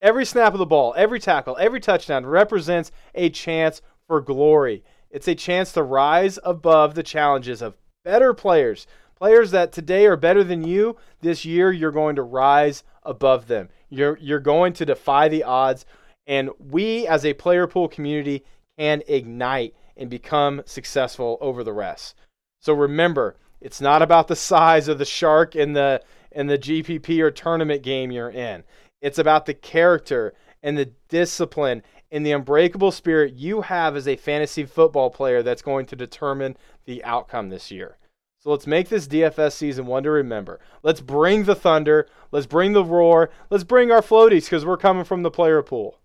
Every 0.00 0.24
snap 0.24 0.52
of 0.52 0.58
the 0.58 0.66
ball, 0.66 0.94
every 0.96 1.20
tackle, 1.20 1.56
every 1.60 1.78
touchdown 1.78 2.26
represents 2.26 2.90
a 3.14 3.30
chance 3.30 3.80
for 4.08 4.20
glory. 4.20 4.82
It's 5.10 5.28
a 5.28 5.34
chance 5.34 5.72
to 5.72 5.82
rise 5.82 6.38
above 6.42 6.94
the 6.94 7.04
challenges 7.04 7.62
of 7.62 7.76
better 8.04 8.34
players. 8.34 8.86
Players 9.22 9.52
that 9.52 9.70
today 9.70 10.06
are 10.06 10.16
better 10.16 10.42
than 10.42 10.64
you, 10.64 10.96
this 11.20 11.44
year 11.44 11.70
you're 11.70 11.92
going 11.92 12.16
to 12.16 12.22
rise 12.22 12.82
above 13.04 13.46
them. 13.46 13.68
You're, 13.88 14.18
you're 14.20 14.40
going 14.40 14.72
to 14.72 14.84
defy 14.84 15.28
the 15.28 15.44
odds. 15.44 15.86
And 16.26 16.50
we, 16.58 17.06
as 17.06 17.24
a 17.24 17.34
player 17.34 17.68
pool 17.68 17.86
community, 17.86 18.42
can 18.76 19.00
ignite 19.06 19.76
and 19.96 20.10
become 20.10 20.62
successful 20.66 21.38
over 21.40 21.62
the 21.62 21.72
rest. 21.72 22.16
So 22.58 22.72
remember, 22.72 23.36
it's 23.60 23.80
not 23.80 24.02
about 24.02 24.26
the 24.26 24.34
size 24.34 24.88
of 24.88 24.98
the 24.98 25.04
shark 25.04 25.54
in 25.54 25.74
the 25.74 26.02
in 26.32 26.48
the 26.48 26.58
GPP 26.58 27.20
or 27.20 27.30
tournament 27.30 27.84
game 27.84 28.10
you're 28.10 28.28
in. 28.28 28.64
It's 29.00 29.20
about 29.20 29.46
the 29.46 29.54
character 29.54 30.34
and 30.64 30.76
the 30.76 30.90
discipline 31.08 31.84
and 32.10 32.26
the 32.26 32.32
unbreakable 32.32 32.90
spirit 32.90 33.34
you 33.34 33.60
have 33.60 33.94
as 33.94 34.08
a 34.08 34.16
fantasy 34.16 34.64
football 34.64 35.10
player 35.10 35.44
that's 35.44 35.62
going 35.62 35.86
to 35.86 35.94
determine 35.94 36.56
the 36.86 37.04
outcome 37.04 37.50
this 37.50 37.70
year. 37.70 37.98
So 38.42 38.50
let's 38.50 38.66
make 38.66 38.88
this 38.88 39.06
DFS 39.06 39.52
season 39.52 39.86
one 39.86 40.02
to 40.02 40.10
remember. 40.10 40.58
Let's 40.82 41.00
bring 41.00 41.44
the 41.44 41.54
thunder. 41.54 42.08
Let's 42.32 42.46
bring 42.46 42.72
the 42.72 42.82
roar. 42.82 43.30
Let's 43.50 43.62
bring 43.62 43.92
our 43.92 44.02
floaties 44.02 44.46
because 44.46 44.66
we're 44.66 44.76
coming 44.76 45.04
from 45.04 45.22
the 45.22 45.30
player 45.30 45.62
pool. 45.62 46.00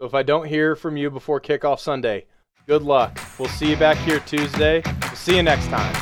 So 0.00 0.06
if 0.06 0.14
I 0.14 0.22
don't 0.22 0.46
hear 0.46 0.74
from 0.74 0.96
you 0.96 1.10
before 1.10 1.42
kickoff 1.42 1.78
Sunday, 1.80 2.24
good 2.66 2.80
luck. 2.80 3.20
We'll 3.38 3.50
see 3.50 3.68
you 3.68 3.76
back 3.76 3.98
here 3.98 4.20
Tuesday. 4.20 4.80
We'll 5.02 5.14
see 5.14 5.36
you 5.36 5.42
next 5.42 5.66
time. 5.66 5.94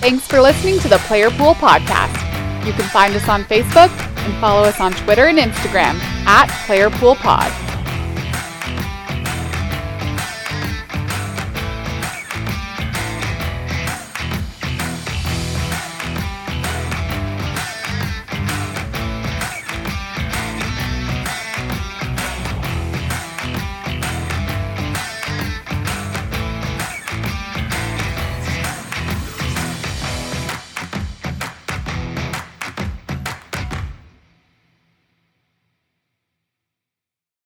Thanks 0.00 0.26
for 0.26 0.42
listening 0.42 0.78
to 0.80 0.88
the 0.88 0.98
Player 0.98 1.30
Pool 1.30 1.54
Podcast. 1.54 2.66
You 2.66 2.74
can 2.74 2.86
find 2.90 3.14
us 3.14 3.26
on 3.26 3.44
Facebook 3.44 3.88
and 4.18 4.38
follow 4.38 4.64
us 4.64 4.80
on 4.80 4.92
Twitter 4.92 5.28
and 5.28 5.38
Instagram 5.38 5.98
at 6.26 6.50
Player 6.66 6.90
Pool 6.90 7.14
Pod. 7.14 7.63